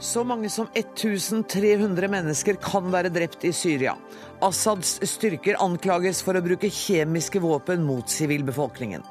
Så 0.00 0.24
mange 0.24 0.48
som 0.48 0.68
1300 0.74 2.08
mennesker 2.08 2.56
kan 2.56 2.86
være 2.92 3.12
drept 3.12 3.44
i 3.44 3.52
Syria. 3.52 3.92
Assads 4.40 4.94
styrker 5.04 5.60
anklages 5.60 6.22
for 6.24 6.38
å 6.38 6.44
bruke 6.44 6.70
kjemiske 6.72 7.42
våpen 7.44 7.84
mot 7.84 8.08
sivilbefolkningen. 8.08 9.04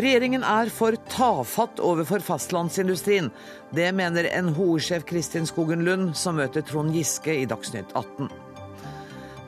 Regjeringen 0.00 0.46
er 0.46 0.70
for 0.72 0.96
tafatt 1.12 1.82
overfor 1.84 2.24
fastlandsindustrien. 2.24 3.28
Det 3.74 3.90
mener 3.92 4.30
NHO-sjef 4.46 5.04
Kristin 5.04 5.48
Skogen 5.50 5.84
Lund, 5.84 6.14
som 6.16 6.40
møter 6.40 6.64
Trond 6.64 6.94
Giske 6.96 7.34
i 7.42 7.48
Dagsnytt 7.50 7.92
18. 7.92 8.30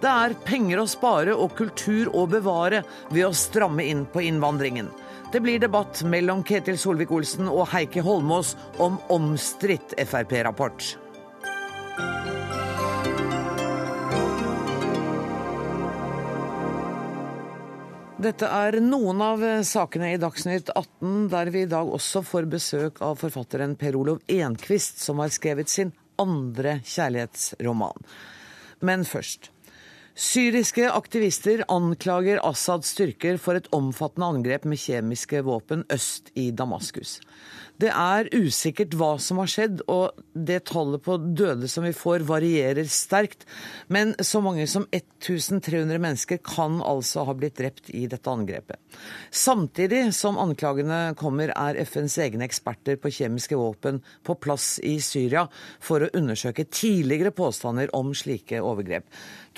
Det 0.03 0.11
er 0.11 0.35
penger 0.45 0.83
å 0.83 0.91
spare 0.91 1.33
og 1.39 1.55
kultur 1.57 2.11
å 2.13 2.27
bevare 2.29 2.83
ved 3.09 3.29
å 3.31 3.37
stramme 3.39 3.87
inn 3.87 4.05
på 4.11 4.27
innvandringen. 4.27 4.91
Det 5.33 5.41
blir 5.41 5.59
debatt 5.59 6.03
mellom 6.05 6.43
Ketil 6.45 6.77
Solvik-Olsen 6.77 7.47
og 7.49 7.71
Heikki 7.73 8.03
Holmås 8.05 8.51
om 8.85 8.99
omstridt 9.15 9.95
Frp-rapport. 9.97 10.91
Dette 18.21 18.51
er 18.53 18.77
noen 18.85 19.25
av 19.25 19.47
sakene 19.65 20.13
i 20.13 20.21
Dagsnytt 20.21 20.69
18, 20.77 21.31
der 21.33 21.49
vi 21.55 21.65
i 21.65 21.71
dag 21.71 21.89
også 21.89 22.21
får 22.29 22.51
besøk 22.53 23.01
av 23.01 23.17
forfatteren 23.25 23.73
Per 23.81 23.97
Olov 23.97 24.21
Enquist, 24.29 25.01
som 25.01 25.25
har 25.25 25.33
skrevet 25.33 25.73
sin 25.73 25.95
andre 26.21 26.83
kjærlighetsroman. 26.85 28.05
Men 28.85 29.09
først. 29.09 29.49
Syriske 30.13 30.91
aktivister 30.93 31.63
anklager 31.73 32.37
Assads 32.45 32.91
styrker 32.93 33.39
for 33.41 33.57
et 33.57 33.71
omfattende 33.73 34.27
angrep 34.29 34.67
med 34.69 34.81
kjemiske 34.83 35.41
våpen 35.47 35.87
øst 35.93 36.29
i 36.37 36.51
Damaskus. 36.53 37.15
Det 37.81 37.91
er 37.91 38.29
usikkert 38.37 38.95
hva 38.99 39.15
som 39.23 39.41
har 39.43 39.51
skjedd, 39.51 39.81
og 39.91 40.19
det 40.35 40.61
tallet 40.71 41.03
på 41.03 41.17
døde 41.19 41.69
som 41.71 41.87
vi 41.87 41.93
får, 41.97 42.25
varierer 42.29 42.87
sterkt. 42.91 43.47
Men 43.93 44.15
så 44.23 44.43
mange 44.45 44.67
som 44.71 44.85
1300 44.91 45.99
mennesker 46.03 46.43
kan 46.45 46.81
altså 46.85 47.25
ha 47.27 47.35
blitt 47.37 47.59
drept 47.59 47.91
i 47.91 48.05
dette 48.11 48.31
angrepet. 48.31 48.79
Samtidig 49.31 50.05
som 50.17 50.39
anklagene 50.41 51.15
kommer, 51.19 51.55
er 51.57 51.81
FNs 51.83 52.19
egne 52.23 52.47
eksperter 52.47 52.99
på 53.01 53.13
kjemiske 53.13 53.59
våpen 53.59 54.03
på 54.27 54.37
plass 54.43 54.77
i 54.85 54.99
Syria 55.03 55.47
for 55.83 56.05
å 56.05 56.13
undersøke 56.19 56.69
tidligere 56.71 57.35
påstander 57.35 57.93
om 57.97 58.13
slike 58.17 58.63
overgrep. 58.63 59.09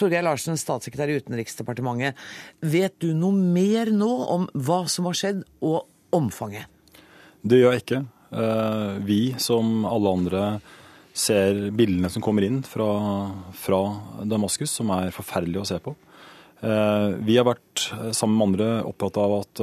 Torgeir 0.01 0.25
Larsen, 0.27 0.59
statssekretær 0.59 1.13
i 1.13 1.19
Utenriksdepartementet. 1.21 2.19
Vet 2.65 2.99
du 3.03 3.13
noe 3.15 3.35
mer 3.35 3.93
nå 3.95 4.13
om 4.35 4.49
hva 4.55 4.85
som 4.91 5.11
har 5.11 5.19
skjedd, 5.19 5.45
og 5.65 5.85
omfanget? 6.15 6.74
Det 7.45 7.59
gjør 7.61 7.75
jeg 7.75 7.83
ikke. 7.83 8.01
Eh, 8.35 8.95
vi, 9.05 9.21
som 9.39 9.85
alle 9.85 10.13
andre, 10.17 10.47
ser 11.15 11.69
bildene 11.77 12.09
som 12.11 12.25
kommer 12.25 12.43
inn 12.47 12.63
fra, 12.67 12.89
fra 13.55 13.83
Damaskus, 14.27 14.73
som 14.81 14.89
er 14.97 15.13
forferdelige 15.15 15.63
å 15.63 15.69
se 15.69 15.77
på. 15.85 15.93
Eh, 16.65 17.11
vi 17.23 17.37
har 17.37 17.45
vært, 17.47 17.85
eh, 17.93 18.11
sammen 18.17 18.39
med 18.39 18.47
andre, 18.49 18.69
opptatt 18.89 19.21
av 19.21 19.37
at 19.43 19.63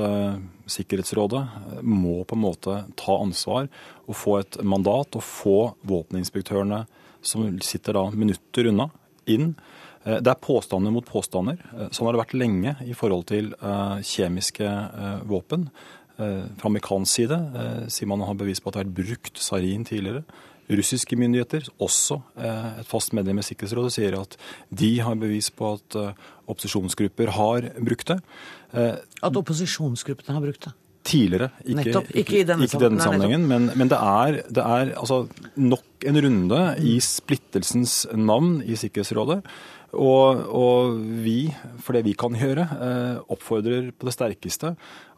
Sikkerhetsrådet 0.72 1.42
må 1.84 2.22
på 2.24 2.38
en 2.38 2.46
måte 2.46 2.76
ta 2.96 3.18
ansvar 3.18 3.68
og 4.06 4.16
få 4.16 4.38
et 4.40 4.62
mandat 4.64 5.18
og 5.18 5.26
få 5.26 5.58
våpeninspektørene 5.84 6.86
som 7.22 7.50
sitter 7.66 7.98
da 7.98 8.06
minutter 8.14 8.70
unna, 8.70 8.92
inn. 9.28 9.56
Det 10.02 10.32
er 10.32 10.40
påstander 10.42 10.90
mot 10.90 11.06
påstander. 11.06 11.60
Sånn 11.94 12.08
har 12.08 12.16
det 12.16 12.22
vært 12.24 12.40
lenge 12.40 12.72
i 12.88 12.96
forhold 12.98 13.28
til 13.30 13.52
kjemiske 14.02 14.72
våpen. 15.30 15.68
Eh, 16.20 16.46
fra 16.60 16.70
amerikansk 16.70 17.22
side 17.22 17.38
eh, 17.38 17.84
sier 17.92 18.10
man 18.10 18.24
har 18.28 18.38
bevis 18.38 18.62
på 18.62 18.70
at 18.70 18.76
det 18.76 18.82
har 18.82 18.90
vært 18.90 18.98
brukt 19.00 19.42
sarin 19.42 19.86
tidligere. 19.88 20.26
Russiske 20.72 21.18
myndigheter, 21.20 21.66
også 21.84 22.20
eh, 22.40 22.68
et 22.84 22.90
fast 22.90 23.16
medlem 23.18 23.42
i 23.42 23.46
Sikkerhetsrådet, 23.48 23.96
sier 23.96 24.20
at 24.20 24.38
de 24.70 24.92
har 25.04 25.18
bevis 25.20 25.50
på 25.56 25.74
at 25.78 25.98
opposisjonsgrupper 26.52 27.34
har 27.38 27.72
brukt 27.80 28.14
det. 28.14 28.22
At 28.72 29.40
opposisjonsgruppene 29.40 30.38
har 30.38 30.44
brukt 30.44 30.68
det? 30.68 30.76
Tidligere. 31.08 31.50
Ikke, 31.66 31.78
Nettopp, 31.80 32.10
ikke, 32.14 32.38
i 32.38 32.46
denne, 32.46 32.68
ikke 32.68 32.80
denne 32.84 33.02
sammenhengen. 33.02 33.48
Men, 33.50 33.72
men, 33.74 33.90
det 33.90 33.98
er, 33.98 34.42
det 34.54 34.64
er 34.64 34.92
altså 35.00 35.24
nok 35.58 36.06
en 36.08 36.20
runde 36.28 36.60
i 36.86 37.00
splittelsens 37.02 38.04
navn 38.14 38.60
i 38.62 38.78
Sikkerhetsrådet. 38.78 39.40
Og, 39.92 40.44
og 40.56 41.00
vi, 41.26 41.50
for 41.84 41.98
det 41.98 42.06
vi 42.06 42.14
kan 42.16 42.38
gjøre, 42.38 42.68
oppfordrer 43.34 43.90
på 43.92 44.08
det 44.08 44.14
sterkeste 44.16 44.76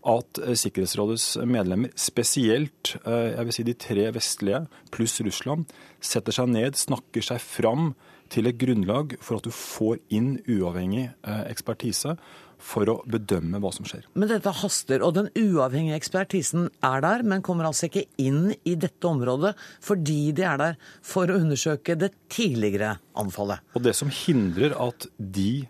at 0.10 0.40
eh, 0.44 0.56
Sikkerhetsrådets 0.60 1.38
medlemmer, 1.50 1.94
spesielt 2.00 2.96
eh, 3.04 3.34
jeg 3.34 3.48
vil 3.48 3.56
si 3.56 3.68
de 3.68 3.78
tre 3.80 4.08
vestlige 4.16 4.64
pluss 4.94 5.20
Russland, 5.26 5.70
setter 6.04 6.36
seg 6.36 6.52
ned, 6.54 6.80
snakker 6.80 7.26
seg 7.26 7.42
fram 7.44 7.94
til 8.34 8.50
et 8.50 8.58
grunnlag 8.60 9.18
for 9.22 9.38
at 9.38 9.46
du 9.46 9.54
får 9.54 10.02
inn 10.14 10.36
uavhengig 10.50 11.10
eh, 11.10 11.44
ekspertise 11.52 12.18
for 12.64 12.88
å 12.88 12.96
bedømme 13.10 13.60
hva 13.60 13.74
som 13.76 13.88
skjer. 13.88 14.06
Men 14.16 14.30
dette 14.32 14.54
haster, 14.56 15.04
og 15.04 15.18
den 15.18 15.30
uavhengige 15.36 15.98
ekspertisen 16.00 16.70
er 16.86 17.04
der, 17.04 17.26
men 17.28 17.44
kommer 17.46 17.68
altså 17.68 17.90
ikke 17.90 18.06
inn 18.24 18.54
i 18.64 18.78
dette 18.80 19.10
området 19.10 19.54
fordi 19.84 20.32
de 20.36 20.48
er 20.48 20.62
der 20.62 20.80
for 21.04 21.30
å 21.30 21.40
undersøke 21.42 21.98
det 22.00 22.14
tidligere 22.32 22.96
anfallet. 23.20 23.64
Og 23.76 23.84
det 23.84 23.96
som 23.98 24.12
hindrer 24.14 24.76
at 24.80 25.10
de 25.18 25.66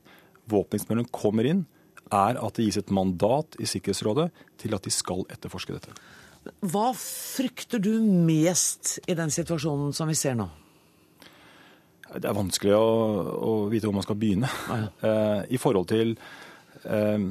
våpenekspertene 0.52 1.10
kommer 1.14 1.50
inn, 1.50 1.64
er 2.12 2.40
at 2.40 2.58
det 2.58 2.68
gis 2.68 2.80
et 2.82 2.92
mandat 2.94 3.56
i 3.62 3.70
Sikkerhetsrådet 3.70 4.30
til 4.62 4.76
at 4.76 4.84
de 4.84 4.94
skal 4.94 5.24
etterforske 5.34 5.76
dette. 5.76 5.96
Hva 6.60 6.90
frykter 6.98 7.80
du 7.80 7.94
mest 8.04 8.98
i 9.08 9.16
den 9.16 9.32
situasjonen 9.32 9.94
som 9.96 10.12
vi 10.12 10.18
ser 10.20 10.36
nå? 10.40 10.50
Det 12.14 12.28
er 12.30 12.36
vanskelig 12.38 12.76
å, 12.78 12.88
å 13.34 13.54
vite 13.72 13.88
hvor 13.88 13.96
man 13.96 14.06
skal 14.06 14.20
begynne. 14.20 14.50
Ah, 14.70 14.84
ja. 14.84 14.90
eh, 15.10 15.54
I 15.56 15.62
forhold 15.62 15.90
til 15.94 16.16
eh, 16.84 17.30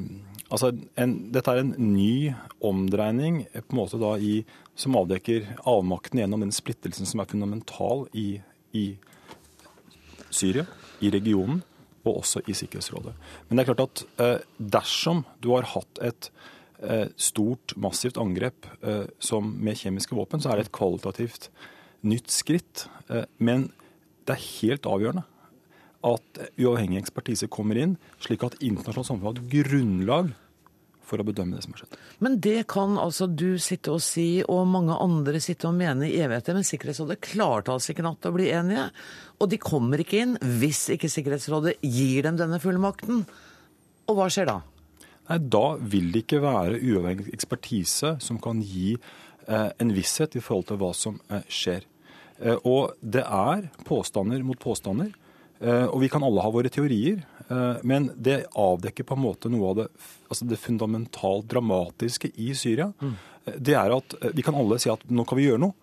Altså, 0.52 0.68
en, 1.00 1.14
dette 1.32 1.48
er 1.48 1.62
en 1.62 1.70
ny 1.94 2.34
omdreining 2.60 3.38
på 3.54 3.72
en 3.72 3.78
måte 3.78 3.96
da 3.96 4.10
i, 4.20 4.42
som 4.76 4.98
avdekker 5.00 5.46
avmakten 5.64 6.20
gjennom 6.20 6.44
den 6.44 6.52
splittelsen 6.52 7.08
som 7.08 7.22
er 7.22 7.30
fundamental 7.30 8.04
i, 8.12 8.34
i 8.76 8.82
Syria, 10.28 10.66
i 11.00 11.08
regionen 11.14 11.62
og 12.04 12.22
også 12.22 12.42
i 12.50 12.54
Sikkerhetsrådet. 12.56 13.14
Men 13.48 13.58
det 13.58 13.62
er 13.62 13.70
klart 13.72 13.84
at 13.84 14.04
eh, 14.22 14.38
dersom 14.58 15.24
du 15.42 15.52
har 15.54 15.68
hatt 15.74 16.02
et 16.02 16.30
eh, 16.82 17.08
stort, 17.16 17.76
massivt 17.76 18.20
angrep 18.20 18.68
eh, 18.82 19.06
som 19.22 19.52
med 19.62 19.78
kjemiske 19.80 20.16
våpen, 20.18 20.42
så 20.42 20.52
er 20.52 20.60
det 20.60 20.68
et 20.68 20.76
kvalitativt 20.76 21.50
nytt 22.02 22.32
skritt. 22.34 22.88
Men 23.38 23.68
det 24.26 24.34
er 24.34 24.48
helt 24.62 24.88
avgjørende 24.90 25.22
at 26.02 26.40
uavhengig 26.58 26.98
ekspertise 26.98 27.46
kommer 27.46 27.78
inn, 27.78 27.92
slik 28.18 28.42
at 28.42 28.56
internasjonalt 28.58 29.06
samfunn 29.06 29.28
har 29.28 29.36
et 29.38 29.52
grunnlag 29.52 30.32
for 31.06 31.20
å 31.20 31.26
bedømme 31.26 31.56
det 31.56 31.64
som 31.64 31.74
har 31.74 31.82
skjedd. 31.82 32.00
Men 32.24 32.38
det 32.44 32.64
kan 32.70 32.96
altså 33.00 33.28
du 33.28 33.58
sitte 33.62 33.94
og 33.94 34.02
si, 34.04 34.42
og 34.46 34.66
mange 34.70 34.96
andre 34.96 35.40
sitte 35.42 35.68
og 35.68 35.76
mene 35.78 36.08
i 36.08 36.18
evigheter. 36.22 36.56
Men 36.56 36.66
Sikkerhetsrådet 36.66 37.20
klarte 37.24 37.74
altså 37.74 37.92
ikke 37.92 38.06
natt 38.06 38.28
å 38.28 38.34
bli 38.34 38.50
enige. 38.54 38.88
Og 39.42 39.50
de 39.52 39.60
kommer 39.62 40.02
ikke 40.02 40.22
inn 40.24 40.36
hvis 40.60 40.86
ikke 40.96 41.10
Sikkerhetsrådet 41.12 41.78
gir 41.82 42.28
dem 42.28 42.38
denne 42.40 42.60
fullmakten. 42.62 43.24
Og 44.08 44.18
hva 44.18 44.28
skjer 44.32 44.50
da? 44.50 44.60
Nei, 45.28 45.38
Da 45.38 45.66
vil 45.78 46.12
det 46.14 46.26
ikke 46.26 46.42
være 46.44 46.80
uavhengig 46.80 47.32
ekspertise 47.34 48.16
som 48.22 48.40
kan 48.42 48.62
gi 48.64 48.94
eh, 48.96 49.70
en 49.78 49.94
visshet 49.94 50.36
i 50.38 50.44
forhold 50.44 50.70
til 50.70 50.80
hva 50.82 50.92
som 50.96 51.18
eh, 51.30 51.46
skjer. 51.48 51.86
Eh, 52.42 52.58
og 52.64 52.96
det 53.00 53.24
er 53.26 53.68
påstander 53.88 54.42
mot 54.46 54.60
påstander. 54.60 55.12
Eh, 55.62 55.84
og 55.86 56.00
vi 56.02 56.10
kan 56.10 56.24
alle 56.26 56.42
ha 56.42 56.50
våre 56.50 56.70
teorier. 56.72 57.22
Eh, 57.46 57.82
men 57.86 58.10
det 58.16 58.48
avdekker 58.58 59.06
på 59.06 59.16
en 59.16 59.24
måte 59.24 59.50
noe 59.52 59.70
av 59.70 59.78
det, 59.78 59.88
altså 60.28 60.48
det 60.50 60.60
fundamentalt 60.60 61.48
dramatiske 61.52 62.32
i 62.42 62.50
Syria. 62.58 62.90
Mm. 63.00 63.14
Det 63.58 63.76
er 63.78 63.94
at 63.94 64.16
eh, 64.20 64.34
Vi 64.34 64.44
kan 64.46 64.58
alle 64.58 64.80
si 64.82 64.90
at 64.90 65.04
nå 65.10 65.26
kan 65.28 65.38
vi 65.38 65.46
gjøre 65.46 65.62
noe, 65.62 65.76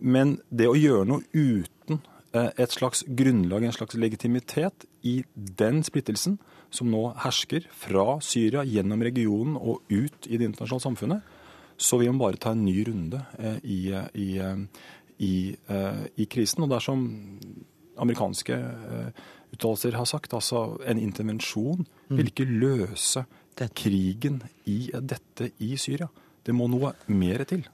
men 0.00 0.38
det 0.48 0.70
å 0.70 0.78
gjøre 0.78 1.06
noe 1.08 1.26
uten 1.32 2.00
et 2.30 2.70
slags 2.70 3.00
grunnlag, 3.18 3.64
en 3.66 3.74
slags 3.74 3.96
legitimitet 3.98 4.84
i 5.02 5.16
den 5.34 5.80
splittelsen 5.82 6.36
som 6.70 6.86
nå 6.86 7.00
hersker 7.24 7.64
fra 7.74 8.20
Syria 8.22 8.62
gjennom 8.62 9.02
regionen 9.02 9.56
og 9.58 9.82
ut 9.90 10.28
i 10.30 10.38
det 10.38 10.46
internasjonale 10.46 10.84
samfunnet, 10.84 11.32
så 11.74 11.98
vil 11.98 12.12
man 12.12 12.20
bare 12.22 12.38
ta 12.38 12.52
en 12.54 12.62
ny 12.62 12.76
runde 12.86 13.18
i, 13.66 13.80
i, 14.14 14.28
i, 15.26 15.34
i 16.22 16.28
krisen. 16.30 16.62
Og 16.62 16.70
dersom 16.70 17.02
amerikanske 18.00 18.56
uttalelser 19.54 19.98
har 19.98 20.08
sagt. 20.08 20.34
Altså 20.36 20.80
en 20.88 21.00
intervensjon 21.00 21.86
vil 22.08 22.32
ikke 22.32 22.48
løse 22.48 23.26
krigen 23.76 24.40
i 24.70 24.88
dette 24.94 25.50
i 25.60 25.74
Syria. 25.76 26.08
Det 26.46 26.54
må 26.56 26.68
noe 26.70 26.94
mer 27.12 27.44
til. 27.48 27.66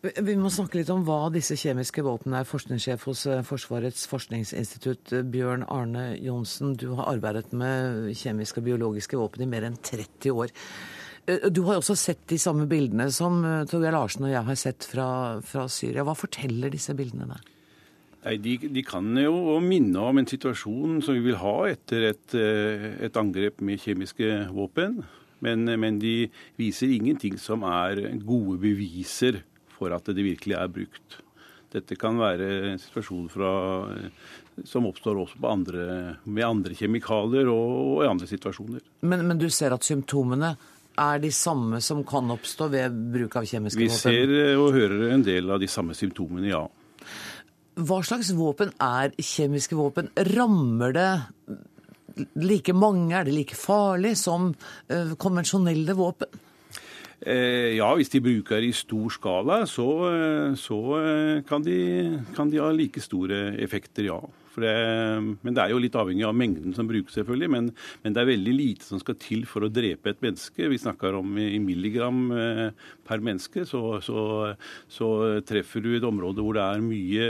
Vi 0.00 0.32
må 0.40 0.48
snakke 0.48 0.78
litt 0.78 0.88
om 0.92 1.02
hva 1.04 1.28
disse 1.32 1.58
kjemiske 1.60 2.00
våpnene 2.06 2.40
er. 2.40 2.48
Forskningssjef 2.48 3.02
hos 3.04 3.26
eh, 3.28 3.42
Forsvarets 3.44 4.06
forskningsinstitutt, 4.08 5.12
eh, 5.12 5.26
Bjørn 5.28 5.66
Arne 5.68 6.14
Johnsen. 6.16 6.72
Du 6.80 6.94
har 6.96 7.10
arbeidet 7.12 7.52
med 7.52 8.08
kjemiske 8.16 8.62
og 8.62 8.70
biologiske 8.70 9.20
våpen 9.20 9.44
i 9.44 9.50
mer 9.50 9.68
enn 9.68 9.76
30 9.76 10.32
år. 10.32 10.54
Eh, 11.28 11.44
du 11.52 11.60
har 11.68 11.82
også 11.82 11.98
sett 12.00 12.24
de 12.32 12.40
samme 12.40 12.64
bildene 12.70 13.10
som 13.12 13.42
Torgeir 13.68 13.92
Larsen 13.92 14.24
og 14.24 14.32
jeg 14.32 14.46
har 14.48 14.60
sett 14.62 14.88
fra, 14.88 15.10
fra 15.44 15.68
Syria. 15.68 16.06
Hva 16.08 16.16
forteller 16.16 16.72
disse 16.72 16.96
bildene 16.96 17.28
deg? 17.34 17.52
Nei, 18.20 18.36
de, 18.36 18.56
de, 18.68 18.82
kan 18.84 19.06
jo 19.16 19.56
minne 19.64 20.02
om 20.04 20.18
en 20.20 20.28
situasjon 20.28 20.98
som 21.04 21.16
vi 21.16 21.22
vil 21.30 21.38
ha 21.40 21.54
etter 21.70 22.10
et, 22.10 22.34
eh, 22.36 22.90
et 23.06 23.16
angrep 23.16 23.62
med 23.64 23.80
kjemiske 23.80 24.28
våpen. 24.52 24.98
Men, 25.40 25.64
men, 25.64 25.96
de 26.02 26.28
viser 26.60 26.92
ingenting 26.92 27.38
som 27.40 27.64
er 27.64 28.02
gode 28.20 28.58
beviser 28.60 29.40
for 29.72 29.94
at 29.96 30.10
det 30.12 30.24
virkelig 30.26 30.58
er 30.58 30.72
brukt. 30.72 31.20
Dette 31.72 31.96
kan 31.96 32.18
være 32.20 32.48
en 32.72 32.82
situasjon 32.82 33.30
fra, 33.32 33.52
som 34.68 34.88
oppstår 34.90 35.22
også 35.22 35.40
andre, 35.48 35.86
med 36.26 36.44
andre 36.44 36.76
kjemikalier 36.76 37.48
og, 37.48 37.72
og, 37.78 38.02
i 38.04 38.10
andre 38.10 38.28
situasjoner. 38.28 38.84
Men, 39.06 39.24
men, 39.30 39.40
du 39.40 39.48
ser 39.48 39.72
at 39.72 39.86
symptomene 39.86 40.52
er 41.00 41.22
de 41.22 41.30
samme 41.32 41.80
som 41.80 42.02
kan 42.04 42.28
oppstå 42.34 42.68
ved 42.74 43.00
bruk 43.14 43.38
av 43.40 43.48
kjemiske 43.48 43.80
våpen? 43.80 43.96
Vi 43.96 44.02
ser 44.02 44.60
og 44.60 44.74
hører 44.76 45.14
en 45.14 45.24
del 45.24 45.48
av 45.54 45.62
de 45.62 45.70
samme 45.70 45.96
symptomene, 45.96 46.50
ja. 46.50 46.66
Hva 47.78 48.00
slags 48.04 48.32
våpen 48.34 48.72
er 48.82 49.14
kjemiske 49.14 49.76
våpen? 49.78 50.10
Rammer 50.34 50.94
det 50.96 51.10
like 52.40 52.74
mange? 52.74 53.14
Er 53.14 53.28
det 53.28 53.36
like 53.36 53.56
farlig 53.56 54.16
som 54.18 54.50
uh, 54.90 55.14
konvensjonelle 55.20 55.94
våpen? 55.96 56.40
Eh, 57.20 57.76
ja, 57.76 57.88
hvis 57.94 58.08
de 58.08 58.22
bruker 58.24 58.64
i 58.64 58.72
stor 58.72 59.12
skala, 59.12 59.66
så, 59.68 59.88
eh, 60.08 60.54
så 60.56 60.78
eh, 60.96 61.42
kan, 61.44 61.60
de, 61.62 62.20
kan, 62.32 62.48
de, 62.48 62.62
ha 62.62 62.70
like 62.72 63.00
store 63.04 63.58
effekter, 63.60 64.08
ja. 64.08 64.20
Det, 64.56 64.74
men 65.44 65.56
det 65.56 65.62
er 65.62 65.72
jo 65.72 65.80
litt 65.82 65.96
avhengig 65.98 66.26
av 66.26 66.36
mengden 66.36 66.74
som 66.76 66.88
brukes, 66.90 67.14
selvfølgelig. 67.16 67.50
Men, 67.54 67.70
men, 68.02 68.16
det 68.16 68.22
er 68.22 68.30
veldig 68.32 68.54
lite 68.56 68.88
som 68.88 69.00
skal 69.02 69.18
til 69.20 69.46
for 69.48 69.66
å 69.66 69.72
drepe 69.72 70.10
et 70.10 70.22
menneske. 70.24 70.68
Vi 70.72 70.80
snakker 70.82 71.18
om 71.20 71.38
i 71.40 71.60
milligram 71.62 72.22
per 73.06 73.22
menneske. 73.24 73.64
Så, 73.68 73.82
så, 74.04 74.22
så 74.90 75.10
treffer 75.46 75.84
du 75.84 75.92
et 75.94 76.06
område 76.06 76.44
hvor 76.44 76.58
det 76.58 76.66
er 76.66 76.84
mye 76.84 77.26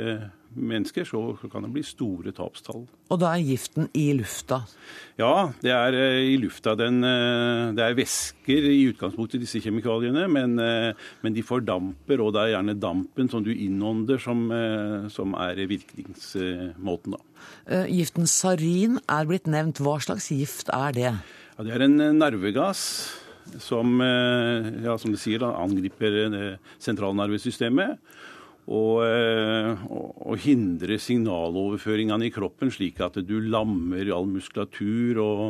mennesker, 0.55 1.05
så 1.07 1.21
kan 1.51 1.65
det 1.65 1.71
bli 1.75 1.83
store 1.87 2.33
tapstall. 2.35 2.83
Og 3.11 3.19
da 3.21 3.33
er 3.35 3.45
giften 3.45 3.89
i 3.97 4.11
lufta? 4.17 4.61
Ja, 5.21 5.51
det 5.63 5.73
er 5.75 5.97
eh, 5.99 6.33
i 6.33 6.37
lufta. 6.41 6.75
Den, 6.79 7.01
eh, 7.07 7.71
det 7.77 7.85
er 7.85 7.97
væsker 7.99 8.67
i 8.71 8.81
utgangspunktet, 8.91 9.43
disse 9.43 9.63
kjemikaliene, 9.63 10.27
men, 10.31 10.59
eh, 10.63 10.93
men, 11.23 11.37
de 11.37 11.45
fordamper, 11.47 12.23
og 12.23 12.35
det 12.35 12.43
er 12.43 12.55
gjerne 12.57 12.77
dampen 12.83 13.31
som 13.31 13.45
du 13.47 13.53
innånder, 13.53 14.19
som, 14.23 14.49
som 15.13 15.35
er 15.39 15.61
virkningsmåten. 15.71 17.17
da. 17.17 17.85
Giften 17.91 18.27
sarin 18.31 18.99
er 19.09 19.29
blitt 19.29 19.47
nevnt. 19.51 19.81
Hva 19.83 19.99
slags 20.03 20.31
gift 20.35 20.73
er 20.75 20.97
det? 20.97 21.13
Ja, 21.57 21.67
det 21.67 21.77
er 21.77 21.87
en 21.87 21.99
nervegass 22.19 22.83
som, 23.61 23.99
ja, 24.01 24.97
som 25.01 25.15
det 25.15 25.21
sier, 25.23 25.43
da, 25.43 25.55
angriper 25.59 26.59
sentralnervesystemet 26.83 27.99
og, 28.71 29.01
eh, 29.03 29.87
og, 29.91 30.37
hindre 30.41 30.99
signaloverføringene 31.03 32.29
i 32.29 32.35
kroppen, 32.35 32.71
slik 32.71 33.01
at 33.03 33.19
du 33.27 33.41
lammer 33.43 34.13
all 34.15 34.29
muskulatur 34.31 35.19
og 35.25 35.43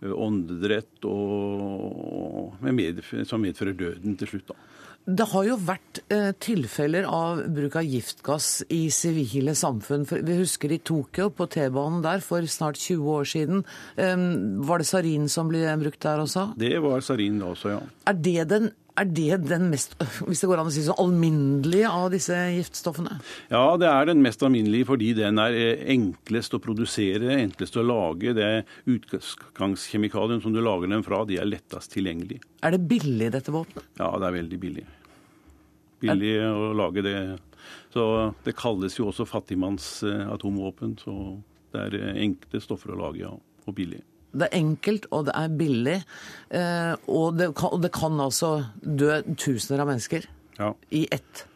eh, 0.00 0.12
åndedrett, 0.12 1.04
og, 1.04 2.56
med, 2.64 3.02
som 3.28 3.44
medfører 3.44 3.76
døden 3.76 4.16
til 4.16 4.32
slutt. 4.32 4.54
da. 4.54 4.72
Det 5.06 5.28
har 5.30 5.44
jo 5.46 5.56
vært 5.62 6.00
eh, 6.10 6.32
tilfeller 6.42 7.04
av 7.06 7.44
bruk 7.54 7.76
av 7.78 7.86
giftgass 7.86 8.64
i 8.74 8.88
sivile 8.90 9.52
samfunn. 9.54 10.02
Vi 10.02 10.38
husker 10.40 10.72
i 10.74 10.80
Tokyo, 10.82 11.28
på 11.30 11.46
T-banen 11.52 12.00
der 12.02 12.24
for 12.26 12.42
snart 12.50 12.80
20 12.80 13.12
år 13.20 13.28
siden. 13.30 13.62
Eh, 13.94 14.16
var 14.66 14.82
det 14.82 14.88
sarin 14.90 15.28
som 15.30 15.52
ble 15.52 15.62
brukt 15.84 16.02
der 16.02 16.24
også? 16.24 16.48
Det 16.58 16.74
var 16.82 17.06
sarin 17.06 17.38
da 17.38 17.52
også, 17.52 17.76
ja. 17.76 17.84
Er 18.10 18.18
det 18.18 18.48
den 18.50 18.72
er 18.96 19.08
det 19.12 19.38
den 19.48 19.68
mest 19.72 19.94
hvis 20.26 20.42
det 20.42 20.48
går 20.50 20.60
an 20.62 20.70
å 20.70 20.72
si 20.74 20.84
så, 20.86 20.96
alminnelige 21.00 21.90
av 21.90 22.08
disse 22.14 22.36
giftstoffene? 22.56 23.18
Ja, 23.52 23.64
det 23.80 23.88
er 23.90 24.08
den 24.10 24.22
mest 24.24 24.42
alminnelige 24.46 24.88
fordi 24.90 25.12
den 25.18 25.40
er 25.42 25.56
eh, 25.56 25.84
enklest 25.94 26.56
å 26.56 26.62
produsere, 26.62 27.36
enklest 27.36 27.76
å 27.76 27.84
lage. 27.86 28.34
Det 28.36 28.50
utgangskjemikalien 28.92 30.42
som 30.44 30.54
du 30.54 30.62
lager 30.64 30.90
den 30.92 31.04
fra, 31.06 31.24
de 31.28 31.40
er 31.40 31.48
lettest 31.48 31.92
tilgjengelig. 31.96 32.40
Er 32.64 32.76
det 32.76 32.82
billig, 32.88 33.30
dette 33.34 33.54
våpenet? 33.54 33.84
Ja, 34.00 34.12
det 34.20 34.30
er 34.30 34.38
veldig 34.40 34.60
billig. 34.62 34.86
Billig 36.04 36.34
er... 36.38 36.50
å 36.52 36.72
lage 36.76 37.04
det. 37.04 37.18
Så 37.92 38.32
Det 38.44 38.56
kalles 38.56 38.98
jo 38.98 39.10
også 39.10 39.28
fattigmanns 39.28 40.02
eh, 40.06 40.26
atomvåpen. 40.32 40.96
Så 41.02 41.14
det 41.74 41.88
er 41.88 42.00
eh, 42.00 42.20
enkle 42.26 42.64
stoffer 42.64 42.94
å 42.94 43.00
lage, 43.06 43.24
ja. 43.24 43.34
Og 43.66 43.74
billig. 43.74 44.00
Det 44.36 44.48
er 44.48 44.58
enkelt, 44.60 45.10
og 45.10 45.26
det 45.28 45.34
er 45.38 45.58
billig. 45.58 45.98
Eh, 46.54 46.94
og 47.08 47.36
det 47.38 47.50
kan, 47.58 47.74
og 47.74 47.84
det 47.84 47.92
kan 47.94 48.22
altså 48.22 48.52
dø 48.80 49.20
tusener 49.34 49.84
av 49.84 49.90
mennesker 49.92 50.26
ja. 50.58 50.72
i 50.94 51.06
ett 51.10 51.46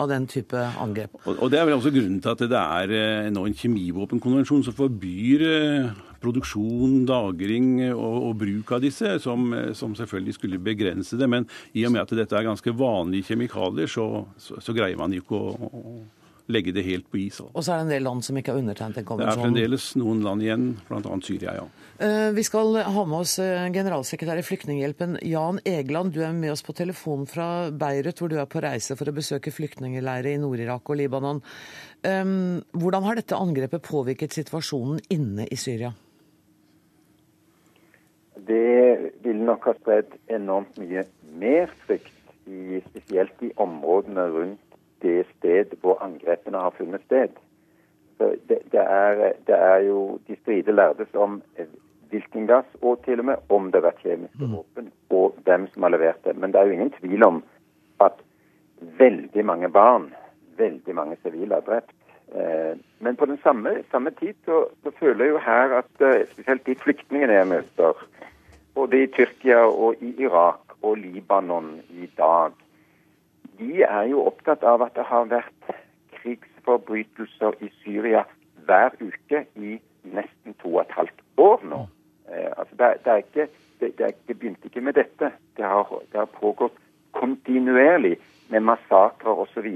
av 0.00 0.08
den 0.08 0.26
type 0.30 0.56
angrep. 0.80 1.18
Og, 1.26 1.50
Det 1.52 1.58
er 1.60 1.66
vel 1.68 1.76
også 1.76 1.92
grunnen 1.92 2.20
til 2.24 2.32
at 2.32 2.44
det 2.48 2.60
er 2.60 2.94
eh, 2.96 3.32
nå 3.32 3.44
en 3.46 3.56
kjemivåpenkonvensjon 3.56 4.64
som 4.64 4.76
forbyr 4.76 5.44
eh, 5.44 5.90
produksjon, 6.20 7.02
lagring 7.08 7.74
og, 7.90 8.16
og, 8.30 8.32
bruk 8.40 8.72
av 8.76 8.84
disse, 8.84 9.18
som, 9.24 9.50
som, 9.76 9.96
selvfølgelig 9.96 10.36
skulle 10.36 10.62
begrense 10.62 11.18
det. 11.20 11.28
Men 11.28 11.48
i 11.74 11.84
og 11.88 11.94
med 11.94 12.04
at 12.04 12.16
dette 12.16 12.36
er 12.36 12.48
ganske 12.48 12.76
vanlige 12.76 13.32
kjemikalier, 13.32 13.90
så, 13.90 14.24
så, 14.40 14.60
så 14.60 14.76
greier 14.76 15.00
man 15.00 15.16
ikke 15.16 15.36
å, 15.36 15.70
å 15.70 15.94
legge 16.52 16.74
det 16.76 16.84
helt 16.86 17.06
på 17.10 17.20
is. 17.22 17.40
Og 17.40 17.62
så 17.62 17.74
er 17.74 17.80
det 17.80 17.86
en 17.86 17.92
del 17.94 18.04
land 18.06 18.24
som 18.26 18.38
ikke 18.38 18.54
har 18.54 18.60
undertegnet 18.62 19.00
den 19.00 19.06
konvensjon? 19.08 19.38
Det 19.38 19.40
er 19.40 19.48
fremdeles 19.48 19.86
noen 20.00 20.24
land 20.26 20.44
igjen, 20.44 20.66
bl.a. 20.88 21.20
Syria, 21.26 21.54
ja. 21.60 21.68
Eh, 22.00 22.30
vi 22.36 22.44
skal 22.46 22.78
ha 22.80 23.04
med 23.04 23.18
oss 23.18 23.36
eh, 23.42 23.66
generalsekretær 23.74 24.40
i 24.40 24.44
Flyktninghjelpen, 24.46 25.18
Jan 25.28 25.60
Egeland. 25.68 26.14
Du 26.16 26.22
er 26.24 26.36
med 26.36 26.54
oss 26.54 26.64
på 26.66 26.74
telefon 26.76 27.26
fra 27.30 27.70
Beirut, 27.70 28.20
hvor 28.20 28.32
du 28.32 28.38
er 28.40 28.48
på 28.50 28.62
reise 28.64 28.96
for 28.96 29.10
å 29.10 29.16
besøke 29.16 29.52
flyktningleirer 29.52 30.32
i 30.34 30.40
Nord-Irak 30.40 30.88
og 30.88 31.00
Libanon. 31.00 31.42
Hvordan 32.00 33.04
har 33.04 33.18
dette 33.18 33.36
angrepet 33.36 33.84
påvirket 33.84 34.32
situasjonen 34.32 35.02
inne 35.12 35.44
i 35.52 35.58
Syria? 35.60 35.90
Det 38.48 39.12
vil 39.20 39.42
nok 39.44 39.68
ha 39.68 39.74
spredd 39.76 40.16
enormt 40.32 40.78
mye 40.80 41.04
mer 41.40 41.68
frykt, 41.84 42.16
i, 42.48 42.80
spesielt 42.88 43.44
i 43.44 43.52
områdene 43.60 44.24
rundt 44.32 44.69
det 45.02 45.26
sted 45.36 45.76
hvor 45.80 46.00
angrepene 46.04 46.64
har 46.64 46.74
funnet 46.76 47.04
sted. 47.06 47.36
Det, 48.20 48.58
det, 48.72 48.80
er, 48.80 49.32
det, 49.46 49.56
er, 49.56 49.78
jo 49.88 50.18
De 50.26 50.36
strider 50.42 50.72
lærdes 50.76 51.14
om 51.14 51.38
hvilken 52.10 52.46
gass, 52.46 52.66
og 52.82 53.00
til 53.04 53.22
og 53.22 53.24
med 53.30 53.36
om 53.48 53.70
det 53.70 53.80
har 53.80 53.86
vært 53.86 54.02
kjemiske 54.04 54.44
mm. 54.44 54.56
våpen, 54.56 54.90
og 55.14 55.38
hvem 55.46 55.68
som 55.72 55.86
har 55.86 55.94
levert 55.94 56.24
det. 56.24 56.36
Men 56.36 56.52
det 56.52 56.60
er 56.60 56.68
jo 56.68 56.76
ingen 56.76 56.92
tvil 56.98 57.24
om 57.24 57.42
at 58.04 58.20
veldig 58.98 59.44
mange 59.46 59.70
barn, 59.72 60.10
veldig 60.58 60.94
mange 60.94 61.16
sivile 61.22 61.60
er 61.60 61.66
drept. 61.66 61.96
Eh, 62.34 62.78
men 62.98 63.16
på 63.16 63.26
den 63.26 63.38
samme, 63.42 63.76
samme 63.90 64.10
tid 64.10 64.34
så, 64.44 64.64
så, 64.82 64.92
føler 64.98 65.24
jeg 65.24 65.32
jo 65.32 65.44
her 65.44 65.76
at 65.80 66.04
eh, 66.06 66.26
spesielt 66.32 66.66
de 66.66 66.76
flyktningene 66.78 67.38
jeg 67.38 67.48
møter, 67.50 68.04
både 68.74 69.02
i 69.02 69.08
Tyrkia 69.16 69.64
og 69.66 70.02
i 70.02 70.12
Irak 70.22 70.76
og 70.82 70.98
Libanon 70.98 71.72
i 71.90 72.06
dag, 72.16 72.54
de 73.60 73.82
er 73.84 74.10
jo 74.10 74.24
opptatt 74.26 74.64
av 74.64 74.82
at 74.82 74.96
det 74.96 75.04
har 75.08 75.28
vært 75.30 75.72
krigsforbrytelser 76.16 77.58
i 77.64 77.70
Syria 77.82 78.24
hver 78.66 78.94
uke 79.00 79.44
i 79.56 79.78
nesten 80.16 80.56
to 80.62 80.76
og 80.76 80.84
et 80.84 80.94
halvt 80.96 81.24
år 81.40 81.66
nå. 81.72 81.80
Eh, 82.30 82.50
altså 82.56 82.76
det, 82.80 82.90
det, 83.04 83.16
ikke, 83.24 83.46
det, 83.80 83.92
det, 84.28 84.36
begynte 84.38 84.70
ikke 84.70 84.84
med 84.84 84.96
dette. 84.96 85.32
Det 85.56 85.64
har, 85.64 85.92
det 86.12 86.22
har 86.22 86.30
pågått 86.40 86.76
kontinuerlig 87.12 88.16
med 88.48 88.60
massakrer 88.60 89.44
osv. 89.44 89.68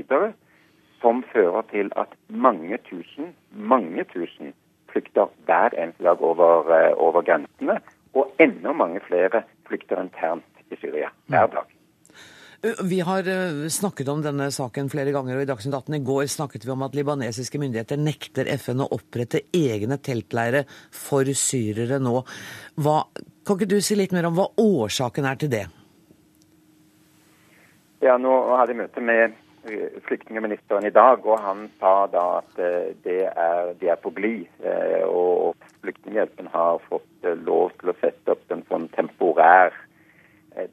som 1.01 1.25
fører 1.33 1.63
til 1.71 1.93
at 1.97 2.09
mange 2.29 2.79
tusen, 2.89 3.35
mange 3.51 4.05
tusen 4.05 4.55
flykter 4.89 5.27
hver 5.45 5.77
eneste 5.79 6.05
dag 6.05 6.23
over, 6.23 6.71
eh, 6.73 6.93
over 6.97 7.23
grensene. 7.23 7.81
Og 8.15 8.31
enda 8.39 8.73
mange 8.73 9.01
flere 9.01 9.43
flykter 9.67 10.01
internt 10.01 10.65
i 10.71 10.77
Syria 10.77 11.11
hver 11.27 11.47
dag. 11.47 11.67
Vi 12.65 13.01
har 13.01 13.29
eh, 13.29 13.69
snakket 13.69 14.09
om 14.09 14.23
denne 14.25 14.47
saken 14.53 14.87
flere 14.89 15.13
ganger, 15.13 15.37
og 15.37 15.45
i 15.45 15.49
Dagsnytt 15.51 15.75
18 15.77 15.99
i 15.99 16.05
går 16.07 16.29
snakket 16.33 16.63
vi 16.65 16.73
om 16.73 16.85
at 16.87 16.95
libanesiske 16.97 17.61
myndigheter 17.61 18.01
nekter 18.01 18.49
FN 18.57 18.81
å 18.81 18.89
opprette 18.97 19.43
egne 19.53 19.99
teltleirer 20.01 20.65
for 20.89 21.29
syrere 21.37 21.99
nå. 22.01 22.23
Hva, 22.81 23.03
kan 23.45 23.61
ikke 23.61 23.69
du 23.69 23.77
si 23.85 23.99
litt 24.01 24.17
mer 24.17 24.31
om 24.31 24.39
hva 24.39 24.49
årsaken 24.65 25.29
er 25.29 25.43
til 25.43 25.53
det? 25.53 25.65
Ja, 28.01 28.17
Nå 28.17 28.33
hadde 28.57 28.73
jeg 28.73 28.81
møte 28.81 29.05
med 29.13 29.37
eh, 29.69 30.01
flyktningministeren 30.09 30.89
i 30.89 30.97
dag, 30.97 31.21
og 31.21 31.45
han 31.45 31.67
sa 31.77 31.97
da 32.09 32.27
at 32.41 32.65
eh, 32.65 33.17
er, 33.29 33.75
de 33.77 33.93
er 33.93 34.01
på 34.01 34.15
glid. 34.17 34.49
Og 35.13 35.53
Flyktninghjelpen 35.85 36.49
har 36.49 36.81
fått 36.89 37.35
lov 37.45 37.75
til 37.77 37.93
å 37.93 38.01
sette 38.01 38.33
opp 38.33 38.57
en 38.57 38.65
sånn 38.73 38.89
temporær 38.97 39.77
Eh, 39.77 39.94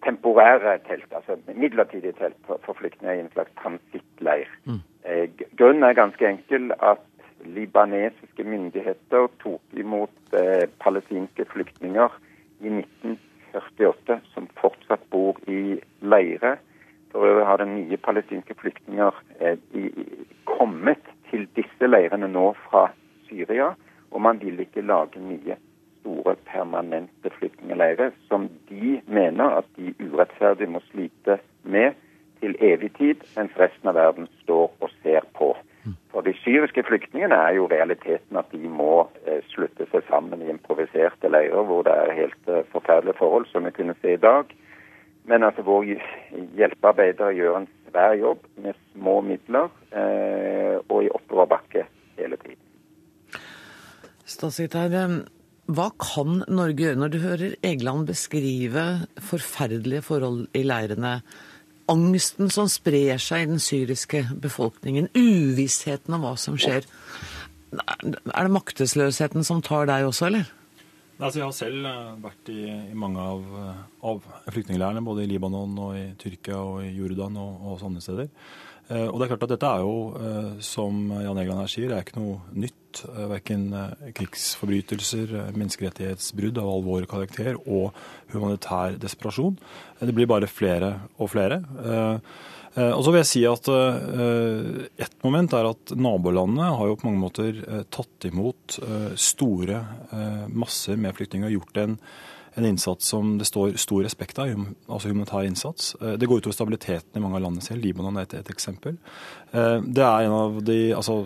temporære 0.05 0.77
telt, 0.87 1.13
altså 1.15 1.37
midlertidige 1.55 2.13
telt 2.19 2.37
for, 2.45 2.59
for 2.65 2.73
flyktninger 2.73 3.15
i 3.15 3.19
en 3.19 3.31
slags 3.33 3.51
transittleir. 3.61 4.49
Mm. 4.65 4.81
Eh, 5.05 5.29
grunnen 5.57 5.83
er 5.83 5.93
ganske 5.97 6.27
enkel 6.27 6.71
at 6.81 7.01
libanesiske 7.45 8.43
myndigheter 8.43 9.27
tok 9.41 9.61
imot 9.73 10.33
eh, 10.37 10.67
palestinske 10.83 11.45
flyktninger 11.53 12.19
i 12.61 12.69
1948 12.69 14.19
som 14.33 14.49
fortsatt 14.61 15.07
bor 15.09 15.39
i 15.47 15.79
leire. 16.01 16.57
For 17.11 17.25
øvrig 17.27 17.45
har 17.45 17.57
den 17.57 17.75
nye 17.75 17.97
palestinske 17.97 18.55
flyktninger 18.61 19.23
eh, 19.39 19.57
i, 19.73 19.89
kommet 20.45 21.01
til 21.31 21.47
disse 21.55 21.87
leirene 21.87 22.29
nå 22.29 22.51
fra 22.67 22.89
Syria, 23.29 23.73
og 24.11 24.21
man 24.21 24.39
vil 24.41 24.59
ikke 24.59 24.85
lage 24.85 25.19
nye 25.23 25.57
store 26.01 26.35
permanente 26.49 27.31
flyktningleirer 27.37 28.11
som 28.27 28.49
de 28.69 28.99
mener 29.07 29.61
at 29.61 29.67
de 29.77 29.93
urettferdig 30.01 30.69
må 30.69 30.81
slite 30.91 31.39
med 31.63 31.97
til 32.41 32.55
evig 32.59 32.91
tid, 32.97 33.21
mens 33.37 33.57
resten 33.59 33.89
av 33.91 33.95
verden 33.95 34.27
står 34.41 34.71
og 34.81 34.89
ser 35.03 35.25
på. 35.37 35.53
For 36.11 36.21
de 36.25 36.33
syriske 36.43 36.83
flyktningene 36.85 37.35
er 37.35 37.55
jo 37.57 37.67
realiteten 37.71 38.37
at 38.37 38.49
de 38.53 38.69
må 38.69 39.07
eh, 39.25 39.39
slutte 39.49 39.87
seg 39.89 40.03
sammen 40.09 40.43
i 40.43 40.49
improviserte 40.51 41.29
leirer 41.31 41.65
hvor 41.65 41.85
det 41.87 41.93
er 41.97 42.17
helt 42.17 42.49
eh, 42.51 42.65
forferdelige 42.73 43.17
forhold, 43.17 43.47
som 43.49 43.65
vi 43.65 43.73
kunne 43.77 43.95
se 44.01 44.13
i 44.13 44.21
dag. 44.21 44.51
Men 45.29 45.45
altså 45.47 45.65
våre 45.65 45.97
hjelpearbeidere 46.57 47.33
gjør 47.37 47.61
en 47.61 47.69
svær 47.89 48.13
jobb 48.19 48.45
med 48.61 48.77
små 48.91 49.19
midler 49.25 49.69
eh, 49.93 50.77
og 50.87 51.03
i 51.05 51.11
oppoverbakke 51.13 51.85
hele 52.17 52.37
tiden. 52.43 52.61
Statssekretær, 54.25 54.93
eh, 55.01 55.17
hva 55.75 55.87
kan 56.01 56.41
Norge 56.51 56.85
gjøre 56.85 56.99
når 56.99 57.11
du 57.13 57.19
hører 57.23 57.55
Egeland 57.65 58.07
beskrive 58.09 58.85
forferdelige 59.23 60.03
forhold 60.05 60.45
i 60.57 60.63
leirene? 60.65 61.19
Angsten 61.91 62.51
som 62.53 62.69
sprer 62.71 63.19
seg 63.19 63.43
i 63.43 63.51
den 63.51 63.61
syriske 63.61 64.23
befolkningen, 64.41 65.09
uvissheten 65.15 66.15
om 66.15 66.23
hva 66.25 66.33
som 66.39 66.57
skjer. 66.59 66.87
Er 67.71 68.47
det 68.47 68.53
maktesløsheten 68.55 69.47
som 69.47 69.63
tar 69.65 69.87
deg 69.89 70.07
også, 70.07 70.29
eller? 70.29 70.49
Altså, 71.21 71.37
jeg 71.37 71.45
har 71.45 71.53
selv 71.53 71.85
eh, 71.85 72.13
vært 72.23 72.49
i, 72.49 72.59
i 72.65 72.97
mange 72.97 73.21
av, 73.21 73.41
eh, 73.61 73.81
av 74.09 74.23
flyktningleirene, 74.49 75.03
både 75.05 75.23
i 75.23 75.29
Libanon 75.29 75.75
og 75.77 75.93
i 75.99 76.05
Tyrkia 76.17 76.57
og 76.57 76.79
i 76.81 76.89
Jordan 76.95 77.37
og, 77.37 77.59
og 77.61 77.75
sånne 77.83 78.01
steder. 78.01 78.31
Eh, 78.87 79.05
og 79.05 79.19
det 79.19 79.27
er 79.27 79.33
klart 79.35 79.45
at 79.45 79.53
dette 79.53 79.69
er 79.69 79.83
jo, 79.85 79.93
som 80.65 81.03
Jan 81.13 81.37
Egeland 81.37 81.61
her 81.61 81.69
sier, 81.69 81.91
det 81.91 81.99
er 81.99 82.07
ikke 82.07 82.17
noe 82.17 82.39
nytt. 82.57 82.80
Verken 83.31 83.69
krigsforbrytelser, 84.17 85.33
menneskerettighetsbrudd 85.55 86.59
av 86.61 86.71
alvor 86.73 87.05
karakter 87.09 87.59
og 87.61 87.95
humanitær 88.33 88.97
desperasjon. 89.01 89.55
Det 90.01 90.15
blir 90.17 90.29
bare 90.29 90.49
flere 90.51 90.93
og 91.17 91.31
flere. 91.31 91.61
Og 92.71 93.01
så 93.03 93.11
vil 93.11 93.19
jeg 93.19 93.29
si 93.29 93.41
at 93.47 93.67
Et 93.67 95.15
moment 95.25 95.53
er 95.57 95.67
at 95.73 95.91
nabolandene 95.91 96.69
har 96.77 96.87
jo 96.87 96.97
på 96.99 97.09
mange 97.09 97.23
måter 97.23 97.63
tatt 97.91 98.29
imot 98.29 98.77
store 99.19 99.81
masser 100.47 100.99
med 100.99 101.17
flyktninger 101.17 101.49
og 101.49 101.57
gjort 101.59 101.81
en 101.83 101.97
en 102.55 102.65
innsats 102.65 103.07
som 103.07 103.37
det 103.39 103.47
står 103.47 103.77
stor 103.79 104.03
respekt 104.03 104.39
av, 104.41 104.51
altså 104.91 105.11
humanitær 105.11 105.47
innsats. 105.47 105.93
Eh, 106.01 106.17
det 106.19 106.27
går 106.27 106.41
utover 106.41 106.55
stabiliteten 106.55 107.15
i 107.15 107.23
mange 107.23 107.39
av 107.39 107.45
landene 107.45 107.63
selv. 107.63 107.83
Libanon 107.85 108.19
er 108.19 108.27
et, 108.27 108.35
et 108.41 108.51
eksempel. 108.51 108.97
Eh, 109.53 109.77
det 109.85 110.03
er 110.03 110.25
en 110.25 110.35
av 110.35 110.59
de 110.67 110.79
altså, 110.97 111.21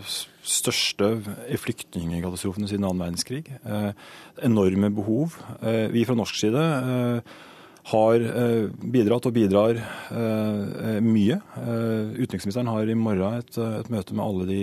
største 0.45 1.15
flyktningkatastrofene 1.63 2.69
siden 2.69 2.85
annen 2.85 3.01
verdenskrig. 3.07 3.47
Eh, 3.65 3.89
enorme 4.45 4.91
behov. 4.93 5.39
Vi 5.93 6.05
fra 6.05 6.17
norsk 6.17 6.37
side 6.37 6.61
har 7.85 8.23
bidratt 8.81 9.27
og 9.29 9.33
bidrar 9.33 9.77
mye. 11.05 11.37
Utenriksministeren 12.17 12.69
har 12.73 12.89
i 12.89 12.97
morgen 12.97 13.39
et, 13.39 13.57
et 13.61 13.91
møte 13.93 14.17
med 14.17 14.25
alle 14.25 14.47
de 14.49 14.59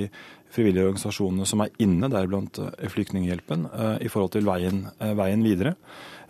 frivillige 0.52 0.90
organisasjonene 0.90 1.46
som 1.48 1.62
er 1.64 1.72
inne, 1.82 2.10
deriblant 2.12 2.60
Flyktninghjelpen, 2.92 3.64
i 4.04 4.10
forhold 4.12 4.34
til 4.36 4.44
veien, 4.46 4.84
veien 5.16 5.46
videre. 5.46 5.76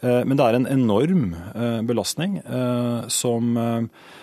Eh, 0.03 0.23
men 0.27 0.39
det 0.39 0.47
er 0.47 0.59
en 0.59 0.71
enorm 0.71 1.29
eh, 1.55 1.83
belastning 1.87 2.41
eh, 2.43 3.05
som, 3.13 3.55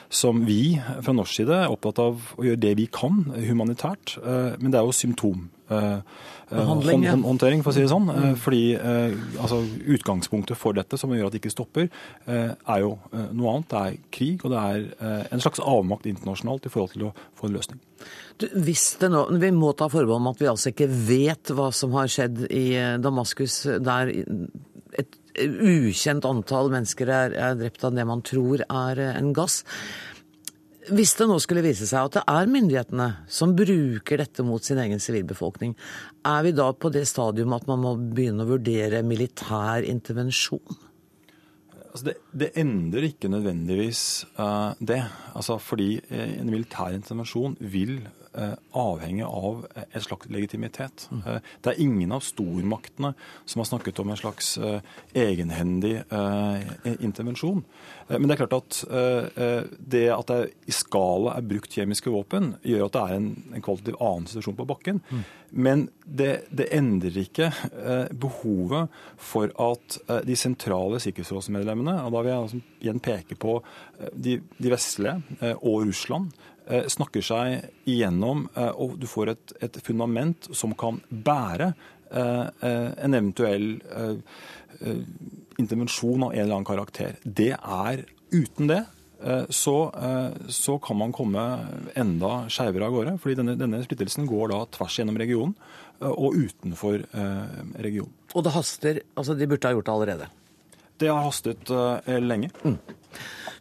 som, 0.10 0.42
vi 0.48 0.76
fra 1.06 1.16
norsk 1.16 1.40
side 1.40 1.62
er 1.62 1.72
opptatt 1.72 2.02
av 2.04 2.34
å 2.36 2.48
gjøre 2.48 2.64
det 2.66 2.76
vi 2.82 2.90
kan 2.92 3.24
humanitært. 3.38 4.18
Men 4.24 4.74
det 4.74 4.82
er 4.82 4.90
jo 4.90 4.96
symptom. 4.96 5.48
Ja. 5.70 6.02
håndtering, 6.50 7.62
for 7.62 7.70
å 7.70 7.76
si 7.76 7.84
det 7.84 7.92
sånn. 7.92 8.08
Mm. 8.10 8.38
Fordi 8.42 8.64
altså, 8.74 9.60
Utgangspunktet 9.94 10.58
for 10.58 10.74
dette, 10.74 10.98
som 10.98 11.14
gjør 11.14 11.28
at 11.28 11.36
det 11.36 11.44
ikke 11.44 11.54
stopper, 11.54 11.92
er 12.26 12.80
jo 12.82 12.96
noe 13.14 13.52
annet. 13.52 13.68
Det 13.70 13.82
er 13.84 14.00
krig, 14.18 14.42
og 14.42 14.56
det 14.56 14.64
er 14.64 15.28
en 15.30 15.44
slags 15.44 15.62
avmakt 15.62 16.10
internasjonalt 16.10 16.66
i 16.66 16.74
forhold 16.74 16.96
til 16.96 17.06
å 17.12 17.14
få 17.38 17.52
en 17.52 17.60
løsning. 17.60 17.84
Du, 18.42 18.48
hvis 18.66 18.96
det 18.98 19.12
nå, 19.12 19.26
Vi 19.44 19.52
må 19.54 19.74
ta 19.78 19.90
forbehold 19.92 20.24
om 20.24 20.32
at 20.32 20.42
vi 20.42 20.50
altså 20.50 20.72
ikke 20.74 20.90
vet 20.90 21.54
hva 21.54 21.70
som 21.76 21.94
har 22.00 22.10
skjedd 22.10 22.48
i 22.50 22.66
Damaskus, 23.04 23.62
der 23.86 24.10
ukjent 25.46 26.28
antall 26.28 26.72
mennesker 26.74 27.10
er, 27.10 27.36
er 27.36 27.58
drept 27.60 27.84
av 27.88 27.96
det 27.96 28.06
man 28.08 28.24
tror 28.26 28.64
er 28.66 29.02
eh, 29.02 29.18
en 29.18 29.32
gass. 29.36 29.62
Hvis 30.90 31.14
det 31.20 31.28
nå 31.30 31.38
skulle 31.44 31.62
vise 31.62 31.86
seg 31.86 32.08
at 32.08 32.18
det 32.18 32.24
er 32.34 32.50
myndighetene 32.50 33.10
som 33.30 33.54
bruker 33.58 34.24
dette 34.24 34.46
mot 34.46 34.64
sin 34.66 34.80
egen 34.82 35.02
sivilbefolkning, 35.04 35.76
er 36.26 36.46
vi 36.48 36.54
da 36.58 36.72
på 36.74 36.90
det 36.94 37.06
stadium 37.10 37.54
at 37.58 37.68
man 37.70 37.84
må 37.84 37.96
begynne 38.00 38.46
å 38.46 38.54
vurdere 38.56 39.04
militær 39.06 39.86
intervensjon? 39.86 40.80
Altså 41.90 42.10
det, 42.10 42.16
det, 42.38 42.50
endrer 42.62 43.08
ikke 43.08 43.30
nødvendigvis 43.34 44.02
uh, 44.38 44.74
det. 44.78 45.02
Altså 45.38 45.58
fordi 45.62 45.96
en 46.14 46.50
militær 46.50 46.94
intervensjon 46.94 47.58
vil 47.60 48.00
Eh, 48.02 48.19
avhengig 48.72 49.26
av 49.26 49.68
en 49.92 50.02
slags 50.02 50.30
legitimitet. 50.30 51.08
Mm. 51.12 51.40
Det 51.62 51.72
er 51.72 51.82
ingen 51.82 52.12
av 52.14 52.24
stormaktene 52.26 53.14
som 53.46 53.60
har 53.60 53.70
snakket 53.70 54.00
om 54.00 54.10
en 54.10 54.20
slags 54.20 54.58
eh, 54.58 54.82
egenhendig 55.14 55.96
intervensjon. 57.00 57.64
Men 58.08 58.28
det 58.28 58.36
er 58.36 58.42
klart 58.44 58.56
at 58.58 58.78
det 59.80 60.04
at 60.14 60.32
det 60.32 60.70
i 60.70 60.74
skala 60.74 61.36
er 61.38 61.46
brukt 61.46 61.74
kjemiske 61.74 62.12
våpen, 62.14 62.54
gjør 62.66 62.88
at 62.88 62.96
det 62.96 63.04
er 63.04 63.18
en, 63.18 63.28
en 63.54 63.66
kvalitativ 63.66 64.00
annen 64.02 64.30
situasjon 64.30 64.58
på 64.58 64.68
bakken. 64.70 65.02
Men 65.50 65.88
det, 66.06 66.46
det, 66.50 66.70
endrer 66.74 67.20
ikke 67.22 67.52
behovet 68.22 68.90
for 69.18 69.54
at 69.62 70.00
de 70.26 70.38
sentrale 70.38 71.02
sikkerhetsrådsmedlemmene, 71.04 72.00
og 72.06 72.14
da 72.16 72.24
vil 72.26 72.34
jeg 72.34 72.64
igjen 72.86 73.04
peke 73.04 73.38
på 73.40 73.60
de, 74.14 74.40
de 74.58 74.74
vestlige 74.74 75.56
og 75.60 75.86
Russland, 75.90 76.34
Eh, 76.59 76.59
snakker 76.70 77.26
seg 77.26 77.70
igjennom, 77.90 78.48
eh, 78.56 78.70
og 78.70 78.98
du 79.02 79.08
får 79.10 79.34
et, 79.34 79.56
et 79.66 79.80
fundament 79.86 80.50
som 80.56 80.76
kan 80.78 81.02
bære 81.10 81.72
eh, 82.12 82.46
en 82.62 83.18
eventuell 83.18 83.74
intervensjon 85.60 86.24
av 86.24 86.32
en 86.32 86.40
eller 86.40 86.56
annen 86.56 86.68
karakter. 86.68 87.18
Det 87.24 87.52
er 87.58 88.06
uten 88.32 88.70
det 88.70 88.84
så, 89.52 89.74
så, 90.48 90.78
kan 90.80 90.96
man 90.96 91.12
komme 91.12 91.42
enda 92.00 92.46
skeivere 92.48 92.88
av 92.88 92.94
gårde. 92.96 93.16
fordi 93.20 93.36
denne, 93.42 93.58
denne, 93.60 93.82
splittelsen 93.84 94.30
går 94.30 94.54
da 94.54 94.62
tvers 94.72 94.96
gjennom 95.02 95.20
regionen 95.20 95.58
og 96.00 96.38
utenfor 96.38 97.04
regionen. 97.84 98.16
Og 98.32 98.46
det 98.48 98.56
haster? 98.56 99.02
altså 99.20 99.36
De 99.36 99.50
burde 99.52 99.68
ha 99.68 99.76
gjort 99.76 99.90
det 99.90 99.98
allerede? 99.98 100.30
Det 101.00 101.08
har 101.08 101.24
hastet 101.24 101.72
lenge. 102.20 102.52
Mm. 102.64 102.78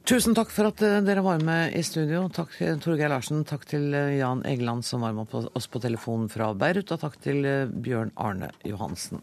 Tusen 0.08 0.32
takk 0.32 0.48
for 0.48 0.70
at 0.70 0.80
eh, 0.80 1.02
dere 1.04 1.20
var 1.20 1.42
med 1.44 1.74
i 1.76 1.82
studio. 1.84 2.22
Takk 2.32 2.54
eh, 2.64 2.78
Torgeir 2.80 3.10
Larsen, 3.12 3.42
takk 3.44 3.66
til 3.68 3.90
eh, 3.92 4.14
Jan 4.16 4.40
Egeland 4.48 4.86
som 4.88 5.04
var 5.04 5.12
med 5.12 5.34
oss 5.36 5.68
på 5.68 5.82
telefonen 5.84 6.30
fra 6.32 6.54
Beirut, 6.56 6.88
og 6.96 7.02
takk 7.02 7.18
til 7.20 7.44
Bjørn 7.68 8.14
Arne 8.16 8.48
Johansen. 8.64 9.20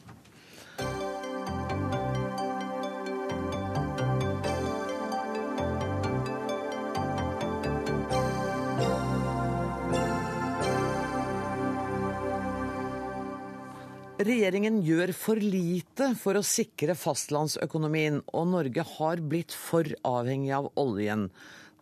Regjeringen 14.25 14.79
gjør 14.82 15.12
for 15.13 15.38
lite 15.38 16.08
for 16.17 16.39
å 16.39 16.41
sikre 16.41 16.96
fastlandsøkonomien, 16.98 18.24
og 18.34 18.48
Norge 18.50 18.82
har 18.96 19.20
blitt 19.22 19.53
for 19.53 19.86
avhengig 20.01 20.50
av 20.58 20.72
oljen. 20.82 21.27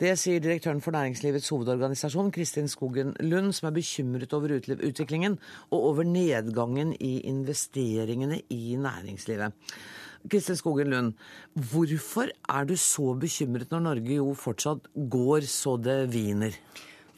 Det 0.02 0.12
sier 0.20 0.44
direktøren 0.44 0.82
for 0.84 0.92
Næringslivets 0.92 1.48
hovedorganisasjon, 1.54 2.34
Kristin 2.36 2.68
Skogen 2.68 3.14
Lund, 3.24 3.54
som 3.56 3.70
er 3.70 3.78
bekymret 3.78 4.36
over 4.36 4.58
utviklingen 4.58 5.38
og 5.70 5.88
over 5.94 6.04
nedgangen 6.04 6.92
i 7.00 7.22
investeringene 7.32 8.42
i 8.52 8.76
næringslivet. 8.76 9.56
Kristin 10.28 10.60
Skogen 10.60 10.92
Lund, 10.92 11.14
hvorfor 11.72 12.28
er 12.28 12.68
du 12.68 12.76
så 12.76 13.14
bekymret 13.24 13.72
når 13.72 13.88
Norge 13.88 14.18
jo 14.20 14.34
fortsatt 14.36 14.92
går 14.92 15.48
så 15.48 15.78
det 15.80 16.02
viner? 16.12 16.60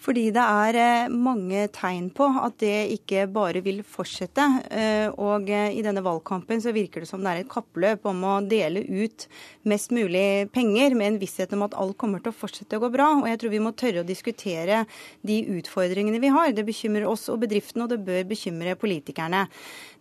Fordi 0.05 0.27
det 0.35 0.41
er 0.41 0.77
eh, 0.77 1.09
mange 1.09 1.63
tegn 1.73 2.11
på 2.13 2.27
at 2.37 2.59
det 2.61 2.91
ikke 2.93 3.23
bare 3.33 3.61
vil 3.65 3.79
fortsette. 3.81 4.43
Eh, 4.69 5.07
og 5.09 5.49
eh, 5.49 5.71
i 5.73 5.81
denne 5.85 6.03
valgkampen 6.05 6.61
så 6.61 6.73
virker 6.75 7.01
det 7.01 7.09
som 7.09 7.23
det 7.25 7.31
er 7.31 7.41
et 7.41 7.49
kappløp 7.49 8.05
om 8.11 8.21
å 8.21 8.35
dele 8.45 8.83
ut 8.85 9.25
mest 9.65 9.95
mulig 9.95 10.51
penger 10.53 10.93
med 10.93 11.13
en 11.13 11.19
visshet 11.21 11.55
om 11.57 11.65
at 11.65 11.77
alt 11.81 11.97
kommer 11.97 12.21
til 12.21 12.35
å 12.35 12.37
fortsette 12.37 12.77
å 12.77 12.83
gå 12.83 12.91
bra. 12.93 13.09
Og 13.23 13.29
jeg 13.31 13.41
tror 13.41 13.55
vi 13.55 13.63
må 13.65 13.73
tørre 13.73 14.03
å 14.03 14.07
diskutere 14.07 14.83
de 15.25 15.39
utfordringene 15.57 16.21
vi 16.21 16.33
har. 16.35 16.53
Det 16.53 16.67
bekymrer 16.69 17.09
oss 17.09 17.25
og 17.33 17.41
bedriftene, 17.41 17.87
og 17.87 17.95
det 17.95 18.03
bør 18.05 18.29
bekymre 18.29 18.77
politikerne. 18.77 19.47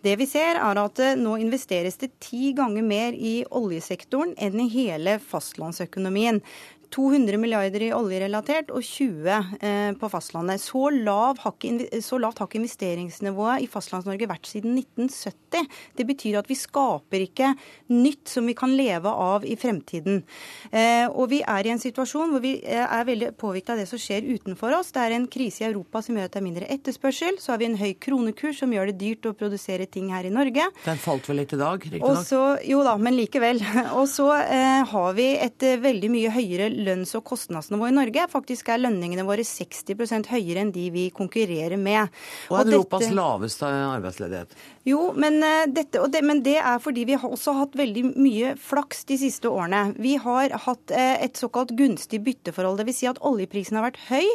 Det 0.05 0.19
vi 0.21 0.29
ser 0.29 0.61
er 0.61 0.83
at 0.83 1.01
nå 1.17 1.39
investeres 1.41 1.97
det 1.97 2.11
ti 2.21 2.53
ganger 2.57 2.85
mer 2.85 3.17
i 3.17 3.39
oljesektoren 3.57 4.35
enn 4.37 4.61
i 4.61 4.69
hele 4.69 5.17
fastlandsøkonomien. 5.33 6.43
200 6.95 7.39
milliarder 7.41 7.83
i 7.89 7.93
oljerelatert 7.95 8.71
og 8.75 8.85
20 8.87 9.31
eh, 9.35 9.93
på 9.99 10.11
fastlandet. 10.13 10.63
Så, 10.63 10.87
lav 10.95 11.41
har 11.43 11.55
ikke, 11.57 12.01
så 12.05 12.21
lavt 12.23 12.39
har 12.39 12.49
ikke 12.49 12.61
investeringsnivået 12.61 13.65
i 13.65 13.69
Fastlands-Norge 13.71 14.29
vært 14.31 14.47
siden 14.47 14.77
1970. 14.79 15.67
Det 15.99 16.07
betyr 16.07 16.39
at 16.39 16.51
vi 16.51 16.59
skaper 16.59 17.25
ikke 17.27 17.53
nytt 17.91 18.31
som 18.31 18.47
vi 18.47 18.55
kan 18.59 18.75
leve 18.79 19.11
av 19.11 19.47
i 19.47 19.57
fremtiden. 19.59 20.23
Eh, 20.71 21.07
og 21.09 21.33
vi 21.33 21.41
er 21.43 21.67
i 21.67 21.73
en 21.75 21.83
situasjon 21.83 22.35
hvor 22.35 22.45
vi 22.45 22.57
eh, 22.63 22.85
er 22.85 23.09
veldig 23.09 23.33
påvirket 23.41 23.75
av 23.75 23.83
det 23.83 23.89
som 23.91 24.01
skjer 24.01 24.29
utenfor 24.31 24.77
oss. 24.79 24.93
Det 24.95 25.03
er 25.03 25.17
en 25.17 25.29
krise 25.31 25.65
i 25.65 25.69
Europa 25.71 26.03
som 26.05 26.19
gjør 26.19 26.31
at 26.31 26.37
det 26.37 26.43
er 26.43 26.47
mindre 26.47 26.71
etterspørsel. 26.77 27.41
Så 27.43 27.55
har 27.55 27.63
vi 27.63 27.71
en 27.73 27.79
høy 27.81 27.91
kronekurs 27.99 28.63
som 28.63 28.75
gjør 28.75 28.93
det 28.93 28.99
dyrt 29.03 29.31
å 29.31 29.35
produsere 29.39 29.89
ting 29.91 30.13
her 30.15 30.29
i 30.29 30.33
Norge. 30.35 30.69
Den 30.87 31.03
falt 31.03 31.27
vel 31.31 31.43
litt 31.43 31.57
i 31.57 31.61
dag, 31.61 31.83
riktignok? 31.83 32.63
Jo 32.65 32.85
da, 32.87 32.95
men 33.01 33.19
likevel. 33.19 33.63
Og 33.99 34.07
så 34.11 34.31
eh, 34.45 34.83
har 34.95 35.19
vi 35.19 35.33
et 35.43 35.69
veldig 35.83 36.13
mye 36.13 36.31
høyere 36.35 36.71
lønns- 36.85 37.15
og 37.19 37.25
kostnadsnivå 37.29 37.89
i 37.89 37.97
Norge. 37.97 38.29
Faktisk 38.33 38.71
er 38.73 38.83
lønningene 38.83 39.27
våre 39.27 39.45
60% 39.47 40.31
høyere 40.33 40.65
enn 40.65 40.75
de 40.75 40.89
vi 40.95 41.09
konkurrerer 41.15 41.81
med. 41.81 42.13
Og, 42.51 42.61
og 42.61 42.73
Europas 42.73 43.07
dette... 43.07 43.19
laveste 43.19 43.69
arbeidsledighet. 43.69 44.57
Jo, 44.85 45.15
men, 45.17 45.39
eh, 45.43 45.65
dette, 45.73 46.03
det, 46.13 46.21
men, 46.21 46.43
det, 46.45 46.59
er 46.61 46.81
fordi 46.83 47.07
vi 47.09 47.17
har 47.17 47.31
også 47.33 47.55
hatt 47.57 47.77
veldig 47.79 48.03
mye 48.21 48.53
flaks 48.61 49.07
de 49.09 49.17
siste 49.17 49.49
årene. 49.49 49.95
Vi 49.97 50.19
har 50.21 50.53
hatt 50.67 50.93
eh, 50.93 51.25
et 51.25 51.41
såkalt 51.41 51.73
gunstig 51.79 52.21
bytteforhold. 52.27 52.83
Dvs. 52.83 52.99
Si 52.99 53.09
at 53.09 53.21
oljeprisen 53.25 53.79
har 53.79 53.87
vært 53.87 54.03
høy, 54.11 54.27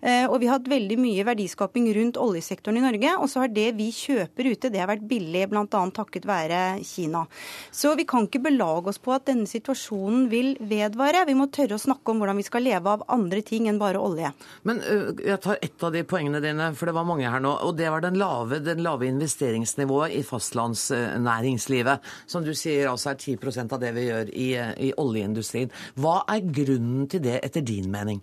eh, 0.00 0.24
og 0.24 0.38
vi 0.40 0.48
har 0.48 0.56
hatt 0.56 0.70
veldig 0.72 0.96
mye 1.00 1.26
verdiskaping 1.28 1.90
rundt 1.98 2.20
oljesektoren 2.20 2.80
i 2.80 2.84
Norge. 2.86 3.12
Og 3.20 3.28
så 3.28 3.44
har 3.44 3.52
det 3.52 3.66
vi 3.76 3.90
kjøper 3.92 4.48
ute, 4.54 4.72
det 4.72 4.80
har 4.80 4.88
vært 4.88 5.04
billig, 5.10 5.44
bl.a. 5.52 5.66
takket 5.68 6.24
være 6.28 6.62
Kina. 6.80 7.26
Så 7.68 7.92
vi 8.00 8.08
kan 8.08 8.24
ikke 8.24 8.40
belage 8.48 8.94
oss 8.94 9.00
på 9.04 9.12
at 9.12 9.28
denne 9.28 9.44
situasjonen 9.50 10.30
vil 10.32 10.54
vedvare. 10.64 11.26
Vi 11.28 11.36
må 11.36 11.50
tørre 11.52 11.76
å 11.76 11.82
snakke 11.82 11.89
om 11.90 12.20
hvordan 12.22 12.38
vi 12.38 12.46
skal 12.46 12.64
leve 12.64 12.94
av 12.94 13.04
andre 13.12 13.42
ting 13.46 13.68
enn 13.70 13.80
bare 13.80 14.00
olje. 14.00 14.32
Men 14.68 14.80
jeg 14.82 15.38
tar 15.42 15.58
ett 15.62 15.84
av 15.86 15.94
de 15.94 16.04
poengene 16.06 16.42
dine, 16.42 16.70
for 16.78 16.90
det 16.90 16.96
var 16.96 17.08
mange 17.08 17.28
her 17.30 17.42
nå. 17.42 17.56
Og 17.66 17.76
det 17.78 17.90
var 17.92 18.04
den 18.04 18.18
lave, 18.20 18.60
den 18.64 18.82
lave 18.84 19.08
investeringsnivået 19.10 20.14
i 20.18 20.22
fastlandsnæringslivet, 20.26 22.06
som 22.30 22.44
du 22.46 22.52
sier 22.56 22.90
altså 22.90 23.12
er 23.14 23.20
10% 23.20 23.74
av 23.76 23.82
det 23.82 23.92
vi 23.96 24.06
gjør 24.08 24.32
i, 24.32 24.48
i 24.88 24.92
oljeindustrien. 25.00 25.72
Hva 26.00 26.20
er 26.30 26.46
grunnen 26.46 27.08
til 27.10 27.24
det, 27.24 27.38
etter 27.44 27.64
din 27.66 27.90
mening? 27.92 28.20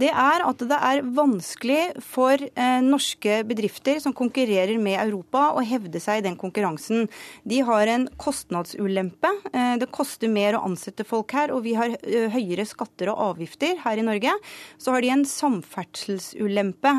Det 0.00 0.10
er 0.10 0.42
at 0.42 0.62
det 0.66 0.78
er 0.90 1.02
vanskelig 1.14 2.02
for 2.02 2.40
eh, 2.40 2.80
norske 2.82 3.42
bedrifter 3.46 4.00
som 4.02 4.14
konkurrerer 4.16 4.78
med 4.82 4.98
Europa, 4.98 5.52
å 5.54 5.62
hevde 5.64 6.00
seg 6.02 6.20
i 6.20 6.24
den 6.26 6.38
konkurransen. 6.40 7.06
De 7.46 7.60
har 7.66 7.90
en 7.92 8.08
kostnadsulempe. 8.18 9.30
Eh, 9.52 9.76
det 9.78 9.90
koster 9.94 10.32
mer 10.32 10.58
å 10.58 10.64
ansette 10.66 11.06
folk 11.06 11.34
her, 11.36 11.54
og 11.54 11.62
vi 11.66 11.76
har 11.78 11.94
eh, 12.00 12.26
høyere 12.32 12.66
skatter 12.66 12.93
og 13.02 13.22
avgifter 13.30 13.78
her 13.84 13.98
i 13.98 14.06
Norge. 14.06 14.34
Så 14.78 14.92
har 14.94 15.00
de 15.00 15.08
en 15.14 15.24
samferdselsulempe. 15.24 16.94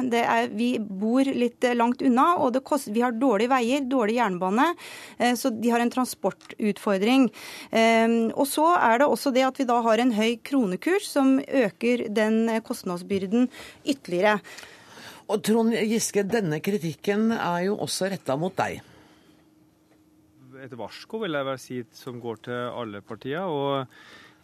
vi 0.55 0.79
bor 0.79 1.23
litt 1.23 1.63
langt 1.75 2.01
unna, 2.01 2.37
og 2.39 2.63
kost, 2.63 2.87
vi 2.87 3.01
har 3.01 3.11
dårlige 3.11 3.49
veier, 3.49 3.81
dårlige 3.81 4.05
dårlig 4.05 4.19
jernbane, 4.19 4.75
eh, 5.17 5.35
så 5.35 5.49
de 5.49 5.69
har 5.69 5.79
en 5.79 5.91
transportutfordring. 5.91 7.29
Eh, 7.71 8.31
og 8.35 8.47
så 8.47 8.67
er 8.77 8.99
det 8.99 9.09
også 9.09 9.33
det 9.33 9.45
at 9.45 9.59
vi 9.59 9.67
da 9.67 9.81
har 9.81 9.99
en 9.99 10.13
høy 10.15 10.37
kronekurs 10.43 11.09
som 11.09 11.39
øker 11.39 12.07
den 12.09 12.49
kostnadsbyrden 12.63 13.49
ytterligere. 13.85 14.39
Og 15.27 15.41
Trond 15.41 15.73
Giske, 15.73 16.23
denne 16.23 16.59
kritikken 16.61 17.31
er 17.33 17.65
jo 17.65 17.79
også 17.81 18.11
retta 18.11 18.35
mot 18.37 18.53
deg. 18.55 18.81
Et 20.61 20.71
varsko 20.77 21.19
vil 21.21 21.35
jeg 21.35 21.45
vel 21.45 21.57
si 21.59 21.79
som 21.97 22.21
går 22.21 22.45
til 22.45 22.69
alle 22.69 23.01
partier. 23.01 23.41
og 23.41 23.87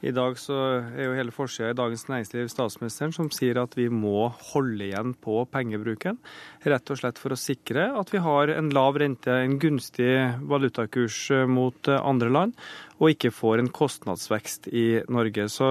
i 0.02 0.12
dag 0.16 0.38
så 0.42 0.56
er 0.82 1.06
jo 1.06 1.16
hele 1.18 1.34
forsida 1.34 1.72
i 1.72 1.78
Dagens 1.78 2.08
Næringsliv 2.10 2.48
statsministeren 2.50 3.14
som 3.14 3.30
sier 3.34 3.60
at 3.62 3.76
vi 3.78 3.86
må 3.94 4.32
holde 4.52 4.88
igjen 4.88 5.14
på 5.22 5.44
pengebruken. 5.54 6.18
Rett 6.66 6.94
og 6.94 7.02
slett 7.02 7.22
for 7.22 7.36
å 7.36 7.40
sikre 7.40 7.92
at 8.00 8.14
vi 8.14 8.22
har 8.26 8.54
en 8.56 8.72
lav 8.74 8.98
rente, 9.02 9.34
en 9.34 9.60
gunstig 9.62 10.16
valutakurs 10.50 11.20
mot 11.50 11.92
andre 12.00 12.32
land, 12.34 12.58
og 12.98 13.14
ikke 13.14 13.34
får 13.34 13.62
en 13.62 13.72
kostnadsvekst 13.74 14.72
i 14.74 14.88
Norge. 15.10 15.48
Så 15.54 15.70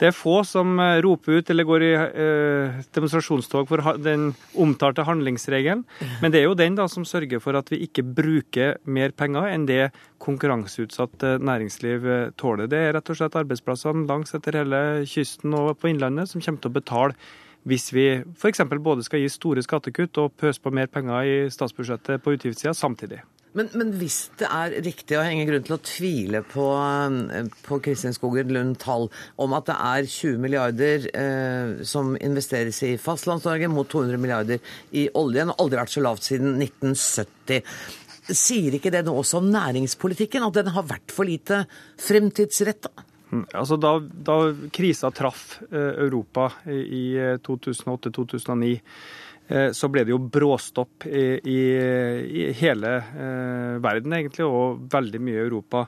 det 0.00 0.10
er 0.10 0.16
få 0.16 0.42
som 0.44 0.76
eh, 0.82 0.98
roper 1.04 1.38
ut 1.38 1.50
eller 1.52 1.66
går 1.68 1.84
i 1.86 1.92
eh, 1.96 2.80
demonstrasjonstog 2.96 3.68
for 3.70 3.96
den 4.02 4.28
omtalte 4.60 5.06
handlingsregelen, 5.08 5.86
men 6.20 6.34
det 6.34 6.42
er 6.42 6.50
jo 6.50 6.58
den 6.58 6.76
da 6.76 6.84
som 6.92 7.06
sørger 7.08 7.40
for 7.40 7.56
at 7.56 7.72
vi 7.72 7.80
ikke 7.86 8.04
bruker 8.04 8.76
mer 8.84 9.14
penger 9.16 9.48
enn 9.54 9.64
det 9.68 9.88
konkurranseutsatt 10.22 11.24
eh, 11.24 11.40
næringsliv 11.40 12.06
eh, 12.12 12.28
tåler. 12.36 12.68
Det 12.68 12.82
er 12.82 12.94
rett 12.98 13.12
og 13.12 13.20
slett 13.20 13.40
arbeidsplassene 13.40 14.04
langs 14.10 14.36
etter 14.36 14.60
hele 14.60 14.82
kysten 15.08 15.56
og 15.56 15.74
på 15.80 15.92
Innlandet 15.92 16.28
som 16.32 16.44
kommer 16.44 16.62
til 16.62 16.74
å 16.74 16.78
betale 16.78 17.18
hvis 17.66 17.88
vi 17.90 18.06
f.eks. 18.20 18.62
både 18.78 19.02
skal 19.02 19.24
gi 19.24 19.30
store 19.32 19.64
skattekutt 19.64 20.20
og 20.22 20.36
pøse 20.38 20.62
på 20.62 20.70
mer 20.70 20.86
penger 20.92 21.26
i 21.26 21.38
statsbudsjettet 21.50 22.22
på 22.22 22.36
utgiftssida 22.36 22.76
samtidig. 22.76 23.24
Men, 23.56 23.70
men, 23.72 23.92
hvis 23.96 24.18
det 24.36 24.48
er 24.52 24.74
riktig, 24.84 25.16
og 25.16 25.24
jeg 25.24 25.32
ingen 25.32 25.48
grunn 25.48 25.64
til 25.64 25.76
å 25.78 25.84
tvile 25.88 26.42
på, 26.44 26.66
på 27.64 27.78
Kristin 27.86 28.12
Skogen 28.12 28.52
Lund 28.52 28.76
tall 28.82 29.08
om 29.40 29.54
at 29.56 29.70
det 29.70 29.76
er 29.80 30.08
20 30.12 30.42
milliarder 30.44 31.06
eh, 31.16 31.72
som 31.88 32.12
investeres 32.20 32.82
i 32.84 32.92
Fastlands-Norge 33.00 33.72
mot 33.72 33.88
200 33.88 34.20
milliarder 34.20 34.60
i 34.92 35.06
oljen, 35.16 35.54
og 35.54 35.64
aldri 35.64 35.80
vært 35.80 35.96
så 35.96 36.04
lavt 36.04 36.28
siden 36.28 36.60
1970. 36.60 37.64
Sier 38.26 38.76
ikke 38.76 38.92
det 38.92 39.06
noe 39.06 39.22
også 39.22 39.40
om 39.40 39.48
næringspolitikken, 39.54 40.44
at 40.44 40.60
den 40.60 40.72
har 40.76 40.88
vært 40.92 41.14
for 41.16 41.28
lite 41.28 41.64
fremtidsretta? 42.02 42.92
Mm, 43.32 43.46
altså 43.56 43.80
da, 43.80 43.96
da 44.04 44.40
krisa 44.74 45.08
traff 45.16 45.62
eh, 45.70 45.94
Europa 46.04 46.50
i 46.68 47.06
2008-2009 47.46 48.76
Eh, 48.76 49.25
så 49.46 49.88
ble 49.92 50.02
det 50.02 50.10
jo 50.10 50.18
bråstopp 50.18 51.06
i, 51.06 51.24
i, 51.38 51.60
i 52.26 52.46
hele 52.58 52.96
eh, 52.98 53.76
verden, 53.82 54.16
egentlig, 54.16 54.46
og 54.46 54.86
veldig 54.90 55.20
mye 55.22 55.38
i 55.38 55.44
Europa. 55.44 55.84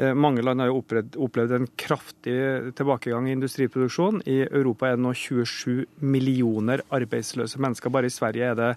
Eh, 0.00 0.14
mange 0.14 0.42
land 0.42 0.62
har 0.62 0.70
jo 0.70 0.78
opplevd, 0.80 1.16
opplevd, 1.20 1.54
en 1.56 1.68
kraftig 1.78 2.36
tilbakegang 2.78 3.28
i 3.28 3.34
industriproduksjon. 3.36 4.22
I 4.30 4.40
Europa 4.46 4.88
er 4.88 4.96
det 4.96 5.04
nå 5.04 5.12
27 5.12 5.84
millioner 6.00 6.84
arbeidsløse 6.94 7.60
mennesker. 7.60 7.92
Bare 7.92 8.08
i 8.08 8.14
Sverige 8.14 8.52
er 8.52 8.58
det 8.60 8.70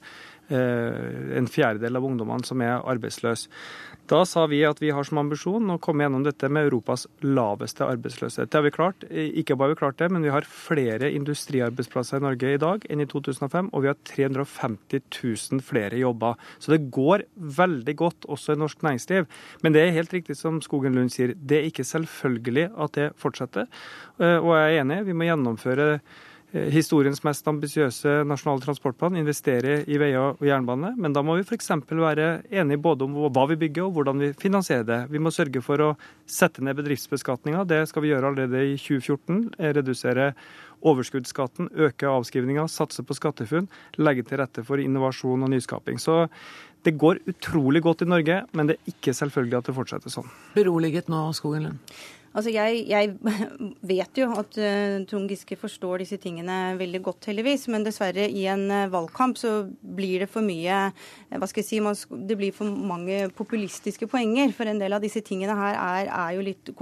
eh, 0.50 1.38
en 1.39 1.48
fjerdedel 1.48 2.00
av 2.00 2.10
ungdommene 2.10 2.48
som 2.48 2.63
er 2.65 2.82
arbeidsløse. 2.82 3.52
Da 4.13 4.19
sa 4.30 4.43
vi 4.45 4.60
at 4.62 4.78
vi 4.78 4.91
har 4.93 5.08
som 5.08 5.17
ambisjon 5.17 5.71
å 5.73 5.80
komme 5.82 6.06
gjennom 6.06 6.21
dette 6.21 6.45
med 6.45 6.67
Europas 6.67 7.08
laveste 7.26 7.82
arbeidsløshet. 7.88 8.52
Det 8.52 8.60
har 8.60 8.65
vi 8.67 8.71
klart. 8.76 9.06
Ikke 9.10 9.56
bare 9.58 9.71
har 9.71 9.73
vi 9.73 9.80
klart 9.80 9.97
det, 9.97 10.10
men 10.13 10.21
vi 10.21 10.30
har 10.30 10.45
flere 10.45 11.10
industriarbeidsplasser 11.17 12.21
i 12.21 12.26
Norge 12.28 12.52
i 12.54 12.60
dag 12.62 12.86
enn 12.93 13.02
i 13.02 13.08
2005, 13.10 13.71
og 13.73 13.82
vi 13.82 13.89
har 13.89 13.97
350 14.12 15.02
000 15.17 15.63
flere 15.65 15.97
jobber. 16.04 16.38
Så 16.62 16.76
det 16.76 16.91
går 16.93 17.26
veldig 17.58 17.95
godt 18.04 18.28
også 18.30 18.54
i 18.54 18.62
norsk 18.62 18.86
næringsliv. 18.86 19.26
Men 19.65 19.73
det 19.73 19.82
er 19.82 19.97
helt 19.97 20.13
riktig 20.13 20.38
som 20.38 20.62
Skogen 20.62 20.93
Lund 20.99 21.10
sier, 21.15 21.34
det 21.34 21.58
er 21.58 21.71
ikke 21.71 21.88
selvfølgelig 21.88 22.67
at 22.86 22.93
det 22.99 23.10
fortsetter. 23.17 23.65
Eh, 24.21 24.38
og 24.38 24.54
jeg 24.60 24.76
er 24.76 24.84
enig, 24.84 24.99
vi 25.10 25.17
må 25.17 25.26
gjennomføre 25.32 25.89
Eh, 25.93 26.33
historiens 26.53 27.23
mest 27.25 27.47
ambisiøse 27.49 28.19
nasjonale 28.29 28.61
transportplan, 28.61 29.17
investere 29.17 29.79
i 29.89 29.97
veier 29.97 30.35
og 30.35 30.43
jernbane. 30.45 30.93
Men 31.01 31.15
da 31.15 31.23
må 31.25 31.39
vi 31.39 31.45
f.eks. 31.47 31.71
være 31.89 32.27
enige 32.53 32.81
både 32.83 33.07
om 33.07 33.15
hva 33.33 33.47
vi 33.49 33.57
bygger 33.65 33.87
og 33.87 33.95
hvordan 33.97 34.21
vi 34.21 34.29
finansierer 34.37 34.85
det. 34.85 34.99
Vi 35.13 35.21
må 35.21 35.33
sørge 35.33 35.63
for 35.65 35.81
å 35.81 35.89
sette 36.29 36.61
ned 36.61 36.77
bedriftsbeskatninga. 36.77 37.65
Det 37.65 37.81
skal 37.89 38.05
vi 38.05 38.13
gjøre 38.13 38.29
allerede 38.29 38.63
i 38.69 38.77
2014. 38.77 39.41
Redusere 39.79 40.33
overskuddsskatten, 40.83 41.71
øke 41.87 42.09
avskrivninga, 42.11 42.67
satse 42.69 43.05
på 43.07 43.15
SkatteFUNN, 43.17 43.69
legge 44.03 44.25
til 44.27 44.41
rette 44.41 44.65
for 44.67 44.81
innovasjon 44.83 45.45
og 45.45 45.53
nyskaping. 45.53 46.01
Så 46.01 46.27
det 46.83 46.97
går 46.99 47.23
utrolig 47.31 47.81
godt 47.85 48.03
i 48.03 48.09
Norge, 48.11 48.41
men 48.51 48.69
det 48.69 48.75
er 48.75 48.91
ikke 48.91 49.15
selvfølgelig 49.15 49.61
at 49.61 49.69
det 49.69 49.77
fortsetter 49.77 50.13
sånn. 50.13 50.27
Beroliget 50.57 51.09
nå, 51.09 51.29
Skogen 51.37 51.69
Lund? 51.69 51.95
Altså 52.34 52.50
jeg, 52.50 52.80
jeg, 52.89 53.12
vet 53.93 54.17
jo 54.17 54.28
at 54.34 54.58
uh, 54.58 55.04
Trond 55.10 55.30
Giske 55.30 55.58
forstår 55.60 56.02
disse 56.02 56.17
tingene 56.22 56.74
veldig 56.80 57.02
godt, 57.06 57.28
heldigvis. 57.30 57.67
Men 57.69 57.86
dessverre, 57.86 58.26
i 58.26 58.48
en 58.50 58.65
uh, 58.72 58.89
valgkamp 58.93 59.38
så 59.38 59.54
blir 59.69 60.24
det 60.24 60.30
for 60.34 60.46
mye 60.46 60.80
uh, 60.89 61.38
hva 61.38 61.50
skal 61.50 61.62
jeg 61.62 61.69
si, 61.69 61.82
man, 61.84 61.98
Det 62.30 62.38
blir 62.39 62.56
for 62.56 62.69
mange 62.69 63.28
populistiske 63.38 64.10
poenger. 64.10 64.54
For 64.58 64.69
en 64.69 64.82
del 64.82 64.98
av 64.98 65.04
disse 65.06 65.22
tingene 65.26 65.58
her 65.58 65.78
er, 65.78 66.10
er 66.10 66.34
jo 66.38 66.46
litt 66.46 66.74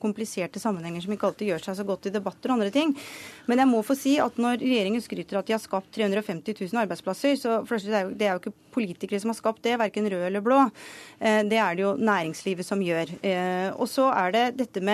kompliserte 0.00 0.62
sammenhenger 0.62 1.04
som 1.04 1.12
ikke 1.14 1.28
alltid 1.28 1.52
gjør 1.52 1.66
seg 1.68 1.78
så 1.80 1.86
godt 1.88 2.08
i 2.08 2.14
debatter 2.14 2.52
og 2.52 2.58
andre 2.58 2.72
ting. 2.72 2.96
Men 3.50 3.60
jeg 3.60 3.70
må 3.70 3.84
få 3.84 3.96
si 3.98 4.16
at 4.22 4.40
når 4.40 4.62
regjeringen 4.62 5.04
skryter 5.04 5.40
at 5.40 5.48
de 5.48 5.56
har 5.56 5.62
skapt 5.62 5.92
350 5.96 6.56
000 6.64 6.80
arbeidsplasser, 6.84 7.36
så 7.40 7.60
det 7.64 7.92
er, 7.92 8.06
jo, 8.08 8.14
det 8.16 8.28
er 8.28 8.32
jo 8.32 8.42
ikke 8.42 8.56
politikere 8.74 9.20
som 9.22 9.30
har 9.30 9.38
skapt 9.38 9.62
det, 9.66 9.76
verken 9.78 10.08
rød 10.10 10.24
eller 10.26 10.42
blå. 10.44 10.64
Det 11.20 11.58
er 11.60 11.76
det 11.76 11.84
jo 11.84 11.92
næringslivet 12.00 12.66
som 12.66 12.82
gjør. 12.82 13.12
Og 13.78 13.86
så 13.90 14.08
er 14.10 14.34
det 14.34 14.44
dette 14.58 14.82
med 14.82 14.93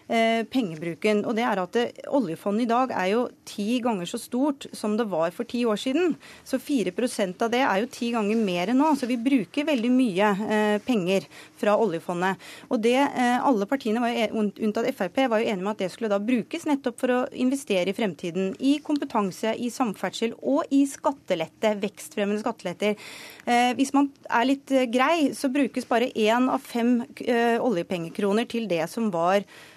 pengebruken. 0.51 1.23
og 1.25 1.35
det 1.37 1.43
er 1.47 1.59
at 1.61 1.77
Oljefondet 2.11 2.65
i 2.65 2.69
dag 2.69 2.91
er 2.91 3.07
jo 3.13 3.21
ti 3.47 3.79
ganger 3.83 4.09
så 4.09 4.19
stort 4.19 4.67
som 4.75 4.97
det 4.99 5.07
var 5.11 5.31
for 5.35 5.47
ti 5.47 5.63
år 5.65 5.79
siden. 5.79 6.15
Så 6.43 6.59
4% 6.59 7.41
av 7.45 7.51
det 7.53 7.61
er 7.63 7.81
jo 7.81 7.89
ti 7.91 8.11
ganger 8.13 8.39
mer 8.39 8.71
enn 8.71 8.79
nå. 8.81 8.91
Så 8.99 9.09
vi 9.09 9.19
bruker 9.21 9.67
veldig 9.67 9.91
mye 9.93 10.29
eh, 10.47 10.77
penger 10.85 11.27
fra 11.59 11.75
oljefondet. 11.79 12.41
Og 12.69 12.81
det 12.83 12.97
eh, 12.99 13.37
Alle 13.41 13.67
partiene, 13.69 14.11
jo, 14.29 14.45
unntatt 14.65 14.89
Frp, 14.97 15.23
var 15.31 15.41
jo 15.41 15.49
enige 15.49 15.65
med 15.65 15.73
at 15.73 15.83
det 15.85 15.91
skulle 15.93 16.11
da 16.11 16.21
brukes 16.21 16.67
nettopp 16.69 16.99
for 17.01 17.15
å 17.15 17.19
investere 17.31 17.91
i 17.91 17.97
fremtiden. 17.97 18.53
I 18.59 18.77
kompetanse, 18.85 19.55
i 19.55 19.71
samferdsel 19.73 20.35
og 20.41 20.71
i 20.73 20.83
skattelette, 20.89 21.75
vekstfremmende 21.81 22.43
skatteletter. 22.43 22.95
Eh, 23.45 23.71
hvis 23.79 23.93
man 23.97 24.11
er 24.29 24.49
litt 24.49 24.75
eh, 24.75 24.89
grei, 24.91 25.31
så 25.37 25.51
brukes 25.53 25.89
bare 25.89 26.11
én 26.11 26.49
av 26.51 26.63
fem 26.63 26.99
eh, 27.25 27.57
oljepengekroner 27.61 28.49
til 28.51 28.69
det 28.71 28.85
som 28.91 29.11
var 29.13 29.41
Eh, 29.41 29.69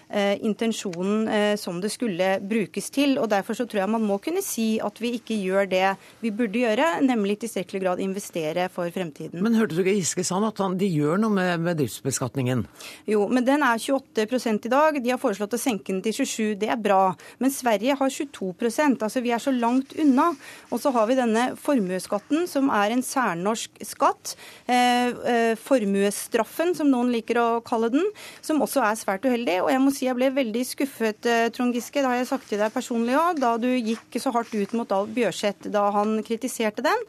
intensjonen 0.46 1.29
eh, 1.29 1.57
som 1.61 1.81
det 1.83 1.90
skulle 1.92 2.38
brukes 2.40 2.90
til. 2.94 3.16
og 3.18 3.29
Derfor 3.33 3.57
så 3.59 3.66
tror 3.66 3.83
jeg 3.83 3.92
man 3.94 4.07
må 4.07 4.18
kunne 4.22 4.42
si 4.44 4.79
at 4.83 5.00
vi 5.03 5.14
ikke 5.18 5.37
gjør 5.42 5.68
det 5.70 5.87
vi 6.22 6.31
burde 6.35 6.62
gjøre, 6.62 6.87
nemlig 7.05 7.38
i 7.38 7.42
tilstrekkelig 7.44 7.83
grad 7.83 8.03
investere 8.05 8.68
for 8.72 8.90
fremtiden. 8.94 9.42
Men 9.42 9.59
hørte 9.59 9.77
du 9.77 9.83
ikke 9.83 9.96
Giske 9.98 10.24
sa 10.27 10.38
at 10.46 10.61
han, 10.62 10.77
de 10.79 10.88
gjør 10.88 11.20
noe 11.22 11.35
med 11.35 11.64
bedriftsbeskatningen? 11.66 12.64
Jo, 13.11 13.27
men 13.33 13.46
den 13.46 13.64
er 13.66 13.81
28 13.81 14.68
i 14.68 14.72
dag. 14.72 15.00
De 15.03 15.12
har 15.12 15.20
foreslått 15.20 15.57
å 15.57 15.61
senke 15.61 15.92
den 15.92 16.03
til 16.05 16.16
27 16.22 16.55
Det 16.62 16.70
er 16.70 16.81
bra. 16.81 17.14
Men 17.42 17.53
Sverige 17.55 17.96
har 17.98 18.12
22% 18.12 19.03
altså 19.05 19.22
Vi 19.24 19.33
er 19.35 19.42
så 19.42 19.53
langt 19.55 19.94
unna. 19.98 20.31
Og 20.70 20.83
så 20.83 20.92
har 20.94 21.09
vi 21.11 21.18
denne 21.18 21.50
formuesskatten, 21.61 22.46
som 22.50 22.70
er 22.74 22.94
en 22.94 23.05
særnorsk 23.05 23.83
skatt. 23.87 24.35
Eh, 24.66 25.11
eh, 25.11 25.55
formuesstraffen, 25.61 26.74
som 26.79 26.90
noen 26.90 27.12
liker 27.14 27.40
å 27.40 27.48
kalle 27.66 27.90
den, 27.94 28.07
som 28.44 28.62
også 28.64 28.83
er 28.85 28.98
svært 29.00 29.27
uheldig. 29.27 29.61
og 29.62 29.70
jeg 29.70 29.83
må 29.83 29.92
si 29.94 30.04
jeg 30.05 30.17
ble 30.19 30.31
veldig 30.35 30.64
skuffet, 30.67 31.27
eh, 31.29 31.49
Trond 31.55 31.75
Giske, 31.75 32.01
det 32.01 32.09
har 32.09 32.19
jeg 32.21 32.29
sagt 32.31 32.49
til 32.51 32.61
deg 32.61 32.73
personlig 32.75 33.17
òg, 33.19 33.40
da 33.43 33.55
du 33.61 33.69
gikk 33.73 34.19
så 34.21 34.33
hardt 34.35 34.55
ut 34.55 34.75
mot 34.77 34.93
Alf 34.95 35.11
Bjørseth 35.14 35.71
da 35.73 35.88
han 35.95 36.19
kritiserte 36.27 36.85
den. 36.85 37.07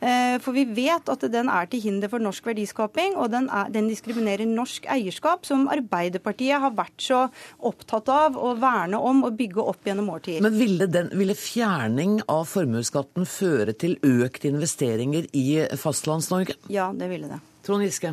Eh, 0.00 0.36
for 0.44 0.52
vi 0.56 0.66
vet 0.76 1.08
at 1.08 1.24
den 1.32 1.48
er 1.48 1.68
til 1.70 1.80
hinder 1.86 2.10
for 2.12 2.22
norsk 2.22 2.46
verdiskaping, 2.50 3.16
og 3.16 3.30
den, 3.32 3.48
er, 3.48 3.70
den 3.72 3.88
diskriminerer 3.90 4.48
norsk 4.48 4.86
eierskap, 4.92 5.46
som 5.48 5.66
Arbeiderpartiet 5.72 6.60
har 6.62 6.76
vært 6.76 7.00
så 7.02 7.24
opptatt 7.58 8.10
av 8.12 8.36
å 8.36 8.52
verne 8.60 9.00
om 9.00 9.24
og 9.26 9.36
bygge 9.38 9.64
opp 9.64 9.88
gjennom 9.88 10.12
årtier. 10.14 10.44
Men 10.44 10.58
ville, 10.60 10.88
den, 10.90 11.10
ville 11.16 11.36
fjerning 11.38 12.20
av 12.28 12.44
formuesskatten 12.50 13.28
føre 13.28 13.76
til 13.76 13.98
økt 14.04 14.46
investeringer 14.48 15.28
i 15.36 15.48
Fastlands-Norge? 15.80 16.60
Ja, 16.72 16.92
det 16.96 17.10
ville 17.12 17.32
det. 17.32 17.42
Trond 17.66 17.84
Giske? 17.84 18.12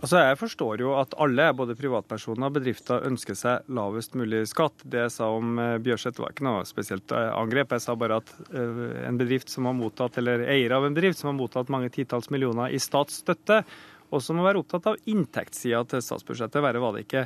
Altså, 0.00 0.20
Jeg 0.20 0.38
forstår 0.40 0.82
jo 0.84 0.94
at 1.00 1.14
alle, 1.20 1.48
både 1.56 1.76
privatpersoner 1.78 2.48
og 2.48 2.56
bedrifter, 2.58 3.06
ønsker 3.08 3.36
seg 3.38 3.68
lavest 3.72 4.16
mulig 4.18 4.44
skatt. 4.50 4.84
Det 4.84 5.04
jeg 5.06 5.14
sa 5.16 5.30
om 5.34 5.58
uh, 5.58 5.78
Bjørseth 5.82 6.22
var 6.22 6.34
ikke 6.34 6.46
noe 6.46 6.66
spesielt 6.68 7.12
uh, 7.16 7.32
angrep. 7.40 7.74
Jeg 7.76 7.84
sa 7.84 7.96
bare 7.98 8.20
at 8.22 8.34
uh, 8.52 8.84
en 9.08 9.20
bedrift 9.20 9.52
som 9.52 9.68
har 9.68 9.76
mottatt, 9.76 10.20
eller 10.20 10.46
eier 10.48 10.76
av 10.76 10.86
en 10.86 10.96
bedrift 10.96 11.20
som 11.20 11.32
har 11.32 11.38
mottatt 11.40 11.72
mange 11.72 11.92
titalls 11.94 12.30
millioner 12.32 12.72
i 12.72 12.80
statsstøtte, 12.80 13.62
også 14.14 14.34
må 14.36 14.44
være 14.44 14.60
opptatt 14.62 14.88
av 14.90 14.98
inntektssida 15.10 15.82
til 15.90 16.02
statsbudsjettet. 16.04 16.60
Verre 16.64 16.82
var 16.82 16.96
det 16.96 17.04
ikke. 17.06 17.24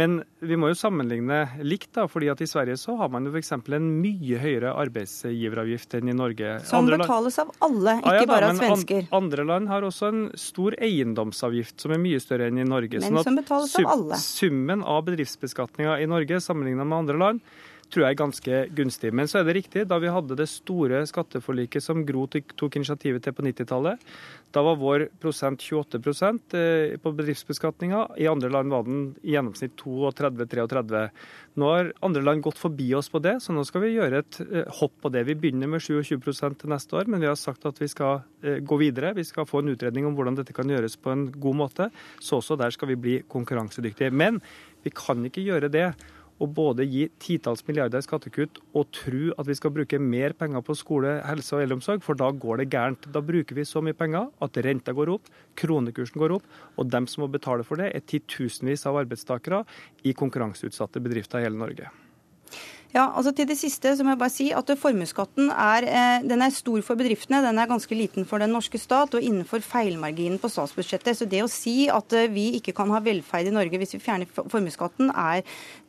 Men 0.00 0.18
vi 0.44 0.58
må 0.60 0.70
jo 0.70 0.78
sammenligne 0.78 1.42
likt, 1.64 1.92
da, 1.96 2.06
fordi 2.10 2.30
at 2.32 2.42
i 2.44 2.48
Sverige 2.50 2.78
så 2.80 2.96
har 3.00 3.12
man 3.12 3.26
jo 3.26 3.32
f.eks. 3.34 3.52
en 3.56 3.88
mye 4.02 4.40
høyere 4.42 4.74
arbeidsgiveravgift 4.84 5.98
enn 5.98 6.12
i 6.12 6.16
Norge. 6.16 6.56
Som 6.68 6.84
andre 6.84 7.00
betales 7.02 7.38
av 7.42 7.52
alle, 7.66 7.98
ikke 8.00 8.12
ah, 8.12 8.18
ja, 8.18 8.24
da, 8.24 8.32
bare 8.32 8.50
av 8.50 8.60
svensker. 8.60 9.08
andre 9.20 9.46
land 9.48 9.72
har 9.72 9.86
også 9.86 10.10
en 10.12 10.26
stor 10.40 10.76
eiendomsavgift 10.82 11.86
som 11.86 11.96
er 11.96 12.02
mye 12.02 12.20
større 12.22 12.50
enn 12.50 12.60
i 12.60 12.68
Norge. 12.68 13.00
Men 13.00 13.20
sånn 13.20 13.30
som 13.30 13.40
betales 13.40 13.78
av 13.80 13.92
alle. 13.96 14.20
Summen 14.20 14.84
av 14.84 15.06
bedriftsbeskatninga 15.08 15.98
i 16.02 16.10
Norge 16.10 16.42
sammenligna 16.44 16.84
med 16.84 17.04
andre 17.04 17.20
land 17.22 17.56
tror 17.92 18.04
jeg 18.04 18.14
er 18.14 18.18
ganske 18.18 18.60
gunstig. 18.76 19.12
Men 19.14 19.28
så 19.30 19.40
er 19.40 19.46
det 19.46 19.56
riktig, 19.60 19.84
da 19.90 19.98
vi 20.02 20.10
hadde 20.12 20.38
det 20.38 20.48
store 20.50 21.04
skatteforliket 21.08 21.84
som 21.84 22.04
Gro 22.06 22.26
tok 22.28 22.78
initiativet 22.78 23.24
til 23.24 23.34
på 23.36 23.44
90-tallet, 23.46 24.02
da 24.54 24.62
var 24.64 24.78
vår 24.80 25.06
prosent 25.20 25.62
28 25.62 26.00
eh, 26.56 26.96
på 27.02 27.12
bedriftsbeskatninga. 27.12 28.06
I 28.16 28.28
andre 28.30 28.50
land 28.50 28.72
var 28.72 28.86
den 28.86 29.02
i 29.22 29.34
gjennomsnitt 29.34 29.76
32-33. 29.82 31.02
Nå 31.60 31.70
har 31.72 31.92
andre 32.06 32.22
land 32.24 32.44
gått 32.44 32.60
forbi 32.60 32.88
oss 32.96 33.10
på 33.12 33.20
det, 33.24 33.36
så 33.44 33.52
nå 33.52 33.64
skal 33.68 33.84
vi 33.84 33.94
gjøre 33.94 34.22
et 34.22 34.40
eh, 34.46 34.70
hopp 34.80 34.96
på 35.02 35.12
det. 35.12 35.26
Vi 35.28 35.36
begynner 35.38 35.70
med 35.70 35.84
27 35.84 36.18
til 36.22 36.72
neste 36.72 36.96
år, 36.96 37.10
men 37.10 37.22
vi 37.22 37.30
har 37.30 37.38
sagt 37.38 37.68
at 37.68 37.80
vi 37.82 37.90
skal 37.92 38.22
eh, 38.42 38.62
gå 38.64 38.80
videre. 38.80 39.14
Vi 39.16 39.26
skal 39.28 39.48
få 39.48 39.62
en 39.62 39.74
utredning 39.74 40.08
om 40.08 40.16
hvordan 40.16 40.38
dette 40.40 40.56
kan 40.56 40.70
gjøres 40.70 40.96
på 40.96 41.12
en 41.12 41.28
god 41.32 41.60
måte. 41.62 41.90
Så 42.20 42.40
også 42.40 42.58
der 42.58 42.74
skal 42.74 42.94
vi 42.94 43.00
bli 43.00 43.16
konkurransedyktige. 43.28 44.14
Men 44.14 44.40
vi 44.86 44.94
kan 44.94 45.24
ikke 45.26 45.44
gjøre 45.44 45.72
det 45.72 45.90
å 46.42 46.48
både 46.50 46.84
gi 46.88 47.06
titalls 47.22 47.64
milliarder 47.66 48.02
i 48.02 48.06
skattekutt 48.06 48.60
og 48.76 48.90
tro 48.94 49.32
at 49.36 49.48
vi 49.48 49.56
skal 49.56 49.72
bruke 49.74 50.00
mer 50.02 50.34
penger 50.36 50.64
på 50.64 50.76
skole, 50.76 51.16
helse 51.26 51.56
og 51.56 51.64
eldreomsorg, 51.64 52.04
for 52.04 52.18
da 52.18 52.30
går 52.30 52.62
det 52.62 52.70
gærent. 52.74 53.08
Da 53.12 53.22
bruker 53.24 53.56
vi 53.56 53.66
så 53.68 53.82
mye 53.84 53.96
penger 53.96 54.30
at 54.44 54.62
renta 54.66 54.94
går 54.96 55.14
opp, 55.16 55.30
kronekursen 55.56 56.20
går 56.20 56.38
opp, 56.38 56.48
og 56.76 56.90
dem 56.92 57.08
som 57.10 57.24
må 57.24 57.32
betale 57.32 57.66
for 57.66 57.80
det, 57.80 57.92
er 57.94 58.04
titusenvis 58.04 58.86
av 58.88 59.00
arbeidstakere 59.04 59.64
i 60.04 60.16
konkurranseutsatte 60.16 61.02
bedrifter 61.02 61.40
i 61.40 61.48
hele 61.48 61.60
Norge. 61.60 61.92
Ja, 62.96 63.10
altså 63.12 63.32
Til 63.36 63.44
det 63.44 63.58
siste 63.60 63.90
så 63.92 64.04
må 64.04 64.14
jeg 64.14 64.20
bare 64.22 64.32
si 64.32 64.46
at 64.56 64.70
formuesskatten 64.80 65.50
er, 65.52 65.84
eh, 65.84 66.22
den 66.24 66.40
er 66.40 66.52
stor 66.54 66.80
for 66.80 66.96
bedriftene. 66.96 67.42
Den 67.44 67.58
er 67.60 67.68
ganske 67.68 67.92
liten 67.92 68.24
for 68.24 68.40
den 68.40 68.54
norske 68.54 68.78
stat 68.80 69.12
og 69.12 69.20
innenfor 69.20 69.60
feilmarginen 69.60 70.40
på 70.40 70.48
statsbudsjettet. 70.48 71.18
Så 71.18 71.28
det 71.28 71.42
å 71.44 71.50
si 71.50 71.90
at 71.92 72.14
eh, 72.16 72.30
vi 72.32 72.46
ikke 72.56 72.72
kan 72.72 72.88
ha 72.94 73.02
velferd 73.04 73.50
i 73.50 73.52
Norge 73.52 73.76
hvis 73.82 73.92
vi 73.98 74.00
fjerner 74.00 74.30
formuesskatten, 74.32 75.12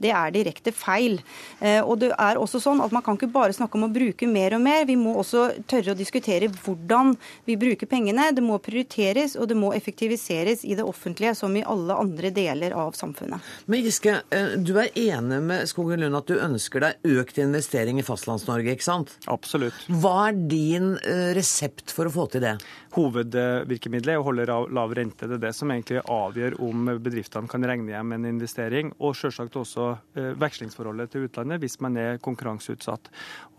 det 0.04 0.12
er 0.12 0.34
direkte 0.36 0.74
feil. 0.76 1.22
Eh, 1.62 1.80
og 1.80 2.02
det 2.02 2.12
er 2.12 2.42
også 2.42 2.60
sånn 2.60 2.84
at 2.84 2.92
Man 2.98 3.06
kan 3.06 3.16
ikke 3.16 3.32
bare 3.32 3.54
snakke 3.54 3.78
om 3.78 3.86
å 3.86 3.94
bruke 3.94 4.28
mer 4.28 4.58
og 4.58 4.62
mer. 4.66 4.84
Vi 4.90 4.98
må 5.00 5.16
også 5.22 5.64
tørre 5.70 5.94
å 5.94 5.98
diskutere 5.98 6.50
hvordan 6.50 7.16
vi 7.46 7.56
bruker 7.56 7.88
pengene. 7.88 8.34
Det 8.36 8.44
må 8.44 8.58
prioriteres 8.60 9.38
og 9.38 9.48
det 9.48 9.56
må 9.56 9.72
effektiviseres 9.78 10.66
i 10.66 10.76
det 10.76 10.84
offentlige 10.84 11.36
som 11.38 11.56
i 11.56 11.64
alle 11.64 11.94
andre 11.94 12.34
deler 12.34 12.76
av 12.76 12.98
samfunnet. 12.98 13.40
Men 13.68 13.86
Giske, 13.86 14.20
du 14.58 14.76
er 14.82 14.92
enig 14.98 15.40
med 15.46 15.70
Skogen 15.70 16.02
Lund 16.02 16.18
at 16.18 16.28
du 16.28 16.40
ønsker 16.42 16.84
deg 16.84 16.97
økt 17.06 17.38
investering 17.42 18.00
i 18.02 18.06
Fastlands-Norge, 18.06 18.74
ikke 18.74 18.86
sant? 18.86 19.14
Absolutt. 19.32 19.78
Hva 20.02 20.30
er 20.30 20.40
din 20.50 20.94
eh, 21.02 21.32
resept 21.38 21.94
for 21.94 22.10
å 22.10 22.14
få 22.14 22.28
til 22.34 22.44
det? 22.46 22.56
Hovedvirkemiddelet 22.98 24.16
er 24.16 24.22
å 24.22 24.26
holde 24.26 24.46
lav 24.48 24.96
rente. 24.98 25.28
Det 25.30 25.38
er 25.38 25.44
det 25.48 25.54
som 25.58 25.72
egentlig 25.74 26.02
avgjør 26.02 26.58
om 26.66 26.92
bedriftene 27.04 27.52
kan 27.52 27.66
regne 27.68 27.94
hjem 27.94 28.16
en 28.16 28.30
investering. 28.32 28.94
Og 28.98 29.18
selvsagt 29.20 29.60
også 29.60 29.90
eh, 30.18 30.34
vekslingsforholdet 30.40 31.14
til 31.14 31.28
utlandet 31.28 31.62
hvis 31.64 31.80
man 31.84 32.00
er 32.02 32.22
konkurranseutsatt. 32.24 33.12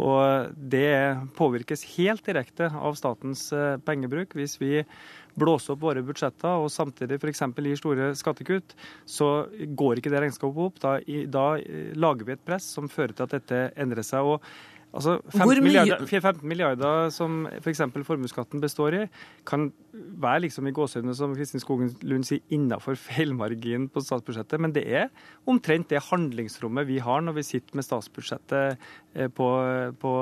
Og 0.03 0.55
det 0.57 0.91
påvirkes 1.39 1.87
helt 1.97 2.27
direkte 2.27 2.71
av 2.73 2.99
statens 2.99 3.49
eh, 3.55 3.77
pengebruk. 3.85 4.37
Hvis 4.39 4.59
vi 4.63 4.83
blåse 5.39 5.73
opp 5.75 5.83
våre 5.83 6.05
budsjetter 6.07 6.65
og 6.65 6.71
samtidig 6.73 7.21
f.eks. 7.21 7.45
gir 7.59 7.79
store 7.81 8.09
skattekutt, 8.19 8.75
så 9.09 9.49
går 9.79 10.01
ikke 10.01 10.13
det 10.15 10.25
regnskapet 10.25 10.65
opp. 10.69 10.81
Da, 10.83 10.97
da, 11.31 11.47
eh, 11.59 11.95
lager 11.99 12.29
vi 12.29 12.37
et 12.37 12.45
press 12.47 12.67
som 12.79 12.91
fører 12.93 13.17
til 13.17 13.29
at 13.29 13.39
dette 13.39 13.63
endrer 13.79 14.07
seg. 14.07 14.27
og 14.27 14.43
Altså 14.89 15.19
15 15.29 15.61
milliarder, 15.63 16.05
15 16.09 16.49
milliarder 16.49 17.11
som 17.13 17.43
f.eks. 17.61 17.83
For 17.93 18.07
formuesskatten 18.09 18.63
består 18.63 18.95
i, 18.97 19.03
kan 19.47 19.69
være 19.93 20.47
liksom 20.47 20.71
i 20.71 20.73
gåsehudene, 20.73 21.15
som 21.17 21.35
Kristin 21.37 21.61
Skogen 21.61 21.93
Lund 22.09 22.25
sier, 22.25 22.41
innenfor 22.55 22.97
feilmarginen 22.97 23.91
på 23.93 24.01
statsbudsjettet. 24.01 24.61
Men 24.65 24.73
det 24.73 24.87
er 24.89 25.11
omtrent 25.49 25.91
det 25.93 26.01
handlingsrommet 26.09 26.89
vi 26.89 27.03
har 27.05 27.21
når 27.21 27.37
vi 27.37 27.47
sitter 27.51 27.77
med 27.77 27.85
statsbudsjettet 27.85 28.79
eh, 29.15 29.29
på, 29.29 29.49
på 30.01 30.15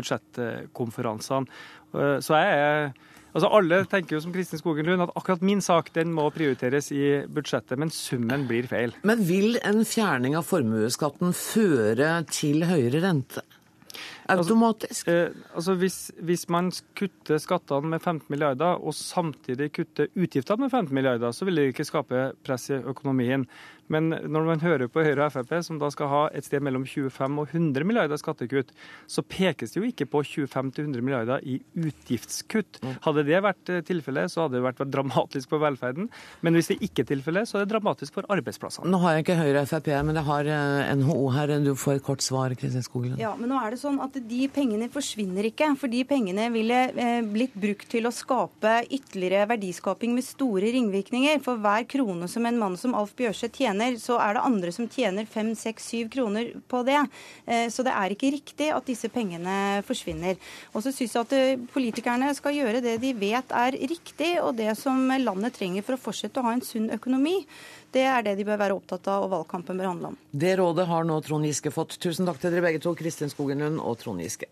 budsjettkonferansene. 0.00 1.60
Eh, 1.94 2.18
så 2.24 2.42
jeg 2.42 2.58
er 2.58 2.90
Altså 3.34 3.50
Alle 3.58 3.82
tenker 3.90 4.16
jo 4.16 4.22
som 4.24 4.32
Kristin 4.34 4.60
Skogen 4.60 4.88
Lund 4.88 5.04
at 5.04 5.12
akkurat 5.18 5.44
min 5.44 5.60
sak 5.64 5.92
den 5.96 6.14
må 6.16 6.28
prioriteres 6.34 6.90
i 6.94 7.02
budsjettet, 7.28 7.76
men 7.80 7.92
summen 7.92 8.46
blir 8.48 8.68
feil. 8.70 8.94
Men 9.08 9.22
vil 9.28 9.58
en 9.66 9.84
fjerning 9.88 10.36
av 10.38 10.48
formuesskatten 10.48 11.36
føre 11.36 12.22
til 12.32 12.64
høyere 12.68 13.04
rente? 13.04 13.44
Automatisk? 14.28 15.08
Altså, 15.08 15.40
eh, 15.40 15.54
altså 15.54 15.74
hvis, 15.80 15.98
hvis, 16.20 16.44
man 16.52 16.70
kutter 16.98 17.40
skattene 17.42 17.94
med 17.94 18.02
15 18.02 18.28
milliarder, 18.32 18.80
og 18.82 18.94
samtidig 18.96 19.70
kutter 19.72 20.10
utgiftene 20.14 20.66
med 20.66 20.70
15 20.70 20.94
milliarder, 20.94 21.32
så 21.32 21.48
vil 21.48 21.60
det 21.60 21.70
ikke 21.72 21.88
skape 21.88 22.30
press 22.44 22.68
i 22.70 22.80
økonomien. 22.82 23.46
Men 23.92 24.10
når 24.12 24.46
man 24.46 24.62
hører 24.62 24.90
på 24.92 25.02
Høyre 25.04 25.26
og 25.26 25.32
Frp, 25.34 25.54
som 25.64 25.78
da 25.80 25.88
skal 25.92 26.10
ha 26.12 26.22
et 26.36 26.46
sted 26.46 26.62
mellom 26.64 26.84
25 26.84 27.40
og 27.40 27.54
100 27.54 27.86
milliarder 27.88 28.20
skattekutt, 28.20 28.74
så 29.08 29.24
pekes 29.24 29.72
det 29.72 29.80
jo 29.80 29.88
ikke 29.88 30.08
på 30.12 30.22
25-100 30.28 31.00
milliarder 31.04 31.44
i 31.48 31.58
utgiftskutt. 31.78 32.82
Mm. 32.84 32.98
Hadde 33.06 33.24
det 33.28 33.40
vært 33.44 33.72
eh, 33.72 33.82
tilfellet, 33.88 34.32
så 34.32 34.44
hadde 34.44 34.58
det 34.58 34.64
vært 34.66 34.84
dramatisk 34.92 35.54
for 35.54 35.64
velferden. 35.64 36.10
Men 36.44 36.58
hvis 36.58 36.72
det 36.72 36.78
ikke 36.84 37.06
er 37.06 37.10
tilfellet, 37.14 37.48
så 37.48 37.58
er 37.58 37.64
det 37.64 37.72
dramatisk 37.72 38.18
for 38.18 38.28
arbeidsplassene. 38.32 38.92
Nå 38.92 39.00
har 39.04 39.16
jeg 39.16 39.26
ikke 39.26 39.38
Høyre 39.40 39.64
og 39.64 39.72
Frp, 39.72 39.90
men 40.08 40.20
jeg 40.20 40.28
har 40.28 40.52
eh, 40.58 40.92
NHO 41.00 41.18
her. 41.38 41.54
Du 41.64 41.72
får 41.78 41.98
et 41.98 42.06
kort 42.10 42.24
svar, 42.24 42.54
Kristin 42.60 42.84
Skoglund. 42.84 43.18
Ja, 43.22 43.32
men 43.40 43.52
nå 43.52 43.60
er 43.62 43.72
det 43.72 43.80
sånn 43.80 44.00
at 44.04 44.17
de 44.24 44.46
pengene 44.52 44.88
forsvinner 44.92 45.46
ikke. 45.48 45.70
For 45.80 45.90
de 45.92 46.02
pengene 46.08 46.48
ville 46.54 46.78
eh, 46.92 47.20
blitt 47.26 47.54
brukt 47.58 47.88
til 47.92 48.08
å 48.08 48.12
skape 48.14 48.74
ytterligere 48.84 49.48
verdiskaping 49.52 50.14
med 50.16 50.26
store 50.26 50.72
ringvirkninger. 50.74 51.40
For 51.44 51.60
hver 51.62 51.86
krone 51.90 52.28
som 52.30 52.46
en 52.48 52.60
mann 52.60 52.76
som 52.80 52.96
Alf 52.98 53.14
Bjørseth 53.18 53.62
tjener, 53.62 53.96
så 54.02 54.18
er 54.22 54.36
det 54.36 54.44
andre 54.48 54.74
som 54.74 54.88
tjener 54.90 55.28
fem, 55.30 55.54
seks, 55.58 55.88
syv 55.92 56.12
kroner 56.14 56.52
på 56.70 56.82
det. 56.88 57.00
Eh, 57.46 57.66
så 57.72 57.86
det 57.86 57.94
er 57.94 58.14
ikke 58.14 58.32
riktig 58.34 58.70
at 58.74 58.88
disse 58.88 59.10
pengene 59.12 59.82
forsvinner. 59.88 60.38
Og 60.74 60.84
så 60.84 60.92
syns 60.94 61.16
jeg 61.16 61.26
at 61.26 61.36
eh, 61.38 61.66
politikerne 61.74 62.30
skal 62.38 62.56
gjøre 62.58 62.84
det 62.84 62.98
de 63.02 63.14
vet 63.18 63.56
er 63.56 63.78
riktig, 63.90 64.34
og 64.42 64.56
det 64.58 64.74
som 64.78 65.10
landet 65.18 65.56
trenger 65.58 65.86
for 65.86 65.96
å 65.96 66.02
fortsette 66.08 66.40
å 66.40 66.48
ha 66.48 66.56
en 66.56 66.64
sunn 66.64 66.90
økonomi. 66.94 67.42
Det 67.92 68.04
er 68.04 68.24
det 68.24 68.36
de 68.36 68.44
bør 68.44 68.60
være 68.60 68.76
opptatt 68.76 69.08
av, 69.08 69.24
og 69.24 69.32
valgkampen 69.32 69.80
bør 69.80 69.90
handle 69.92 70.12
om. 70.12 70.18
Det 70.30 70.56
rådet 70.60 70.88
har 70.90 71.08
nå 71.08 71.20
Trond 71.24 71.48
Giske 71.48 71.72
fått. 71.72 71.96
Tusen 72.02 72.28
takk 72.28 72.40
til 72.42 72.52
dere 72.52 72.66
begge 72.68 72.82
to, 72.84 72.92
Kristin 72.98 73.32
Skogen 73.32 73.64
Lund 73.64 73.80
og 73.80 73.96
Trond 74.02 74.24
Giske. 74.24 74.50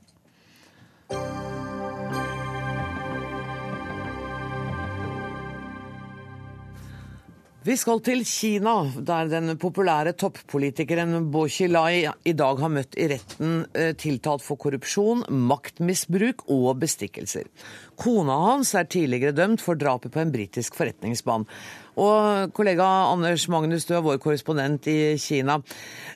Vi 7.66 7.74
skal 7.74 7.98
til 8.06 8.20
Kina, 8.22 8.76
der 8.94 9.26
den 9.26 9.56
populære 9.58 10.12
toppolitikeren 10.14 11.32
Bo 11.34 11.48
Xilai 11.50 12.04
i 12.22 12.34
dag 12.38 12.60
har 12.62 12.70
møtt 12.70 12.94
i 12.94 13.08
retten 13.10 13.56
eh, 13.74 13.90
tiltalt 13.98 14.44
for 14.44 14.54
korrupsjon, 14.62 15.24
maktmisbruk 15.50 16.44
og 16.46 16.78
bestikkelser. 16.84 17.50
Kona 17.98 18.36
hans 18.44 18.70
er 18.78 18.86
tidligere 18.86 19.34
dømt 19.34 19.64
for 19.64 19.74
drapet 19.74 20.14
på 20.14 20.22
en 20.22 20.30
britisk 20.30 20.78
forretningsmann. 20.78 21.48
Og 21.96 22.52
kollega 22.52 22.84
Anders 23.08 23.46
Magnus, 23.48 23.86
du 23.88 23.94
er 23.96 24.04
vår 24.04 24.18
korrespondent 24.20 24.84
i 24.92 25.16
Kina. 25.20 25.56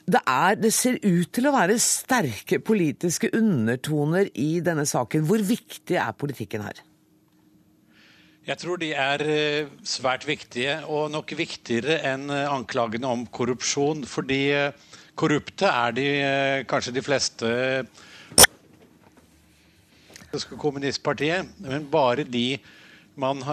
Det, 0.05 0.21
er, 0.21 0.59
det 0.61 0.69
ser 0.77 0.99
ut 1.01 1.31
til 1.33 1.49
å 1.49 1.55
være 1.55 1.79
sterke 1.81 2.61
politiske 2.61 3.31
undertoner 3.33 4.29
i 4.37 4.59
denne 4.61 4.85
saken. 4.85 5.25
Hvor 5.25 5.41
viktig 5.41 5.97
er 5.97 6.13
politikken 6.13 6.67
her? 6.67 6.83
Jeg 8.45 8.57
tror 8.57 8.79
de 8.81 8.87
er 8.97 9.21
eh, 9.25 9.73
svært 9.85 10.23
viktige, 10.25 10.79
og 10.89 11.11
nok 11.13 11.33
viktigere 11.37 11.99
enn 12.09 12.29
eh, 12.33 12.47
anklagene 12.49 13.09
om 13.09 13.27
korrupsjon. 13.29 14.01
Fordi 14.09 14.39
eh, 14.53 14.95
korrupte 15.17 15.69
er 15.69 15.93
de 15.97 16.07
kanskje 16.69 16.93
de 16.95 17.03
fleste 17.05 17.51
kommunistpartiet, 20.57 21.49
men 21.61 21.85
bare 21.91 22.25
de 22.25 22.55
man, 23.21 23.43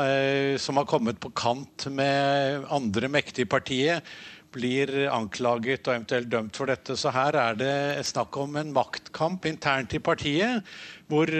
som 0.59 0.81
har 0.81 0.89
kommet 0.89 1.21
på 1.21 1.31
kant 1.37 1.87
med 1.93 2.65
andre 2.73 3.11
mektige 3.13 3.49
partier, 3.51 4.01
blir 4.53 4.91
anklaget 5.13 5.87
og 5.87 5.95
eventuelt 5.95 6.33
dømt 6.33 6.57
for 6.57 6.73
dette. 6.73 6.97
Så 6.97 7.13
her 7.13 7.37
er 7.37 7.61
det 7.61 7.77
snakk 8.09 8.41
om 8.41 8.57
en 8.57 8.73
maktkamp 8.75 9.47
internt 9.51 9.95
i 9.95 10.01
partiet, 10.03 10.65
hvor 11.13 11.31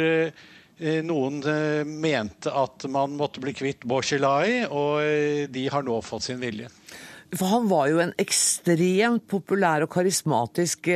Eh, 0.79 1.01
noen 1.03 1.41
eh, 1.43 1.83
mente 1.83 2.53
at 2.55 2.85
man 2.87 3.17
måtte 3.19 3.43
bli 3.43 3.51
kvitt 3.57 3.83
Boshilai, 3.89 4.63
og 4.71 5.03
eh, 5.03 5.47
de 5.51 5.65
har 5.75 5.83
nå 5.83 5.97
fått 6.07 6.29
sin 6.29 6.39
vilje. 6.39 6.71
For 7.35 7.51
han 7.51 7.67
var 7.69 7.89
jo 7.91 7.99
en 8.01 8.15
ekstremt 8.17 9.27
populær 9.29 9.85
og 9.85 9.91
karismatisk 9.93 10.89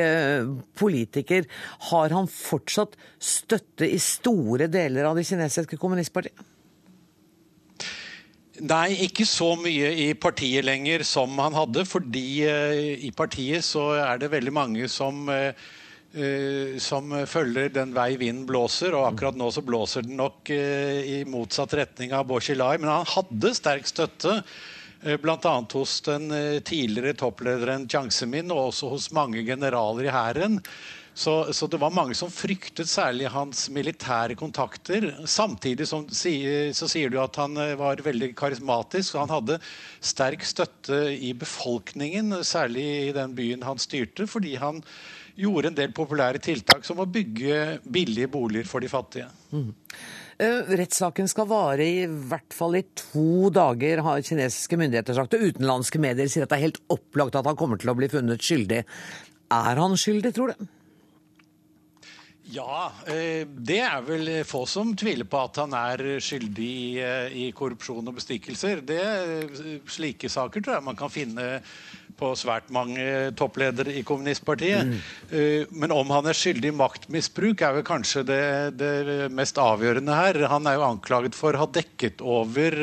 politiker. 0.81 1.45
Har 1.91 2.15
han 2.17 2.31
fortsatt 2.31 2.95
støtte 3.21 3.85
i 3.85 3.99
store 4.01 4.71
deler 4.73 5.11
av 5.11 5.19
det 5.19 5.27
kinesiske 5.29 5.77
kommunistpartiet? 5.77 6.52
Nei, 8.61 8.93
ikke 9.07 9.25
så 9.25 9.55
mye 9.57 9.95
i 9.97 10.11
partiet 10.13 10.67
lenger 10.67 11.07
som 11.09 11.39
han 11.41 11.55
hadde. 11.57 11.87
Fordi 11.89 12.27
i 13.01 13.13
partiet 13.17 13.65
så 13.65 13.93
er 13.97 14.21
det 14.21 14.33
veldig 14.35 14.53
mange 14.63 14.91
som 14.93 15.31
Uh, 16.13 16.77
som 16.77 17.09
følger 17.25 17.71
den 17.73 17.95
vei 17.97 18.19
vinden 18.21 18.45
blåser. 18.45 18.93
og 18.93 19.07
Akkurat 19.07 19.39
nå 19.41 19.47
så 19.49 19.63
blåser 19.65 20.05
den 20.05 20.19
nok 20.21 20.51
i 20.53 21.23
motsatt 21.25 21.73
retning 21.79 22.13
av 22.13 22.27
Boshilai. 22.29 22.75
Men 22.77 22.91
han 22.93 23.09
hadde 23.09 23.55
sterk 23.57 23.89
støtte, 23.89 24.35
bl.a. 25.23 25.55
hos 25.73 25.95
den 26.05 26.29
tidligere 26.69 27.17
topplederen 27.17 27.89
Jiang 27.89 28.13
Zemin 28.13 28.53
og 28.53 28.67
også 28.67 28.93
hos 28.93 29.09
mange 29.17 29.41
generaler 29.49 30.11
i 30.11 30.13
hæren. 30.13 30.61
Så, 31.15 31.53
så, 31.53 31.67
det 31.69 31.77
var 31.77 31.93
mange 31.93 32.15
som 32.17 32.31
fryktet 32.33 32.89
særlig 32.89 33.29
hans 33.35 33.67
militære 33.71 34.37
kontakter. 34.41 35.11
Samtidig 35.29 35.85
som, 35.89 36.07
så 36.09 36.89
sier 36.89 37.13
du 37.13 37.19
at 37.21 37.37
han 37.37 37.59
var 37.77 38.01
veldig 38.01 38.31
karismatisk. 38.39 39.17
og 39.17 39.27
Han 39.27 39.35
hadde 39.37 39.59
sterk 40.01 40.47
støtte 40.49 41.05
i 41.13 41.35
befolkningen, 41.37 42.39
særlig 42.49 42.87
i 43.11 43.13
den 43.17 43.37
byen 43.37 43.69
han 43.69 43.83
styrte, 43.83 44.27
fordi 44.27 44.57
han 44.63 44.81
gjorde 45.37 45.71
en 45.71 45.77
del 45.77 45.93
populære 45.97 46.41
tiltak, 46.45 46.85
som 46.85 47.01
å 47.01 47.09
bygge 47.09 47.79
billige 47.85 48.29
boliger 48.33 48.69
for 48.69 48.85
de 48.85 48.91
fattige. 48.93 49.29
Mm. 49.53 49.71
Rettssaken 50.43 51.29
skal 51.31 51.47
vare 51.47 51.85
i 51.87 52.05
hvert 52.09 52.57
fall 52.57 52.79
i 52.81 52.87
to 52.99 53.51
dager, 53.55 54.01
har 54.03 54.25
kinesiske 54.25 54.79
myndigheter 54.81 55.17
sagt. 55.17 55.37
Og 55.37 55.53
utenlandske 55.53 56.01
medier 56.03 56.31
sier 56.31 56.47
at 56.47 56.53
det 56.53 56.59
er 56.59 56.69
helt 56.71 56.83
opplagt 56.93 57.37
at 57.39 57.49
han 57.49 57.59
kommer 57.59 57.81
til 57.81 57.93
å 57.93 57.97
bli 57.99 58.09
funnet 58.13 58.43
skyldig. 58.43 58.81
Er 59.53 59.83
han 59.85 59.99
skyldig, 60.01 60.33
tror 60.35 60.55
du? 60.55 60.71
Ja, 62.53 62.93
eh, 63.09 63.47
det 63.49 63.79
er 63.81 64.03
vel 64.05 64.29
få 64.45 64.67
som 64.69 64.93
tviler 64.99 65.25
på 65.29 65.41
at 65.41 65.63
han 65.63 65.73
er 65.77 66.03
skyldig 66.21 66.75
i 67.33 67.47
korrupsjon 67.57 68.11
og 68.11 68.19
bestikkelser. 68.19 68.83
Det, 68.85 69.01
slike 69.89 70.29
saker 70.29 70.61
tror 70.61 70.77
jeg 70.77 70.87
man 70.91 70.99
kan 70.99 71.13
finne 71.13 71.47
på 72.19 72.35
svært 72.37 72.69
mange 72.75 73.33
toppledere 73.39 73.95
i 73.97 74.03
kommunistpartiet. 74.07 74.85
Mm. 74.85 75.73
Men 75.81 75.95
om 75.97 76.13
han 76.13 76.29
er 76.29 76.37
skyldig 76.37 76.69
i 76.71 76.77
maktmisbruk, 76.77 77.65
er 77.65 77.79
vel 77.79 77.87
kanskje 77.89 78.23
det, 78.29 78.45
det, 78.79 78.93
mest 79.33 79.59
avgjørende 79.59 80.19
her. 80.19 80.39
Han 80.53 80.69
er 80.69 80.77
jo 80.77 80.87
anklaget 80.87 81.39
for 81.39 81.57
å 81.57 81.65
ha 81.65 81.71
dekket 81.73 82.21
over 82.21 82.77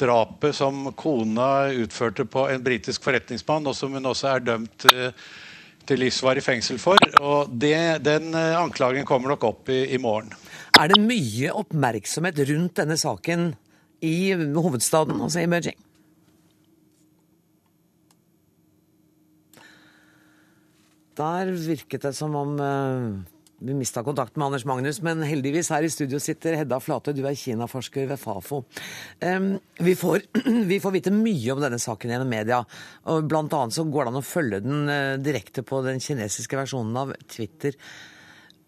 drapet 0.00 0.58
som 0.58 0.90
kona 0.98 1.70
utførte 1.84 2.26
på 2.26 2.48
en 2.50 2.66
britisk 2.66 3.06
forretningsmann, 3.06 3.70
og 3.70 3.78
som 3.78 3.94
hun 3.94 4.10
også 4.10 4.34
er 4.34 4.46
dømt 4.50 4.88
til 5.88 6.00
livsvarig 6.02 6.42
fengsel 6.44 6.80
for. 6.82 7.00
Og 7.20 7.50
det, 7.50 8.04
Den 8.04 8.34
anklagen 8.34 9.06
kommer 9.08 9.34
nok 9.34 9.44
opp 9.44 9.72
i, 9.72 9.84
i 9.94 10.00
morgen. 10.00 10.32
Er 10.74 10.90
det 10.90 10.98
mye 10.98 11.52
oppmerksomhet 11.54 12.40
rundt 12.48 12.80
denne 12.80 12.96
saken 12.98 13.52
i 14.02 14.32
hovedstaden, 14.34 15.20
altså 15.22 15.44
i 15.44 15.50
Beijing? 15.50 15.78
Der 21.14 21.52
virket 21.54 22.02
det 22.02 22.10
som 22.16 22.34
om 22.34 22.56
uh, 22.58 23.33
vi 23.64 23.74
mista 23.76 24.02
kontakt 24.04 24.36
med 24.36 24.46
Anders 24.46 24.64
Magnus, 24.68 25.00
men 25.04 25.22
heldigvis 25.24 25.70
her 25.72 25.86
i 25.86 25.90
studio 25.92 26.20
sitter 26.22 26.56
Hedda 26.58 26.78
Flate, 26.82 27.14
du 27.16 27.22
er 27.26 27.36
Kina-forsker 27.38 28.08
ved 28.10 28.20
Fafo. 28.20 28.62
Vi, 29.20 29.94
får, 29.98 30.26
vi, 30.70 30.80
får, 30.80 30.94
vite 30.94 31.12
mye 31.14 31.54
om 31.54 31.62
denne 31.62 31.80
saken 31.80 32.12
gjennom 32.12 32.30
media. 32.30 32.62
og 33.10 33.28
Blant 33.30 33.54
annet 33.56 33.76
så 33.76 33.86
går 33.88 34.04
det 34.04 34.12
an 34.12 34.20
å 34.20 34.26
følge 34.26 34.60
den 34.64 34.90
uh, 34.90 35.14
direkte 35.22 35.64
på 35.66 35.80
den 35.86 36.02
kinesiske 36.04 36.58
versjonen 36.60 37.00
av 37.00 37.14
Twitter. 37.24 37.78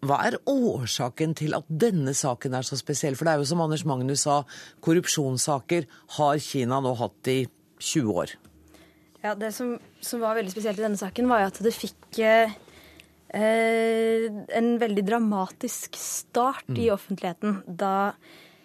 Hva 0.05 0.19
er 0.27 0.37
årsaken 0.49 1.33
til 1.37 1.55
at 1.57 1.69
denne 1.69 2.13
saken 2.17 2.57
er 2.57 2.65
så 2.65 2.77
spesiell? 2.77 3.17
For 3.17 3.25
det 3.25 3.33
er 3.33 3.41
jo 3.41 3.49
som 3.49 3.63
Anders 3.63 3.85
Magnus 3.87 4.25
sa, 4.27 4.43
korrupsjonssaker 4.85 5.87
har 6.17 6.43
Kina 6.43 6.81
nå 6.83 6.93
hatt 6.99 7.31
i 7.33 7.39
20 7.81 8.21
år. 8.25 8.37
Ja, 9.23 9.33
Det 9.35 9.51
som, 9.53 9.77
som, 9.99 10.21
var 10.21 10.37
veldig 10.37 10.53
spesielt 10.53 10.79
i 10.79 10.85
denne 10.85 10.99
saken, 10.99 11.29
var 11.29 11.41
jo 11.41 11.49
at 11.49 11.61
det 11.65 11.73
fikk 11.73 12.21
eh, 13.33 14.27
en 14.57 14.75
veldig 14.79 15.03
dramatisk 15.07 15.97
start 15.99 16.67
mm. 16.69 16.79
i 16.83 16.89
offentligheten 16.93 17.61
da 17.67 18.13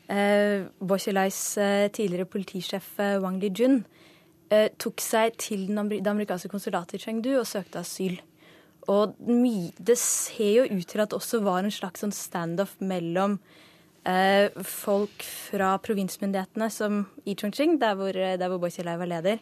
eh, 0.09 0.69
Boshilais 0.79 1.41
eh, 1.59 1.89
tidligere 1.93 2.29
politisjef 2.31 2.93
eh, 3.01 3.19
Wang 3.23 3.41
Lijun 3.43 3.83
eh, 4.53 4.69
tok 4.79 5.03
seg 5.03 5.39
til 5.43 5.67
det 5.73 6.07
amerikanske 6.07 6.53
konsulatet 6.53 6.99
i 7.01 7.03
Chengdu 7.03 7.35
og 7.39 7.49
søkte 7.49 7.83
asyl. 7.83 8.21
Og 8.91 9.15
det 9.23 9.99
ser 10.01 10.57
jo 10.57 10.65
ut 10.67 10.89
til 10.91 11.03
at 11.03 11.13
det 11.13 11.19
også 11.21 11.43
var 11.45 11.63
en 11.63 11.75
slags 11.75 12.03
sånn 12.03 12.15
standoff 12.15 12.75
mellom 12.83 13.39
eh, 14.09 14.51
folk 14.67 15.23
fra 15.23 15.77
provinsmyndighetene 15.85 16.67
som 16.75 17.05
i 17.23 17.37
Chongqing, 17.39 17.79
der 17.79 17.95
hvor, 17.95 18.11
der 18.11 18.49
hvor 18.51 18.59
Boishilai 18.59 18.99
var 18.99 19.11
leder, 19.11 19.39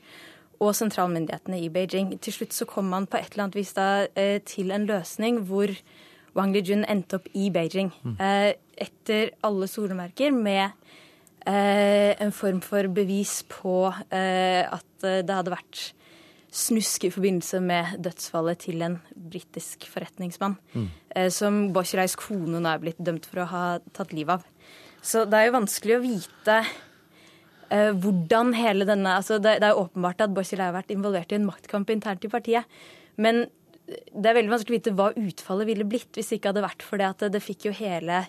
og 0.61 0.75
sentralmyndighetene 0.77 1.59
i 1.65 1.69
Beijing. 1.73 2.13
Til 2.21 2.37
slutt 2.37 2.55
så 2.55 2.67
kom 2.69 2.91
man 2.93 3.09
på 3.09 3.19
et 3.21 3.33
eller 3.33 3.47
annet 3.47 3.59
vis 3.59 3.73
da 3.77 4.07
eh, 4.19 4.39
til 4.45 4.73
en 4.75 4.85
løsning 4.89 5.43
hvor 5.49 5.73
Wang 6.37 6.53
Lijun 6.55 6.85
endte 6.85 7.19
opp 7.19 7.31
i 7.35 7.49
Beijing. 7.53 7.93
Mm. 8.05 8.19
Eh, 8.21 8.51
etter 8.81 9.33
alle 9.45 9.69
solemerker 9.69 10.35
med 10.37 10.69
eh, 11.49 12.13
en 12.21 12.33
form 12.33 12.61
for 12.65 12.89
bevis 12.93 13.41
på 13.49 13.89
at 13.91 14.87
det 15.01 15.33
hadde 15.33 15.53
vært 15.53 15.81
snusk 16.53 17.07
i 17.07 17.13
forbindelse 17.15 17.61
med 17.65 17.97
dødsfallet 18.05 18.61
til 18.67 18.83
en 18.85 18.99
britisk 19.15 19.87
forretningsmann. 19.89 20.59
Mm. 20.75 20.89
Som 21.33 21.61
Boshirais 21.73 22.17
kone 22.21 22.61
nå 22.61 22.69
er 22.69 22.83
blitt 22.83 23.01
dømt 23.01 23.29
for 23.31 23.45
å 23.45 23.49
ha 23.49 23.65
tatt 23.97 24.13
livet 24.17 24.41
av. 24.41 24.73
Så 25.01 25.25
det 25.25 25.39
er 25.39 25.49
jo 25.49 25.57
vanskelig 25.57 25.97
å 25.97 26.03
vite 26.05 26.59
hvordan 27.71 28.55
hele 28.59 28.83
denne 28.89 29.13
altså 29.15 29.37
det, 29.39 29.61
det, 29.63 29.69
er 29.69 29.79
åpenbart 29.79 30.25
at 30.25 30.33
Borzilai 30.35 30.67
har 30.67 30.75
vært 30.75 30.91
involvert 30.91 31.31
i 31.31 31.37
en 31.39 31.47
maktkamp 31.47 31.91
internt 31.95 32.25
i 32.27 32.31
partiet. 32.33 32.81
Men 33.15 33.45
det 33.91 34.31
er 34.31 34.37
veldig 34.39 34.53
vanskelig 34.53 34.75
å 34.75 34.79
vite 34.79 34.95
hva 34.99 35.11
utfallet 35.19 35.69
ville 35.69 35.87
blitt 35.89 36.19
hvis 36.19 36.33
det 36.33 36.41
ikke 36.41 36.53
hadde 36.53 36.65
vært 36.67 36.87
for 36.87 37.01
det 37.01 37.09
at 37.09 37.25
det 37.35 37.43
fikk 37.43 37.69
jo 37.69 37.75
hele 37.77 38.25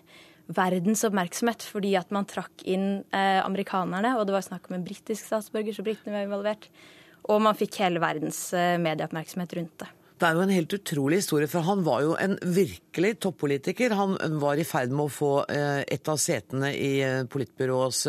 verdens 0.52 1.04
oppmerksomhet 1.08 1.64
fordi 1.66 1.94
at 2.00 2.12
man 2.14 2.28
trakk 2.30 2.64
inn 2.68 3.04
eh, 3.16 3.40
amerikanerne, 3.44 4.16
og 4.18 4.28
det 4.28 4.36
var 4.36 4.46
snakk 4.46 4.70
om 4.70 4.78
en 4.78 4.86
britisk 4.86 5.28
statsborger, 5.28 5.76
så 5.76 5.86
britene 5.86 6.16
var 6.16 6.28
involvert. 6.28 6.68
Og 7.30 7.42
man 7.46 7.58
fikk 7.58 7.78
hele 7.84 8.02
verdens 8.04 8.50
eh, 8.58 8.78
medieoppmerksomhet 8.82 9.58
rundt 9.60 9.84
det. 9.84 9.90
Det 10.22 10.28
er 10.28 10.38
jo 10.38 10.44
en 10.44 10.54
helt 10.54 10.74
utrolig 10.76 11.18
historie, 11.24 11.50
for 11.50 11.66
han 11.66 11.80
var 11.82 12.04
jo 12.06 12.12
en 12.22 12.36
virkelig 12.54 13.16
toppolitiker. 13.26 13.96
Han 13.98 14.20
var 14.44 14.60
i 14.62 14.66
ferd 14.70 14.94
med 14.94 15.08
å 15.08 15.14
få 15.14 15.30
eh, 15.50 15.82
et 15.90 16.12
av 16.14 16.20
setene 16.22 16.70
i 16.78 16.92
eh, 17.02 17.24
politbyråets 17.26 18.04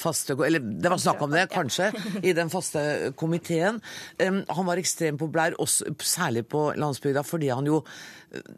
faste 0.00 0.38
Eller 0.46 0.64
det 0.64 0.88
var 0.88 1.02
snakk 1.02 1.20
om 1.26 1.36
det, 1.36 1.44
kanskje, 1.52 1.90
i 2.24 2.32
den 2.32 2.48
faste 2.48 3.12
komiteen. 3.20 3.82
Han 4.16 4.70
var 4.70 4.80
ekstremt 4.80 5.20
populær, 5.20 5.58
særlig 6.00 6.46
på 6.48 6.70
landsbygda, 6.80 7.26
fordi 7.28 7.52
han 7.52 7.68
jo 7.68 7.82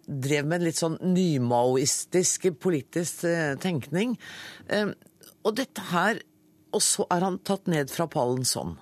drev 0.06 0.46
med 0.46 0.60
en 0.60 0.68
litt 0.68 0.78
sånn 0.78 1.00
nymaoistisk 1.02 2.52
politisk 2.62 3.26
tenkning. 3.62 4.14
Og 5.42 5.54
dette 5.58 5.90
her 5.90 6.22
Og 6.74 6.82
så 6.82 7.06
er 7.14 7.22
han 7.24 7.38
tatt 7.46 7.70
ned 7.70 7.88
fra 7.88 8.04
pallen 8.10 8.44
sånn. 8.44 8.74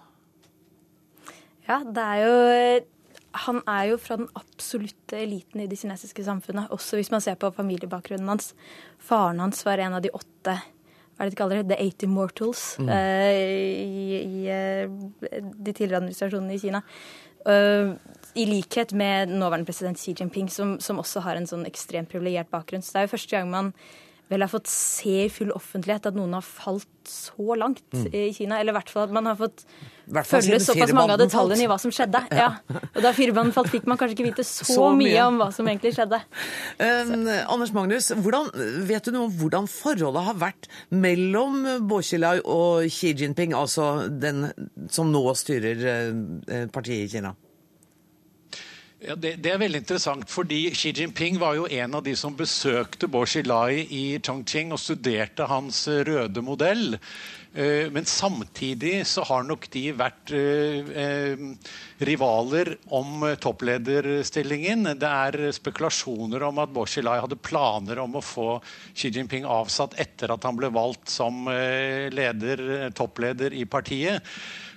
Ja, 1.69 1.77
det 1.85 2.03
er 2.03 2.23
jo 2.25 2.33
han 3.35 3.61
er 3.67 3.89
jo 3.91 3.99
fra 3.99 4.19
den 4.21 4.29
absolutte 4.39 5.19
eliten 5.19 5.65
i 5.65 5.67
det 5.71 5.79
kinesiske 5.81 6.25
samfunnet, 6.27 6.71
også 6.75 7.01
hvis 7.01 7.11
man 7.11 7.23
ser 7.25 7.39
på 7.41 7.51
familiebakgrunnen 7.57 8.31
hans. 8.31 8.53
Faren 9.03 9.43
hans 9.43 9.65
var 9.67 9.83
en 9.83 9.99
av 9.99 10.05
de 10.05 10.13
åtte 10.15 10.55
hva 11.15 11.23
er 11.23 11.29
det 11.29 11.37
de 11.37 11.39
kaller 11.39 11.61
det, 11.61 11.69
The 11.71 11.77
Eight 11.79 12.03
Immortals 12.03 12.63
mm. 12.83 12.89
uh, 12.91 13.29
i, 13.31 14.17
i 14.19 14.49
uh, 14.51 14.91
de 15.23 15.71
tidligere 15.71 16.01
administrasjonene 16.01 16.57
i 16.57 16.59
Kina. 16.59 16.81
Uh, 17.47 17.95
I 18.35 18.49
likhet 18.49 18.91
med 18.99 19.31
nåværende 19.31 19.69
president 19.69 20.01
Xi 20.01 20.17
Jinping, 20.19 20.49
som, 20.51 20.75
som 20.83 20.99
også 20.99 21.23
har 21.23 21.39
en 21.39 21.47
sånn 21.47 21.69
ekstremt 21.69 22.11
privilegert 22.11 22.51
bakgrunn. 22.51 22.83
Så 22.83 22.97
det 22.97 23.05
er 23.05 23.07
jo 23.07 23.13
første 23.15 23.37
gang 23.37 23.53
man 23.53 23.71
vel 24.35 24.45
har 24.45 24.51
fått 24.53 24.71
se 24.71 25.25
i 25.25 25.33
full 25.33 25.53
offentlighet 25.55 26.11
at 26.11 26.17
noen 26.19 26.35
har 26.37 26.45
falt 26.45 26.91
så 27.09 27.57
langt 27.59 27.85
mm. 27.93 28.07
i 28.13 28.29
Kina. 28.35 28.59
Eller 28.61 28.75
i 28.75 28.77
hvert 28.79 28.91
fall 28.93 29.07
at 29.07 29.15
man 29.15 29.29
har 29.29 29.37
fått 29.39 29.65
følge 30.29 30.59
såpass 30.61 30.93
mange 30.97 31.15
av 31.15 31.21
detaljene 31.21 31.65
i 31.65 31.69
hva 31.71 31.79
som 31.81 31.93
skjedde. 31.95 32.25
Ja. 32.35 32.49
Og 32.67 33.01
da 33.05 33.13
firmaet 33.15 33.55
falt, 33.55 33.71
fikk 33.73 33.87
man 33.89 33.99
kanskje 34.01 34.17
ikke 34.17 34.27
vite 34.27 34.45
så, 34.47 34.67
så 34.67 34.89
mye. 34.91 35.13
mye 35.13 35.27
om 35.29 35.39
hva 35.41 35.49
som 35.55 35.69
egentlig 35.71 35.95
skjedde. 35.97 36.19
Um, 36.81 37.29
Anders 37.31 37.73
Magnus, 37.77 38.11
hvordan, 38.11 38.51
vet 38.89 39.07
du 39.07 39.15
noe 39.15 39.29
om 39.29 39.37
hvordan 39.39 39.69
forholdet 39.71 40.27
har 40.29 40.41
vært 40.41 40.69
mellom 40.91 41.63
Bo 41.89 42.01
Xilai 42.05 42.41
og 42.43 42.89
Xi 42.91 43.15
Jinping, 43.15 43.55
altså 43.57 44.09
den 44.11 44.49
som 44.93 45.13
nå 45.15 45.23
styrer 45.39 45.87
uh, 45.87 46.67
partiet 46.75 47.07
i 47.07 47.13
Kina? 47.17 47.37
Ja, 49.05 49.15
det, 49.21 49.35
det, 49.45 49.51
er 49.53 49.61
veldig 49.61 49.83
interessant, 49.83 50.31
fordi 50.33 50.71
Xi 50.73 50.95
Jinping 50.97 51.37
var 51.37 51.59
jo 51.59 51.67
en 51.69 51.97
av 51.99 52.05
de 52.07 52.15
som 52.17 52.33
besøkte 52.39 53.09
Bo 53.13 53.27
Xilai 53.29 53.83
i 53.93 54.05
Chongqing 54.25 54.73
og 54.73 54.81
studerte 54.81 55.45
hans 55.51 55.83
eh, 55.93 56.01
røde 56.09 56.41
modell. 56.41 56.97
Eh, 57.53 57.93
men 57.93 58.09
samtidig 58.09 59.03
så 59.11 59.27
har 59.29 59.45
nok 59.45 59.69
de 59.75 59.85
vært 59.99 60.33
eh, 60.33 61.37
rivaler 62.09 62.73
om 62.97 63.29
topplederstillingen. 63.45 64.95
Det 64.97 65.13
er 65.29 65.53
spekulasjoner 65.59 66.49
om 66.49 66.65
at 66.65 66.73
Bo 66.73 66.89
Xilai 66.89 67.19
hadde 67.21 67.43
planer 67.45 68.01
om 68.07 68.17
å 68.17 68.25
få 68.25 68.51
Xi 68.95 69.13
Jinping 69.13 69.45
avsatt 69.45 70.01
etter 70.01 70.33
at 70.33 70.49
han 70.49 70.57
ble 70.57 70.73
valgt 70.73 71.13
som 71.13 71.45
leder, 71.45 72.89
toppleder 72.97 73.53
i 73.53 73.69
partiet. 73.69 74.25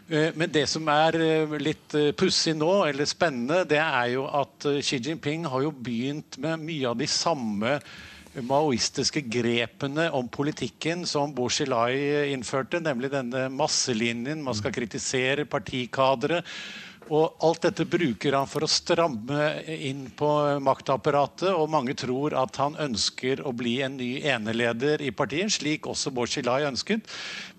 Eh, 0.10 0.30
men 0.40 0.52
det 0.52 0.64
som 0.72 0.88
er 0.88 1.18
eh, 1.20 1.56
litt 1.60 1.96
eh, 1.98 2.14
pussig 2.16 2.54
nå, 2.56 2.72
eller 2.88 3.08
spennende, 3.10 3.66
det 3.68 3.82
er 3.84 4.14
jo 4.14 4.28
at 4.40 4.68
Xi 4.80 5.02
Jinping 5.04 5.48
har 5.52 5.66
jo 5.66 5.74
begynt 5.74 6.40
med 6.40 6.64
mye 6.64 6.94
av 6.94 6.96
de 7.02 7.10
samme 7.12 7.78
maoistiske 8.48 9.24
grepene 9.34 10.08
om 10.14 10.28
politikken 10.30 11.04
som 11.10 11.34
Bo 11.36 11.48
Xilai 11.50 12.30
innførte, 12.32 12.80
nemlig 12.84 13.10
denne 13.12 13.48
masselinjen. 13.50 14.44
Man 14.46 14.56
skal 14.56 14.76
kritisere 14.76 15.48
partikadere. 15.50 16.44
Og 17.14 17.38
alt 17.46 17.64
dette 17.64 17.86
bruker 17.88 18.36
han 18.36 18.50
for 18.50 18.66
å 18.66 18.70
stramme 18.72 19.50
inn 19.72 20.08
på 20.18 20.30
maktapparatet, 20.64 21.50
og 21.54 21.70
mange 21.72 21.96
tror 21.98 22.36
at 22.40 22.60
han 22.62 22.76
ønsker 22.88 23.44
å 23.48 23.54
bli 23.56 23.78
en 23.86 23.96
ny 24.00 24.10
eneleder 24.28 25.04
i 25.06 25.14
partiet, 25.16 25.54
slik 25.56 25.88
også 25.88 26.12
Bård 26.16 26.32
Xilai 26.34 26.66
ønsket. 26.68 27.08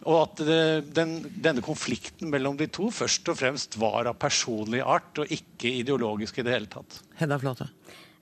Og 0.05 0.19
at 0.21 0.43
eh, 0.45 0.81
den, 0.85 1.19
denne 1.41 1.65
konflikten 1.65 2.33
mellom 2.33 2.59
de 2.61 2.69
to 2.73 2.91
først 2.95 3.33
og 3.33 3.41
fremst 3.41 3.79
var 3.81 4.11
av 4.11 4.19
personlig 4.21 4.83
art, 4.85 5.15
og 5.23 5.33
ikke 5.33 5.73
ideologisk 5.81 6.41
i 6.41 6.47
det 6.47 6.55
hele 6.57 6.71
tatt. 6.73 7.01
Hedda 7.21 7.41
Flate. 7.41 7.71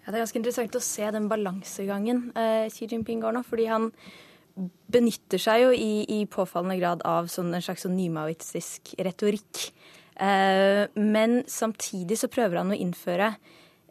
Ja, 0.06 0.12
det 0.12 0.20
er 0.20 0.22
ganske 0.22 0.38
interessant 0.38 0.78
å 0.78 0.84
se 0.86 1.10
den 1.10 1.26
balansegangen 1.30 2.28
eh, 2.38 2.70
Xi 2.70 2.86
Jinping 2.86 3.24
går 3.24 3.34
nå. 3.34 3.42
fordi 3.46 3.66
han 3.66 3.90
benytter 4.94 5.40
seg 5.42 5.64
jo 5.64 5.72
i, 5.74 6.06
i 6.08 6.18
påfallende 6.30 6.78
grad 6.78 7.02
av 7.04 7.26
sånn, 7.28 7.50
en 7.52 7.64
slags 7.64 7.84
sånn 7.84 7.96
nymaoistisk 7.98 8.94
retorikk. 9.02 9.66
Eh, 10.16 10.86
men 10.94 11.42
samtidig 11.46 12.18
så 12.18 12.30
prøver 12.32 12.62
han 12.62 12.72
å 12.72 12.78
innføre 12.78 13.34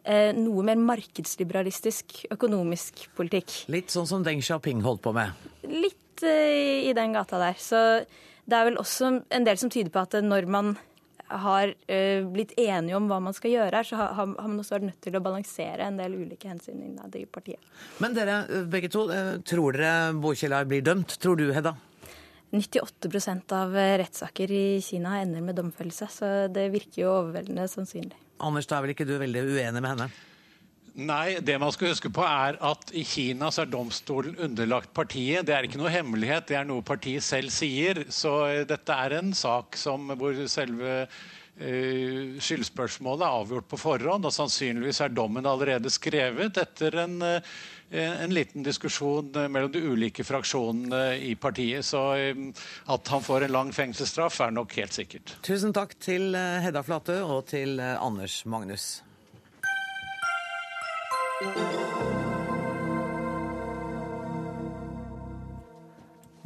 eh, 0.02 0.32
noe 0.34 0.64
mer 0.66 0.80
markedsliberalistisk 0.80 2.24
økonomisk 2.34 3.06
politikk. 3.18 3.54
Litt 3.72 3.94
sånn 3.94 4.08
som 4.10 4.26
Deng 4.26 4.42
Xiaoping 4.42 4.82
holdt 4.86 5.04
på 5.06 5.14
med? 5.16 5.46
Litt 5.70 6.26
eh, 6.26 6.88
i 6.88 6.96
den 6.96 7.14
gata 7.14 7.40
der. 7.42 7.62
Så 7.62 7.78
det 8.46 8.58
er 8.58 8.68
vel 8.70 8.82
også 8.82 9.14
en 9.22 9.46
del 9.46 9.58
som 9.60 9.70
tyder 9.70 9.94
på 9.94 10.02
at 10.02 10.18
når 10.22 10.50
man 10.50 10.76
har 11.26 11.72
blitt 12.30 12.52
enige 12.54 12.94
om 12.94 13.08
hva 13.10 13.16
man 13.18 13.34
skal 13.34 13.50
gjøre 13.50 13.80
her, 13.80 13.86
så 13.88 13.98
har, 13.98 14.28
man 14.30 14.60
også 14.62 14.76
vært 14.76 14.84
nødt 14.86 15.00
til 15.02 15.16
å 15.18 15.20
balansere 15.24 15.88
en 15.88 15.96
del 15.98 16.12
ulike 16.20 16.46
hensyn 16.46 16.84
innad 16.86 17.16
i 17.18 17.24
partiet. 17.26 17.58
Men 17.98 18.14
dere 18.14 18.36
begge 18.70 18.92
to, 18.94 19.08
tror 19.42 19.74
dere 19.74 20.12
Bo 20.14 20.30
blir 20.70 20.84
dømt? 20.86 21.16
Tror 21.18 21.34
du, 21.40 21.48
Hedda? 21.50 21.74
98% 22.54 23.52
av 23.56 23.74
rettssaker 23.74 24.52
i 24.52 24.66
Kina 24.84 25.18
ender 25.20 25.42
med 25.42 25.58
domfellelse, 25.58 26.08
så 26.12 26.30
det 26.52 26.68
virker 26.74 27.02
jo 27.02 27.10
overveldende 27.10 27.66
sannsynlig. 27.70 28.16
Anders, 28.38 28.68
da 28.68 28.78
er 28.78 28.86
vel 28.86 28.94
ikke 28.94 29.08
du 29.08 29.16
veldig 29.18 29.42
uenig 29.48 29.82
med 29.82 29.90
henne? 29.92 30.08
Nei, 30.96 31.36
det 31.44 31.58
man 31.60 31.72
skal 31.74 31.90
huske 31.90 32.08
på 32.08 32.22
er 32.24 32.56
at 32.64 32.92
i 32.96 33.02
Kina 33.04 33.50
så 33.52 33.66
er 33.66 33.72
domstolen 33.72 34.38
underlagt 34.40 34.94
partiet. 34.96 35.44
Det 35.44 35.52
er 35.52 35.66
ikke 35.68 35.80
noe 35.80 35.92
hemmelighet, 35.92 36.46
det 36.48 36.56
er 36.56 36.68
noe 36.68 36.84
partiet 36.86 37.24
selv 37.24 37.52
sier. 37.52 38.06
Så 38.08 38.32
eh, 38.46 38.62
dette 38.68 38.96
er 38.96 39.18
en 39.18 39.34
sak 39.36 39.76
som, 39.76 40.08
hvor 40.16 40.38
selve 40.48 40.94
uh, 41.04 42.40
skyldspørsmålet 42.40 43.26
er 43.26 43.40
avgjort 43.42 43.68
på 43.68 43.80
forhånd. 43.82 44.24
Og 44.24 44.32
sannsynligvis 44.32 45.02
er 45.04 45.12
dommen 45.12 45.44
allerede 45.44 45.92
skrevet 45.92 46.62
etter 46.64 46.96
en 47.04 47.20
uh, 47.20 47.36
Eh, 47.36 47.75
en 47.90 48.34
liten 48.34 48.64
diskusjon 48.66 49.30
eh, 49.36 49.48
mellom 49.48 49.72
de 49.72 49.82
ulike 49.86 50.24
fraksjonene 50.26 51.16
i 51.22 51.34
partiet. 51.38 51.86
Så 51.86 52.02
eh, 52.18 52.44
at 52.92 53.12
han 53.14 53.24
får 53.24 53.46
en 53.46 53.56
lang 53.58 53.72
fengselsstraff, 53.74 54.40
er 54.40 54.54
nok 54.54 54.74
helt 54.80 54.96
sikkert. 54.96 55.36
Tusen 55.46 55.74
takk 55.76 55.96
til 56.02 56.34
Hedda 56.34 56.82
Flate 56.86 57.20
og 57.24 57.46
til 57.50 57.80
Anders 57.80 58.42
Magnus. 58.46 58.96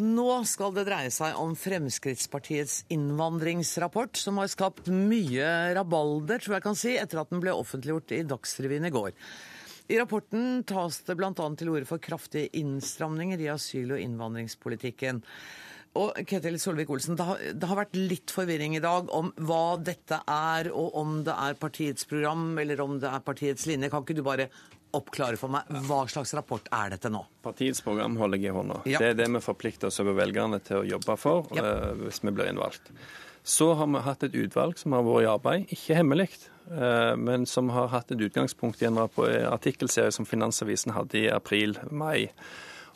Nå 0.00 0.31
skal 0.48 0.72
det 0.72 0.87
dreie 0.88 1.11
seg 1.12 1.37
om 1.37 1.53
Fremskrittspartiets 1.59 2.87
innvandringsrapport, 2.94 4.16
som 4.16 4.40
har 4.40 4.48
skapt 4.48 4.88
mye 4.88 5.50
rabalder, 5.76 6.40
tror 6.40 6.57
jeg 6.57 6.64
kan 6.64 6.79
si, 6.79 6.94
etter 6.96 7.20
at 7.20 7.33
den 7.33 7.42
ble 7.42 7.53
offentliggjort 7.53 8.14
i 8.16 8.22
Dagsrevyen 8.29 8.88
i 8.88 8.92
går. 8.94 9.12
I 9.90 9.98
rapporten 9.98 10.62
tas 10.68 11.00
det 11.03 11.16
bl.a. 11.18 11.33
til 11.35 11.72
orde 11.72 11.88
for 11.88 12.03
kraftige 12.03 12.53
innstramninger 12.61 13.40
i 13.42 13.50
asyl- 13.50 13.96
og 13.96 13.98
innvandringspolitikken. 13.98 15.18
Og 15.98 16.20
Ketil 16.31 16.61
Solvik-Olsen, 16.62 17.16
det, 17.18 17.55
det, 17.59 17.66
har 17.66 17.81
vært 17.81 17.96
litt 17.98 18.31
forvirring 18.31 18.76
i 18.79 18.83
dag 18.83 19.11
om 19.11 19.33
hva 19.42 19.74
dette 19.83 20.20
er, 20.31 20.70
og 20.70 20.94
om 21.00 21.16
det 21.26 21.35
er 21.35 21.59
partiets 21.59 22.07
program 22.07 22.53
eller 22.62 22.83
om 22.85 23.00
det 23.03 23.11
er 23.11 23.24
partiets 23.26 23.66
linje. 23.66 23.90
Kan 23.90 24.07
ikke 24.07 24.20
du 24.20 24.22
bare 24.26 24.46
oppklare 24.94 25.38
for 25.38 25.50
meg 25.50 25.66
hva 25.87 26.05
slags 26.11 26.35
rapport 26.38 26.70
er 26.74 26.94
dette 26.94 27.11
nå? 27.11 27.24
Partiets 27.42 27.83
program 27.83 28.14
holder 28.20 28.38
jeg 28.38 28.53
i 28.53 28.55
hånda. 28.55 28.79
Ja. 28.90 29.03
Det 29.03 29.11
er 29.11 29.18
det 29.24 29.26
vi 29.35 29.42
forplikter 29.42 29.90
oss 29.90 29.98
over 30.03 30.14
velgerne 30.18 30.62
til 30.66 30.85
å 30.85 30.87
jobbe 30.87 31.18
for 31.18 31.50
ja. 31.59 31.66
uh, 31.66 31.90
hvis 32.05 32.22
vi 32.22 32.35
blir 32.35 32.53
innvalgt. 32.53 32.92
Så 33.51 33.73
har 33.75 33.89
vi 33.91 34.01
hatt 34.07 34.23
et 34.23 34.37
utvalg 34.39 34.79
som 34.79 34.95
har 34.95 35.03
vært 35.03 35.25
i 35.25 35.31
arbeid, 35.31 35.71
ikke 35.75 35.99
hemmelig, 35.99 36.29
eh, 36.71 37.15
men 37.19 37.49
som 37.51 37.73
har 37.75 37.91
hatt 37.91 38.13
et 38.15 38.23
utgangspunkt 38.29 38.83
i 38.83 38.87
en 38.87 39.01
artikkelserie 39.01 40.15
som 40.15 40.29
Finansavisen 40.29 40.95
hadde 40.95 41.25
i 41.25 41.31
april-mai, 41.35 42.31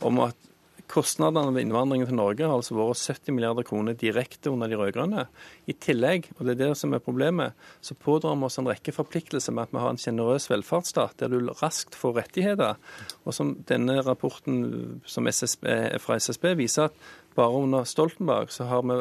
om 0.07 0.21
at 0.29 0.51
Kostnadene 0.91 1.55
ved 1.55 1.65
innvandringen 1.65 2.07
til 2.11 2.19
Norge 2.19 2.45
har 2.45 2.59
altså 2.59 2.75
vært 2.77 3.01
70 3.01 3.33
milliarder 3.33 3.65
kroner 3.65 3.97
direkte 3.97 4.51
under 4.53 4.69
de 4.69 4.77
rød-grønne. 4.77 5.25
I 5.67 5.75
tillegg, 5.81 6.29
og 6.37 6.45
det 6.45 6.55
er 6.55 6.61
det 6.61 6.69
som 6.77 6.93
er 6.93 7.03
problemet, 7.03 7.57
så 7.81 7.97
pådrar 7.97 8.37
vi 8.37 8.45
oss 8.51 8.61
en 8.61 8.69
rekke 8.69 8.93
forpliktelser 8.93 9.57
med 9.57 9.65
at 9.65 9.73
vi 9.73 9.81
har 9.81 9.95
en 9.95 10.01
sjenerøs 10.01 10.51
velferdsstat 10.53 11.17
der 11.23 11.33
du 11.33 11.51
raskt 11.63 11.97
får 11.97 12.19
rettigheter. 12.21 12.77
Og 13.25 13.35
som 13.35 13.55
denne 13.65 13.97
rapporten 14.05 15.01
som 15.09 15.27
SSB, 15.27 15.65
fra 16.05 16.21
SSB 16.21 16.53
viser 16.61 16.91
at 16.91 17.13
bare 17.35 17.65
under 17.65 17.89
Stoltenberg 17.89 18.53
så 18.53 18.69
har 18.69 18.85
vi 18.85 19.01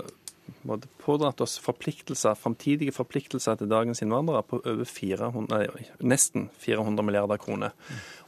pådratt 1.04 1.42
oss 1.42 1.58
forpliktelser, 1.64 2.38
framtidige 2.40 2.94
forpliktelser 2.96 3.60
til 3.60 3.72
dagens 3.72 4.04
innvandrere 4.04 4.44
på 4.48 4.62
over 4.64 4.88
400, 4.88 5.48
nei, 5.52 5.88
nesten 6.04 6.50
400 6.64 7.06
milliarder 7.06 7.42
kroner. 7.42 7.76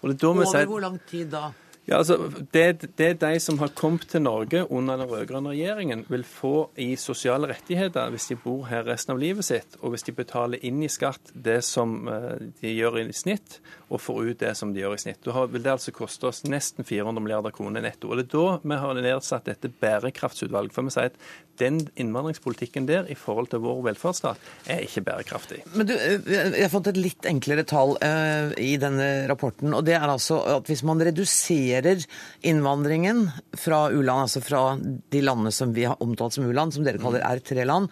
Over 0.02 0.66
hvor 0.66 0.84
lang 0.84 1.00
tid 1.10 1.32
da? 1.34 1.52
Ja, 1.86 2.00
altså, 2.00 2.18
det, 2.54 2.88
det 2.98 3.12
de 3.22 3.40
som 3.40 3.60
har 3.62 3.70
kommet 3.78 4.08
til 4.10 4.24
Norge 4.26 4.64
under 4.74 4.98
den 4.98 5.10
rød-grønne 5.10 5.52
regjeringen, 5.54 6.06
vil 6.10 6.24
få 6.26 6.72
i 6.82 6.96
sosiale 6.98 7.52
rettigheter 7.52 8.10
hvis 8.10 8.26
de 8.32 8.38
bor 8.42 8.66
her 8.72 8.88
resten 8.88 9.14
av 9.14 9.22
livet 9.22 9.46
sitt, 9.46 9.78
og 9.82 9.94
hvis 9.94 10.08
de 10.08 10.16
betaler 10.18 10.66
inn 10.66 10.82
i 10.82 10.90
skatt 10.90 11.30
det 11.34 11.60
som 11.68 12.08
eh, 12.10 12.48
de 12.62 12.74
gjør 12.74 13.04
i 13.04 13.14
snitt, 13.14 13.60
og 13.90 14.02
får 14.02 14.32
ut 14.32 14.40
det 14.42 14.54
som 14.58 14.74
de 14.74 14.82
gjør 14.82 14.96
i 14.98 15.02
snitt. 15.02 15.22
Da 15.26 15.46
vil 15.50 15.64
det 15.64 15.74
altså 15.76 15.94
koste 15.96 16.30
oss 16.30 16.44
nesten 16.50 16.86
400 16.88 17.22
milliarder 17.24 17.54
kroner 17.56 17.84
netto. 17.86 18.10
Og 18.10 18.20
Det 18.20 18.28
er 18.28 18.32
da 18.34 18.60
vi 18.64 18.80
har 18.82 19.02
nedsatt 19.06 19.50
dette 19.50 19.72
bærekraftsutvalget. 19.82 20.74
For 20.76 20.88
vi 20.88 20.96
sier 20.96 21.12
at 21.12 21.20
den 21.62 21.80
innvandringspolitikken 21.96 22.88
der 22.90 23.08
i 23.12 23.16
forhold 23.16 23.48
til 23.52 23.62
vår 23.64 23.82
velferdsstat 23.90 24.72
er 24.72 24.84
ikke 24.84 25.06
bærekraftig. 25.08 25.62
Men 25.76 25.88
du, 25.88 25.94
eh, 25.94 26.20
Jeg 26.26 26.64
har 26.64 26.74
fått 26.74 26.88
et 26.88 26.98
litt 27.00 27.26
enklere 27.26 27.64
tall 27.64 27.96
uh, 28.02 28.52
i 28.58 28.76
denne 28.78 29.28
rapporten. 29.30 29.74
og 29.74 29.86
det 29.86 29.96
er 29.96 30.08
altså 30.08 30.42
at 30.58 30.68
Hvis 30.68 30.84
man 30.84 31.00
reduserer 31.00 32.06
innvandringen 32.44 33.32
fra 33.56 33.90
u-land, 33.92 34.26
altså 34.28 34.42
fra 34.42 34.78
de 34.80 35.22
landene 35.22 35.52
som 35.52 35.74
vi 35.74 35.86
har 35.86 36.02
omtalt 36.02 36.34
som 36.34 36.46
u-land, 36.46 36.74
som 36.74 36.84
dere 36.84 36.98
kaller 36.98 37.22
R3-land 37.22 37.90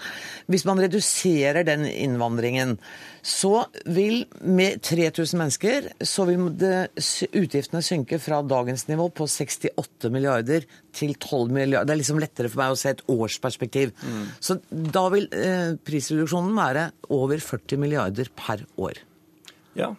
Hvis 0.48 0.66
man 0.66 0.80
reduserer 0.80 1.64
den 1.64 1.86
innvandringen, 1.86 2.78
så 3.24 3.66
vil 3.86 4.26
med 4.41 4.82
3000 4.82 5.39
mennesker 5.39 5.82
så 6.03 6.25
vil 6.29 6.45
utgiftene 6.47 7.81
synke 7.86 8.19
fra 8.21 8.41
dagens 8.45 8.86
nivå 8.89 9.09
på 9.15 9.27
68 9.29 10.11
milliarder 10.13 10.67
til 10.95 11.15
12 11.15 11.51
milliarder. 11.53 11.89
Det 11.89 11.95
er 11.95 12.01
liksom 12.01 12.21
lettere 12.21 12.51
for 12.51 12.63
meg 12.63 12.75
å 12.75 12.79
se 12.79 12.93
et 12.93 13.03
årsperspektiv. 13.11 13.93
Mm. 14.03 14.23
Så 14.43 14.59
da 14.69 15.07
vil 15.13 15.27
eh, 15.38 15.75
prisreduksjonen 15.86 16.55
være 16.57 16.88
over 17.15 17.43
40 17.43 17.81
milliarder 17.81 18.31
per 18.38 18.65
år. 18.77 19.01
Ja, 19.77 19.93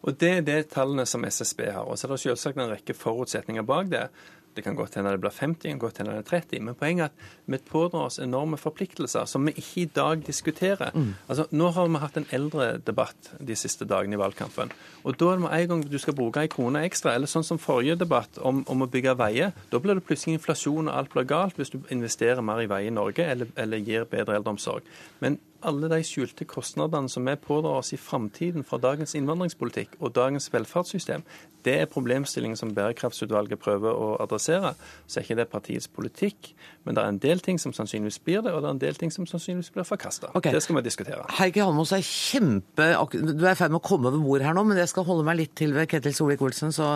og 0.00 0.16
Det 0.16 0.30
er 0.38 0.44
det 0.44 0.60
tallene 0.72 1.04
som 1.06 1.24
SSB 1.24 1.66
har. 1.68 1.84
Og 1.84 1.98
så 1.98 2.06
er 2.06 2.14
det 2.14 2.22
selvsagt 2.24 2.60
en 2.60 2.72
rekke 2.72 2.96
forutsetninger 2.96 3.66
bak 3.68 3.90
det. 3.92 4.06
Det 4.54 4.64
kan 4.64 4.74
godt 4.74 4.96
hende 4.98 5.12
det 5.14 5.20
blir 5.22 5.34
50, 5.34 5.62
det 5.62 5.70
kan 5.70 5.82
godt 5.82 5.98
hende 6.00 6.14
det 6.16 6.24
er 6.24 6.28
30. 6.30 6.62
Men 6.66 6.78
poenget 6.78 7.04
er 7.04 7.10
at 7.10 7.46
vi 7.46 7.58
pådrar 7.70 8.08
oss 8.08 8.18
enorme 8.18 8.58
forpliktelser 8.58 9.28
som 9.30 9.46
vi 9.46 9.54
ikke 9.56 9.82
i 9.82 9.90
dag 9.94 10.24
diskuterer. 10.26 10.90
Mm. 10.94 11.14
Altså, 11.28 11.46
Nå 11.50 11.70
har 11.76 11.88
vi 11.88 12.02
hatt 12.02 12.16
en 12.18 12.26
eldre 12.30 12.70
debatt 12.86 13.32
de 13.38 13.56
siste 13.56 13.86
dagene 13.88 14.18
i 14.18 14.20
valgkampen. 14.20 14.72
Og 15.04 15.18
da 15.20 15.32
er 15.34 15.42
det 15.42 15.52
en 15.60 15.68
gang 15.74 15.84
du 15.90 15.98
skal 15.98 16.16
bruke 16.18 16.42
en 16.42 16.52
krone 16.52 16.84
ekstra, 16.86 17.14
eller 17.14 17.30
sånn 17.30 17.46
som 17.46 17.62
forrige 17.62 17.98
debatt 18.00 18.38
om, 18.38 18.64
om 18.66 18.82
å 18.82 18.90
bygge 18.90 19.16
veier, 19.18 19.54
da 19.70 19.78
blir 19.82 19.98
det 19.98 20.06
plutselig 20.06 20.38
inflasjon 20.38 20.88
og 20.88 20.96
alt 20.96 21.14
blir 21.14 21.28
galt 21.30 21.60
hvis 21.60 21.72
du 21.74 21.78
investerer 21.90 22.42
mer 22.44 22.64
i 22.64 22.70
vei 22.70 22.86
i 22.88 22.94
Norge 22.94 23.26
eller, 23.26 23.50
eller 23.60 23.86
gir 23.86 24.08
bedre 24.10 24.38
eldreomsorg. 24.38 24.86
Men 25.20 25.38
alle 25.66 25.88
de 25.92 26.00
skjulte 26.06 26.46
kostnadene 26.48 27.10
som 27.10 27.26
vi 27.28 27.34
pådrar 27.40 27.80
oss 27.80 27.92
i 27.92 27.98
framtiden 28.00 28.64
fra 28.66 28.78
dagens 28.80 29.14
innvandringspolitikk 29.18 29.98
og 30.00 30.14
dagens 30.16 30.48
velferdssystem, 30.52 31.24
det 31.64 31.74
er 31.82 31.90
problemstillingen 31.92 32.56
som 32.56 32.72
bærekraftsutvalget 32.76 33.60
prøver 33.60 33.92
å 33.92 34.14
adressere. 34.24 34.72
Så 35.06 35.20
er 35.20 35.26
ikke 35.26 35.38
det 35.42 35.48
partiets 35.52 35.90
politikk, 35.92 36.52
men 36.90 36.96
det 36.98 37.02
er 37.04 37.12
en 37.12 37.18
del 37.22 37.38
ting 37.44 37.58
som 37.62 37.70
sannsynligvis 37.70 38.18
blir 38.26 38.40
det, 38.42 38.50
og 38.50 38.64
det 38.64 38.66
er 38.66 38.74
en 38.74 38.82
del 38.82 38.96
ting 38.98 39.12
som 39.14 39.26
sannsynligvis 39.30 39.70
blir 39.76 39.86
forkasta. 39.86 40.32
Okay. 40.34 40.50
Det 40.50 40.62
skal 40.64 40.80
vi 40.80 40.82
diskutere. 40.88 41.22
Heikki 41.38 41.62
Halmås 41.62 41.92
er 41.94 42.02
kjempe... 42.02 42.88
Du 43.14 43.44
er 43.44 43.52
i 43.52 43.58
ferd 43.58 43.70
med 43.70 43.78
å 43.78 43.84
komme 43.86 44.10
over 44.10 44.18
bord 44.18 44.42
her 44.42 44.56
nå, 44.56 44.64
men 44.66 44.80
jeg 44.80 44.90
skal 44.90 45.06
holde 45.06 45.22
meg 45.28 45.38
litt 45.38 45.52
til 45.60 45.76
ved 45.76 45.86
Ketil 45.90 46.16
Solvik-Olsen, 46.16 46.74
så 46.74 46.88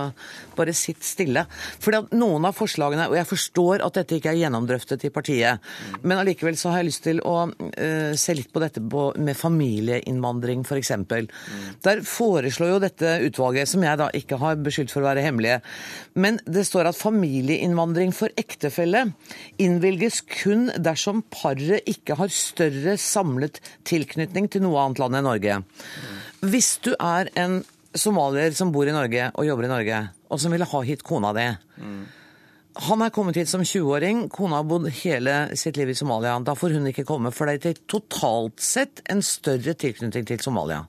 bare 0.58 0.74
sitt 0.74 1.06
stille. 1.06 1.44
Fordi 1.84 2.00
at 2.00 2.16
noen 2.18 2.48
av 2.48 2.56
forslagene, 2.58 3.06
og 3.12 3.14
jeg 3.20 3.28
forstår 3.30 3.84
at 3.86 4.00
dette 4.00 4.18
ikke 4.18 4.32
er 4.32 4.40
gjennomdrøftet 4.40 5.06
i 5.06 5.12
partiet, 5.14 5.62
mm. 5.62 6.00
men 6.02 6.18
allikevel 6.18 6.58
så 6.58 6.72
har 6.72 6.82
jeg 6.82 6.90
lyst 6.90 7.04
til 7.06 7.22
å 7.22 7.36
uh, 7.46 8.10
se 8.18 8.34
litt 8.34 8.50
på 8.50 8.64
dette 8.64 8.82
på, 8.82 9.06
med 9.14 9.38
familieinnvandring, 9.38 10.66
f.eks. 10.66 10.92
Mm. 10.98 11.30
Der 11.86 12.02
foreslår 12.08 12.74
jo 12.74 12.82
dette 12.82 13.14
utvalget, 13.28 13.70
som 13.70 13.86
jeg 13.86 14.02
da 14.02 14.10
ikke 14.18 14.40
har 14.42 14.58
beskyldt 14.58 14.90
for 14.90 15.04
å 15.04 15.10
være 15.12 15.22
hemmelige, 15.28 15.60
men 16.18 16.42
det 16.50 16.66
står 16.66 16.90
at 16.90 16.98
familieinnvandring 16.98 18.10
for 18.16 18.34
ektefelle 18.40 19.06
innvilges 19.84 20.22
kun 20.24 20.70
dersom 20.80 21.22
paret 21.32 21.84
ikke 21.88 22.16
har 22.16 22.32
større 22.32 22.96
samlet 23.00 23.60
tilknytning 23.84 24.48
til 24.48 24.64
noe 24.64 24.80
annet 24.80 25.00
land 25.02 25.18
enn 25.18 25.26
Norge. 25.28 25.60
Hvis 26.40 26.78
du 26.84 26.94
er 26.96 27.28
en 27.36 27.62
somalier 27.94 28.54
som 28.56 28.72
bor 28.72 28.88
i 28.88 28.94
Norge 28.94 29.30
og 29.34 29.46
jobber 29.46 29.68
i 29.68 29.72
Norge, 29.72 30.00
og 30.30 30.40
som 30.40 30.52
ville 30.52 30.66
ha 30.66 30.80
hit 30.82 31.04
kona 31.04 31.32
di. 31.36 31.46
Han 32.88 33.04
er 33.04 33.12
kommet 33.14 33.36
hit 33.38 33.48
som 33.48 33.62
20-åring, 33.62 34.28
kona 34.32 34.58
har 34.58 34.66
bodd 34.66 34.88
hele 35.04 35.36
sitt 35.54 35.76
liv 35.78 35.92
i 35.92 35.94
Somalia. 35.94 36.34
Da 36.42 36.56
får 36.58 36.74
hun 36.74 36.88
ikke 36.90 37.06
komme, 37.06 37.30
for 37.30 37.46
det 37.46 37.70
er 37.70 37.84
totalt 37.86 38.58
sett 38.58 39.04
en 39.10 39.22
større 39.22 39.76
tilknytning 39.78 40.26
til 40.26 40.42
Somalia. 40.42 40.82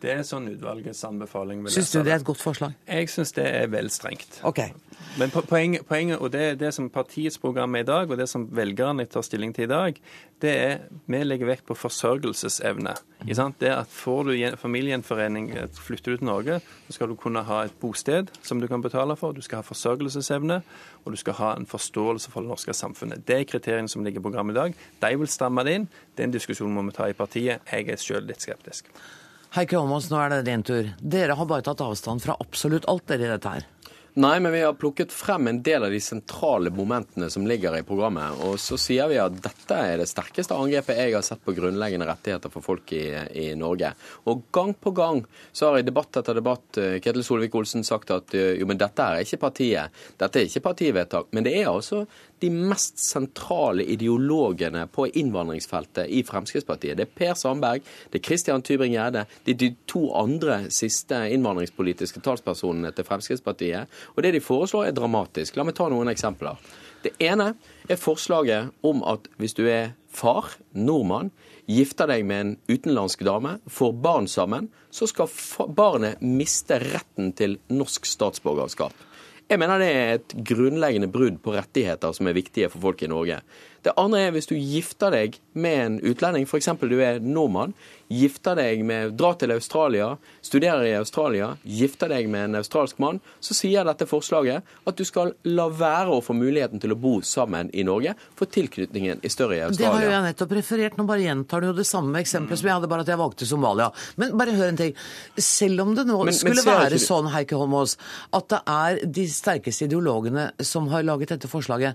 Det 0.00 0.12
er 0.14 0.22
sånn 0.24 0.48
utvalgets 0.48 1.02
anbefaling. 1.04 1.60
Syns 1.68 1.90
du 1.92 1.98
det 2.00 2.14
er 2.14 2.22
et 2.22 2.24
godt 2.24 2.40
forslag? 2.40 2.76
Jeg 2.88 3.10
syns 3.12 3.34
det 3.36 3.44
er 3.44 3.66
vel 3.68 3.90
strengt. 3.92 4.40
Okay. 4.48 4.72
Men 5.18 5.32
poenget, 5.32 5.84
poenget, 5.88 6.20
og 6.22 6.30
det, 6.32 6.60
det 6.60 6.70
som 6.72 6.88
partiets 6.92 7.36
program 7.40 7.74
er 7.76 7.84
i 7.84 7.88
dag, 7.88 8.10
og 8.10 8.16
det 8.16 8.28
som 8.30 8.46
velgerne 8.56 9.04
tar 9.10 9.24
stilling 9.26 9.52
til 9.56 9.66
i 9.66 9.70
dag, 9.70 10.00
det 10.40 10.52
er 10.56 10.78
vi 11.10 11.20
legger 11.24 11.50
vekt 11.50 11.66
på 11.68 11.76
forsørgelsesevne. 11.76 12.94
Det 13.26 13.72
at 13.74 13.92
Får 13.92 14.30
du 14.30 14.56
familiegjenforening, 14.56 15.50
flytter 15.76 16.14
du 16.14 16.16
til 16.16 16.26
Norge, 16.30 16.60
så 16.86 16.96
skal 16.96 17.12
du 17.12 17.16
kunne 17.20 17.42
ha 17.44 17.64
et 17.66 17.76
bosted 17.80 18.32
som 18.42 18.60
du 18.60 18.68
kan 18.70 18.80
betale 18.80 19.16
for. 19.20 19.36
Du 19.36 19.42
skal 19.44 19.60
ha 19.60 19.66
forsørgelsesevne, 19.66 20.62
og 21.04 21.12
du 21.12 21.20
skal 21.20 21.36
ha 21.42 21.54
en 21.56 21.66
forståelse 21.66 22.30
for 22.30 22.40
det 22.40 22.48
norske 22.54 22.72
samfunnet. 22.72 23.26
Det 23.28 23.36
er 23.36 23.48
kriteriene 23.50 23.88
som 23.88 24.04
ligger 24.04 24.22
i 24.22 24.28
programmet 24.30 24.56
i 24.56 24.60
dag. 24.62 24.84
De 25.02 25.16
vil 25.18 25.28
stramme 25.28 25.64
det 25.64 25.76
inn. 25.76 25.88
Den 26.16 26.32
diskusjonen 26.32 26.74
må 26.74 26.88
vi 26.88 26.96
ta 26.96 27.10
i 27.10 27.18
partiet. 27.18 27.60
Jeg 27.68 27.90
er 27.90 28.00
sjøl 28.00 28.24
litt 28.30 28.40
skeptisk. 28.40 28.88
Heikki 29.50 29.74
Holmås, 29.74 30.06
nå 30.12 30.18
er 30.22 30.30
det 30.30 30.44
din 30.46 30.62
tur. 30.62 30.92
Dere 31.02 31.34
har 31.34 31.46
bare 31.50 31.64
tatt 31.66 31.80
avstand 31.82 32.22
fra 32.22 32.36
absolutt 32.38 32.84
alt 32.90 33.08
dere 33.10 33.26
i 33.26 33.30
dette 33.32 33.54
her. 33.56 33.64
Nei, 34.20 34.40
men 34.40 34.52
vi 34.52 34.60
har 34.62 34.72
plukket 34.74 35.12
frem 35.14 35.46
en 35.46 35.58
del 35.62 35.84
av 35.86 35.90
de 35.90 35.98
sentrale 36.02 36.70
momentene 36.74 37.28
som 37.30 37.46
ligger 37.46 37.76
i 37.78 37.84
programmet. 37.86 38.40
Og 38.46 38.56
så 38.58 38.74
sier 38.78 39.06
vi 39.10 39.20
at 39.22 39.36
dette 39.42 39.76
er 39.78 40.00
det 40.00 40.08
sterkeste 40.10 40.54
angrepet 40.54 40.98
jeg 40.98 41.14
har 41.14 41.22
sett 41.26 41.42
på 41.46 41.54
grunnleggende 41.54 42.08
rettigheter 42.08 42.50
for 42.50 42.62
folk 42.62 42.90
i, 42.94 43.04
i 43.38 43.46
Norge. 43.58 43.92
Og 44.30 44.42
gang 44.54 44.74
på 44.74 44.90
gang 44.94 45.22
så 45.52 45.70
har 45.70 45.78
i 45.78 45.86
debatt 45.86 46.18
etter 46.18 46.38
debatt 46.38 46.78
eh, 46.82 46.98
Ketil 47.02 47.26
Solvik-Olsen 47.26 47.86
sagt 47.86 48.10
at 48.14 48.34
eh, 48.34 48.56
jo, 48.58 48.66
men 48.70 48.78
dette 48.82 49.06
er 49.06 49.22
ikke 49.22 49.44
partiet. 49.46 50.02
Dette 50.18 50.42
er 50.42 50.50
ikke 50.50 50.66
partivedtak. 50.66 51.30
Men 51.30 51.46
det 51.46 51.54
er 51.60 51.70
altså 51.70 52.02
de 52.40 52.50
mest 52.50 52.98
sentrale 53.02 53.84
ideologene 53.84 54.86
på 54.92 55.06
innvandringsfeltet 55.20 56.08
i 56.08 56.22
Fremskrittspartiet. 56.26 56.96
Det 56.98 57.06
er 57.06 57.14
Per 57.16 57.34
Sandberg, 57.38 57.84
det 58.10 58.20
er 58.20 58.26
Christian 58.26 58.64
Tybring-Gjedde, 58.64 59.26
det 59.44 59.54
er 59.54 59.60
de 59.60 59.70
to 59.90 60.06
andre 60.16 60.62
siste 60.72 61.18
innvandringspolitiske 61.34 62.22
talspersonene 62.24 62.92
til 62.96 63.06
Fremskrittspartiet. 63.08 64.00
Og 64.16 64.24
det 64.24 64.34
de 64.36 64.44
foreslår 64.44 64.88
er 64.88 64.96
dramatisk. 64.96 65.58
La 65.58 65.66
meg 65.68 65.76
ta 65.78 65.90
noen 65.92 66.12
eksempler. 66.12 66.60
Det 67.04 67.14
ene 67.24 67.54
er 67.88 68.00
forslaget 68.00 68.74
om 68.84 69.04
at 69.08 69.28
hvis 69.40 69.56
du 69.56 69.64
er 69.68 69.94
far, 70.12 70.50
nordmann, 70.72 71.30
gifter 71.70 72.10
deg 72.10 72.24
med 72.26 72.40
en 72.42 72.56
utenlandsk 72.68 73.22
dame, 73.24 73.58
får 73.70 73.94
barn 74.02 74.28
sammen, 74.28 74.68
så 74.90 75.06
skal 75.08 75.30
barnet 75.76 76.20
miste 76.24 76.80
retten 76.82 77.32
til 77.38 77.60
norsk 77.70 78.08
statsborgerskap. 78.08 78.96
Jeg 79.50 79.58
mener 79.58 79.80
det 79.82 79.90
er 79.90 80.12
et 80.14 80.32
grunnleggende 80.46 81.08
brudd 81.10 81.40
på 81.42 81.56
rettigheter 81.56 82.14
som 82.14 82.28
er 82.30 82.36
viktige 82.36 82.68
for 82.70 82.84
folk 82.84 83.00
i 83.02 83.10
Norge. 83.10 83.40
Det 83.84 83.94
andre 84.00 84.26
er 84.26 84.34
hvis 84.34 84.50
du 84.50 84.56
gifter 84.56 85.14
deg 85.14 85.38
med 85.52 85.78
en 85.84 85.96
utlending, 86.04 86.44
f.eks. 86.46 86.68
du 86.80 86.98
er 87.00 87.20
nordmann, 87.24 87.72
gifter 88.10 88.58
deg 88.58 88.82
med, 88.84 89.14
drar 89.18 89.36
til 89.38 89.52
Australia, 89.54 90.16
studerer 90.42 90.82
i 90.88 90.94
Australia, 90.98 91.52
gifter 91.62 92.10
deg 92.10 92.26
med 92.30 92.48
en 92.48 92.58
australsk 92.60 92.98
mann, 93.02 93.20
så 93.40 93.54
sier 93.54 93.86
dette 93.86 94.08
forslaget 94.10 94.66
at 94.90 94.98
du 94.98 95.04
skal 95.06 95.32
la 95.46 95.68
være 95.70 96.16
å 96.16 96.24
få 96.24 96.34
muligheten 96.34 96.82
til 96.82 96.94
å 96.94 96.98
bo 96.98 97.20
sammen 97.26 97.70
i 97.70 97.84
Norge, 97.86 98.16
for 98.38 98.50
tilknytningen 98.50 99.22
er 99.22 99.32
større 99.32 99.60
i 99.60 99.62
Australia. 99.62 99.78
Det 99.78 99.94
har 99.94 100.06
jo 100.06 100.14
jeg 100.16 100.26
nettopp 100.26 100.56
referert, 100.58 100.98
nå 100.98 101.06
bare 101.08 101.24
gjentar 101.24 101.62
du 101.62 101.70
jo 101.70 101.76
det 101.78 101.86
samme 101.88 102.24
eksempelet 102.24 102.58
mm. 102.58 102.62
som 102.62 102.70
jeg 102.70 102.78
hadde, 102.80 102.90
bare 102.90 103.06
at 103.06 103.12
jeg 103.14 103.22
valgte 103.22 103.48
Somalia. 103.48 103.90
Men 104.20 104.34
bare 104.40 104.56
hør 104.58 104.72
en 104.72 104.80
ting. 104.80 104.96
Selv 105.38 105.86
om 105.86 105.94
det 105.94 106.06
nå 106.08 106.18
men, 106.24 106.34
skulle 106.36 106.64
men 106.64 106.82
være 106.82 106.98
sånn, 107.00 107.30
Heike 107.30 107.58
Holmås, 107.60 107.94
at 108.36 108.50
det 108.50 108.60
er 108.74 109.00
de 109.20 109.28
sterkeste 109.30 109.86
ideologene 109.86 110.50
som 110.66 110.90
har 110.90 111.06
laget 111.06 111.36
dette 111.36 111.50
forslaget, 111.50 111.94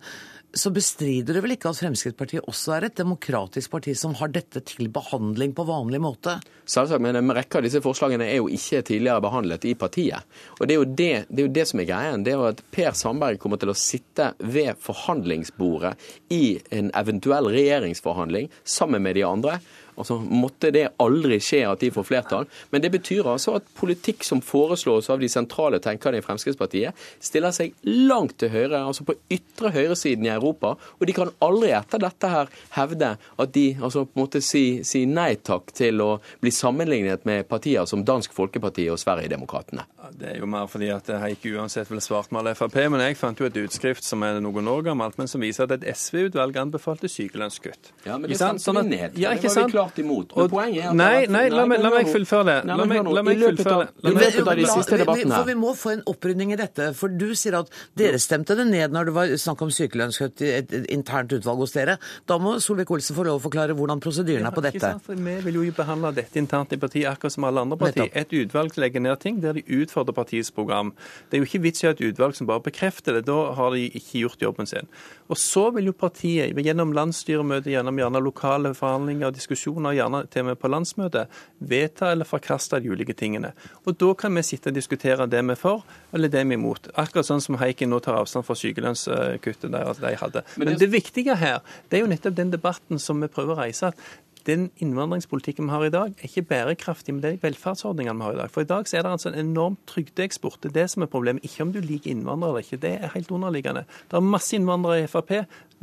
så 0.56 0.72
bestrider 0.72 1.36
du 1.36 1.41
vel 1.43 1.56
ikke 1.58 1.68
at 1.72 1.80
Fremskrittspartiet 1.82 2.45
også 2.47 2.78
er 2.78 2.88
et 2.88 2.95
demokratisk 2.95 3.74
parti 3.74 3.91
som 3.99 4.14
har 4.22 4.32
dette 4.32 4.62
til 4.64 4.88
behandling 4.93 5.51
på 5.56 5.66
vanlig 5.68 5.99
måte? 5.99 6.38
Selvsagt, 6.64 7.03
men 7.03 7.20
en 7.20 7.34
rekke 7.36 7.60
av 7.60 7.66
disse 7.66 7.82
forslagene 7.84 8.28
er 8.30 8.39
jo 8.39 8.47
ikke 8.47 8.80
tidligere 8.88 9.24
behandlet 9.26 9.68
i 9.68 9.76
partiet. 9.76 10.24
Og 10.60 10.64
Det 10.68 10.78
er 10.78 10.80
jo 10.80 10.88
det, 10.88 11.12
det, 11.28 11.41
er 11.41 11.47
jo 11.49 11.56
det 11.60 11.68
som 11.68 11.84
er 11.84 11.89
greien. 11.89 12.24
Det 12.24 12.32
er 12.32 12.39
jo 12.39 12.47
at 12.53 12.64
Per 12.72 12.95
Sandberg 12.95 13.39
kommer 13.43 13.60
til 13.60 13.74
å 13.74 13.78
sitte 13.78 14.32
ved 14.39 14.80
forhandlingsbordet 14.80 15.95
i 16.32 16.43
en 16.72 16.93
eventuell 16.95 17.51
regjeringsforhandling 17.51 18.47
sammen 18.64 19.03
med 19.03 19.20
de 19.20 19.28
andre. 19.28 19.60
Altså, 19.96 20.18
Måtte 20.20 20.72
det 20.76 20.88
aldri 21.02 21.39
skje 21.43 21.62
at 21.70 21.82
de 21.84 21.91
får 21.93 22.08
flertall. 22.08 22.48
Men 22.72 22.84
det 22.84 22.91
betyr 22.96 23.28
altså 23.32 23.58
at 23.60 23.68
politikk 23.78 24.26
som 24.28 24.41
foreslås 24.43 25.10
av 25.14 25.22
de 25.22 25.30
sentrale 25.32 25.80
tenkerne 25.84 26.20
i 26.20 26.26
Fremskrittspartiet, 26.26 26.96
stiller 27.24 27.56
seg 27.56 27.76
langt 27.86 28.38
til 28.41 28.52
høyre, 28.54 28.84
altså 28.84 29.06
på 29.08 29.18
ytre 29.32 29.72
høyresiden 29.76 30.28
i 30.28 30.34
Europa. 30.34 30.76
Og 31.00 31.08
de 31.08 31.16
kan 31.16 31.32
aldri 31.46 31.72
etter 31.76 32.02
dette 32.04 32.32
her 32.32 32.52
hevde 32.76 33.16
at 33.16 33.56
de 33.56 33.66
altså 33.80 34.06
på 34.06 34.20
en 34.20 34.24
måte 34.26 34.41
si, 34.43 34.66
si 34.88 35.06
nei 35.10 35.36
takk 35.36 35.74
til 35.76 36.02
å 36.04 36.12
bli 36.43 36.54
sammenlignet 36.54 37.26
med 37.28 37.48
partier 37.50 37.88
som 37.89 38.04
Dansk 38.06 38.36
Folkeparti 38.36 38.88
og 38.91 39.00
Sverigedemokraterna. 39.02 39.86
Det 40.16 40.36
er 40.36 40.39
jo 40.41 40.50
mer 40.50 40.68
fordi 40.70 40.91
at 40.93 41.08
jeg 41.10 41.38
ikke 41.38 41.56
uansett 41.58 41.89
vil 41.91 42.02
svartmale 42.04 42.54
Frp, 42.58 42.78
men 42.91 43.02
jeg 43.08 43.18
fant 43.20 43.39
jo 43.39 43.48
et 43.48 43.58
utskrift 43.64 44.06
som 44.06 44.24
er 44.26 44.39
noen 44.43 44.70
år 44.70 44.86
gammelt, 44.89 45.18
men 45.20 45.30
som 45.32 45.43
viser 45.43 45.66
at 45.66 45.80
et 45.80 45.88
SV-utvalg 45.96 46.58
anbefalte 46.62 47.10
sykelønnskutt. 47.12 47.91
Ja, 48.06 48.20
men 48.20 48.30
det 48.30 48.39
stemte 48.39 48.64
sånn 48.66 48.82
vi 48.84 48.96
ned. 48.96 49.18
Ja, 49.22 49.34
ikke 49.36 49.50
vi 49.50 49.84
klart 49.86 50.01
imot. 50.03 50.36
Men 50.36 50.49
poenget 50.51 50.83
er 50.83 50.89
at 50.89 50.99
Nei, 50.99 51.25
nei, 51.31 51.45
la 51.53 51.65
meg, 51.69 51.79
la 51.86 51.89
meg 51.93 52.11
fullføre 52.11 52.45
det. 52.49 52.57
La 52.69 52.77
meg, 52.86 53.01
la 53.05 53.23
meg 53.25 53.39
fullføre 53.39 53.88
det. 53.88 54.05
I 54.05 54.15
løpet 54.15 54.47
av 54.47 54.55
de 54.59 54.65
siste 54.69 54.91
vi- 54.97 55.03
debattene 55.05 55.36
For 55.39 55.49
vi 55.49 55.53
må 55.61 55.73
få 55.77 55.93
en 55.95 56.03
opprydning 56.11 56.53
i 56.53 56.59
dette. 56.59 56.93
For 56.95 57.07
du 57.09 57.31
sier 57.36 57.59
at 57.59 57.69
dere 57.95 58.19
stemte 58.19 58.55
det 58.57 58.67
ned 58.67 58.91
når 58.91 59.05
det 59.05 59.13
var 59.15 59.27
snakk 59.45 59.61
om 59.61 59.69
sykelønnskutt 59.69 60.41
i 60.41 60.51
et 60.59 60.73
et 60.75 60.86
internt 60.91 61.31
utvalg 61.31 61.57
hos 61.63 61.71
dere. 61.75 61.97
Da 62.27 62.38
må 62.41 62.55
Solvik-Olsen 62.63 63.15
få 63.15 63.25
lov 63.25 63.39
å 63.39 63.43
forklare 63.45 63.75
hvordan 63.77 64.01
prosedyren 64.03 64.45
er 64.47 64.51
på 64.55 64.61
dette. 64.61 64.75
Ikke 64.79 64.91
sant, 64.95 65.03
for 65.05 65.15
Vi 65.15 65.36
vil 65.41 65.53
jo 65.65 65.71
behandle 65.71 66.13
dette 66.13 66.38
internt 66.41 66.73
i 66.73 66.77
partiet 66.77 67.07
akkurat 67.09 67.31
som 67.31 67.43
alle 67.43 67.61
andre 67.61 67.77
partier. 67.77 68.09
Et 68.13 68.29
utvalg 68.29 68.75
legger 68.77 69.01
ned 69.01 69.19
ting 69.19 69.39
der 69.41 69.53
de 69.53 69.61
utfordrer 69.63 70.13
partiets 70.13 70.51
program. 70.51 70.93
Det 71.29 71.38
er 71.38 71.43
jo 71.43 71.45
ikke 71.49 71.61
vits 71.61 71.83
i 71.83 71.88
å 71.88 71.89
ha 71.89 71.93
et 71.93 72.01
utvalg 72.13 72.36
som 72.36 72.47
bare 72.47 72.61
bekrefter 72.61 73.13
det. 73.13 73.25
Da 73.25 73.53
har 73.53 73.71
de 73.71 73.89
ikke 73.89 74.21
gjort 74.25 74.39
jobben 74.39 74.67
sin. 74.67 74.88
Og 75.29 75.38
så 75.38 75.73
vil 75.73 75.86
jo 75.86 75.93
partiet 75.93 76.53
gjennom 76.55 76.93
landsstyremøte, 76.93 77.65
gjennom 77.73 77.97
gjerne 77.97 78.21
lokale 78.23 78.73
forhandlinger 78.73 79.27
og 79.27 79.33
diskusjoner, 79.33 79.74
gjerne 79.84 80.23
til 80.32 80.43
og 80.43 80.49
med 80.49 80.59
på 80.61 80.71
landsmøte, 80.71 81.26
vedta 81.59 82.11
eller 82.11 82.28
forkaste 82.28 82.80
de 82.80 82.91
ulike 82.91 83.13
tingene. 83.13 83.53
Og 83.86 83.97
da 83.99 84.13
kan 84.17 84.36
vi 84.36 84.43
sitte 84.45 84.71
og 84.71 84.78
diskutere 84.78 85.28
det 85.28 85.43
vi 85.45 85.55
er 85.55 85.59
for, 85.59 85.86
eller 86.13 86.32
det 86.32 86.45
vi 86.45 86.55
er 86.55 86.59
imot. 86.59 86.89
Akkurat 86.95 87.28
sånn 87.28 87.43
som 87.43 87.59
Heiken 87.61 87.91
nå 87.91 87.99
tar 88.03 88.19
avstand 88.19 88.47
fra 88.47 88.57
sykelønnskuttet 88.59 89.71
deres 89.73 90.01
de 90.03 90.15
hadde. 90.21 90.45
Men 90.57 90.78
det 90.80 90.91
viktige 90.93 91.36
her, 91.39 91.61
det 91.89 91.99
er 91.99 92.05
jo 92.05 92.11
nettopp 92.11 92.38
den 92.38 92.53
debatten 92.53 93.01
som 93.01 93.21
vi 93.21 93.32
prøver 93.32 93.55
å 93.55 93.61
reise. 93.65 93.91
at 93.91 94.24
den 94.46 94.70
innvandringspolitikken 94.82 95.66
vi 95.66 95.74
har 95.74 95.86
i 95.86 95.93
dag, 95.93 96.14
er 96.18 96.30
ikke 96.30 96.46
bærekraftig 96.50 97.16
med 97.16 97.26
de 97.26 97.39
velferdsordningene 97.41 98.18
vi 98.20 98.26
har 98.28 98.36
i 98.36 98.39
dag. 98.43 98.52
For 98.54 98.62
i 98.62 98.70
dag 98.70 98.88
så 98.88 98.98
er 98.98 99.06
det 99.06 99.14
altså 99.16 99.32
en 99.32 99.39
enorm 99.41 99.78
trygdeeksport. 99.89 100.60
Det 100.64 100.70
er 100.70 100.78
det 100.82 100.89
som 100.93 101.06
er 101.06 101.12
problemet. 101.12 101.43
Ikke 101.43 101.66
om 101.66 101.74
du 101.74 101.82
liker 101.82 102.12
innvandrere 102.12 102.54
eller 102.54 102.66
ikke. 102.66 102.82
Det 102.84 102.93
er 103.00 103.14
helt 103.16 103.32
underliggende. 103.32 103.86
Det 104.12 104.20
er 104.20 104.28
masse 104.36 104.56
innvandrere 104.56 105.04
i 105.04 105.10
Frp. 105.10 105.34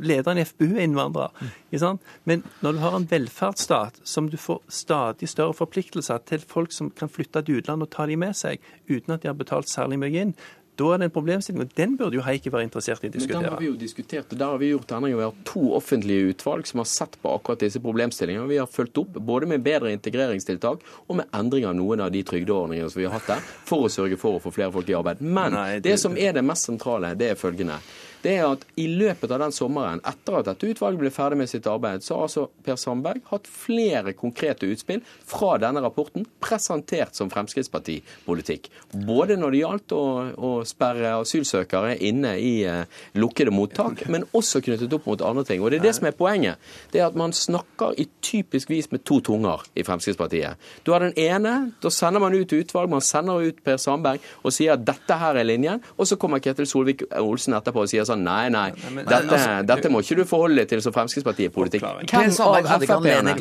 Lederen 0.03 0.39
i 0.41 0.45
FpU 0.47 0.71
er 0.71 0.85
innvandrer. 0.87 1.35
Sant? 1.77 2.01
Men 2.25 2.43
når 2.63 2.71
du 2.71 2.81
har 2.83 2.97
en 2.97 3.11
velferdsstat 3.11 3.99
som 4.07 4.29
du 4.29 4.37
får 4.37 4.63
stadig 4.71 5.29
større 5.29 5.53
forpliktelser 5.53 6.23
til 6.29 6.43
folk 6.47 6.71
som 6.71 6.89
kan 6.89 7.11
flytte 7.11 7.43
til 7.43 7.61
utlandet 7.61 7.89
og 7.89 7.95
ta 7.95 8.07
de 8.09 8.17
med 8.19 8.35
seg, 8.37 8.63
uten 8.89 9.13
at 9.13 9.23
de 9.23 9.31
har 9.31 9.37
betalt 9.37 9.69
særlig 9.69 9.99
mye 10.01 10.27
inn, 10.27 10.35
da 10.79 10.87
er 10.93 10.97
det 11.01 11.05
en 11.09 11.13
problemstilling. 11.13 11.61
Og 11.65 11.73
den 11.77 11.95
burde 11.99 12.17
jo 12.17 12.23
Heikki 12.25 12.49
være 12.53 12.65
interessert 12.67 13.03
i 13.03 13.09
å 13.09 13.13
diskutere. 13.13 13.37
Men 13.41 13.45
den 13.45 13.53
har 13.53 13.59
vi 13.61 13.67
jo 13.69 13.75
diskutert, 13.77 14.31
og 14.33 14.39
der 14.39 14.45
har 14.53 14.57
vi 14.61 14.69
gjort 14.71 14.91
endringer. 14.97 15.17
Vi 15.19 15.27
har 15.27 15.35
to 15.45 15.63
offentlige 15.77 16.31
utvalg 16.33 16.65
som 16.69 16.81
har 16.83 16.89
sett 16.89 17.17
på 17.21 17.33
akkurat 17.37 17.59
disse 17.65 17.81
problemstillingene. 17.83 18.47
Vi 18.49 18.57
har 18.61 18.67
fulgt 18.71 18.97
opp 18.97 19.19
både 19.19 19.49
med 19.53 19.61
bedre 19.65 19.91
integreringstiltak 19.93 20.81
og 21.07 21.15
med 21.19 21.29
endring 21.33 21.67
av 21.69 21.75
noen 21.77 22.01
av 22.05 22.11
de 22.13 22.23
trygdeordningene 22.23 22.89
som 22.89 23.01
vi 23.01 23.05
har 23.09 23.13
hatt 23.19 23.27
der, 23.35 23.43
for 23.69 23.85
å 23.85 23.91
sørge 23.93 24.17
for 24.17 24.39
å 24.39 24.41
få 24.43 24.53
flere 24.55 24.71
folk 24.73 24.89
i 24.89 24.97
arbeid. 24.97 25.21
Men 25.21 25.53
Nei, 25.53 25.67
det, 25.79 25.83
det- 25.91 25.99
som 25.99 26.17
er 26.17 26.33
det 26.33 26.43
mest 26.43 26.65
sentrale, 26.69 27.13
det 27.15 27.29
er 27.33 27.35
følgende. 27.39 27.79
Det 28.23 28.37
er 28.39 28.45
at 28.47 28.63
I 28.79 28.85
løpet 28.87 29.31
av 29.35 29.41
den 29.43 29.53
sommeren, 29.55 29.99
etter 30.07 30.39
at 30.39 30.47
dette 30.47 30.69
utvalget 30.71 31.01
ble 31.01 31.11
ferdig 31.13 31.39
med 31.41 31.49
sitt 31.51 31.67
arbeid, 31.67 32.03
så 32.05 32.15
har 32.15 32.27
altså 32.29 32.45
Per 32.63 32.77
Sandberg 32.79 33.23
hatt 33.29 33.49
flere 33.51 34.13
konkrete 34.15 34.69
utspill 34.71 35.01
fra 35.27 35.57
denne 35.61 35.83
rapporten, 35.83 36.25
presentert 36.43 37.17
som 37.17 37.31
Fremskrittspartipolitikk. 37.33 38.69
Både 39.07 39.35
når 39.39 39.53
det 39.55 39.61
gjaldt 39.63 39.95
å, 39.97 40.03
å 40.33 40.51
sperre 40.67 41.17
asylsøkere 41.19 41.97
inne 42.07 42.35
i 42.39 42.53
uh, 42.63 42.85
lukkede 43.19 43.51
mottak, 43.53 44.05
men 44.13 44.27
også 44.31 44.63
knyttet 44.63 44.95
opp 44.95 45.09
mot 45.09 45.25
andre 45.25 45.43
ting. 45.47 45.63
Og 45.63 45.73
Det 45.73 45.81
er 45.81 45.87
det 45.89 45.95
som 45.99 46.07
er 46.07 46.15
poenget. 46.17 46.71
Det 46.93 47.01
er 47.01 47.09
at 47.09 47.19
Man 47.19 47.35
snakker 47.35 47.93
i 47.99 48.07
typisk 48.23 48.71
vis 48.71 48.89
med 48.91 49.03
to 49.07 49.19
tunger 49.23 49.61
i 49.75 49.83
Fremskrittspartiet. 49.85 50.59
Du 50.85 50.91
har 50.95 51.03
den 51.03 51.13
ene, 51.19 51.73
da 51.83 51.91
sender 51.93 52.23
man 52.23 52.35
ut 52.35 52.55
utvalg, 52.55 52.89
man 52.91 53.03
sender 53.03 53.43
ut 53.43 53.61
Per 53.63 53.77
Sandberg 53.81 54.23
og 54.43 54.55
sier 54.55 54.77
at 54.77 54.83
dette 54.87 55.17
her 55.19 55.37
er 55.39 55.47
linjen, 55.47 55.83
og 55.97 56.07
så 56.07 56.17
kommer 56.19 56.41
Ketil 56.43 56.67
Solvik-Olsen 56.69 57.55
etterpå 57.57 57.83
og 57.83 57.91
sier 57.91 58.07
sånn 58.07 58.12
nei, 58.15 58.49
nei, 58.49 58.71
dette, 58.71 59.13
altså- 59.13 59.65
dette 59.65 59.89
må 59.89 60.01
ikke 60.03 60.15
du 60.15 60.23
forholde 60.25 60.55
deg 60.61 60.69
til 60.69 60.81
som 60.81 60.93
Fremskrittspartiet-politikk. 60.93 61.83
Av 61.83 61.99
FrP-ene 62.03 63.35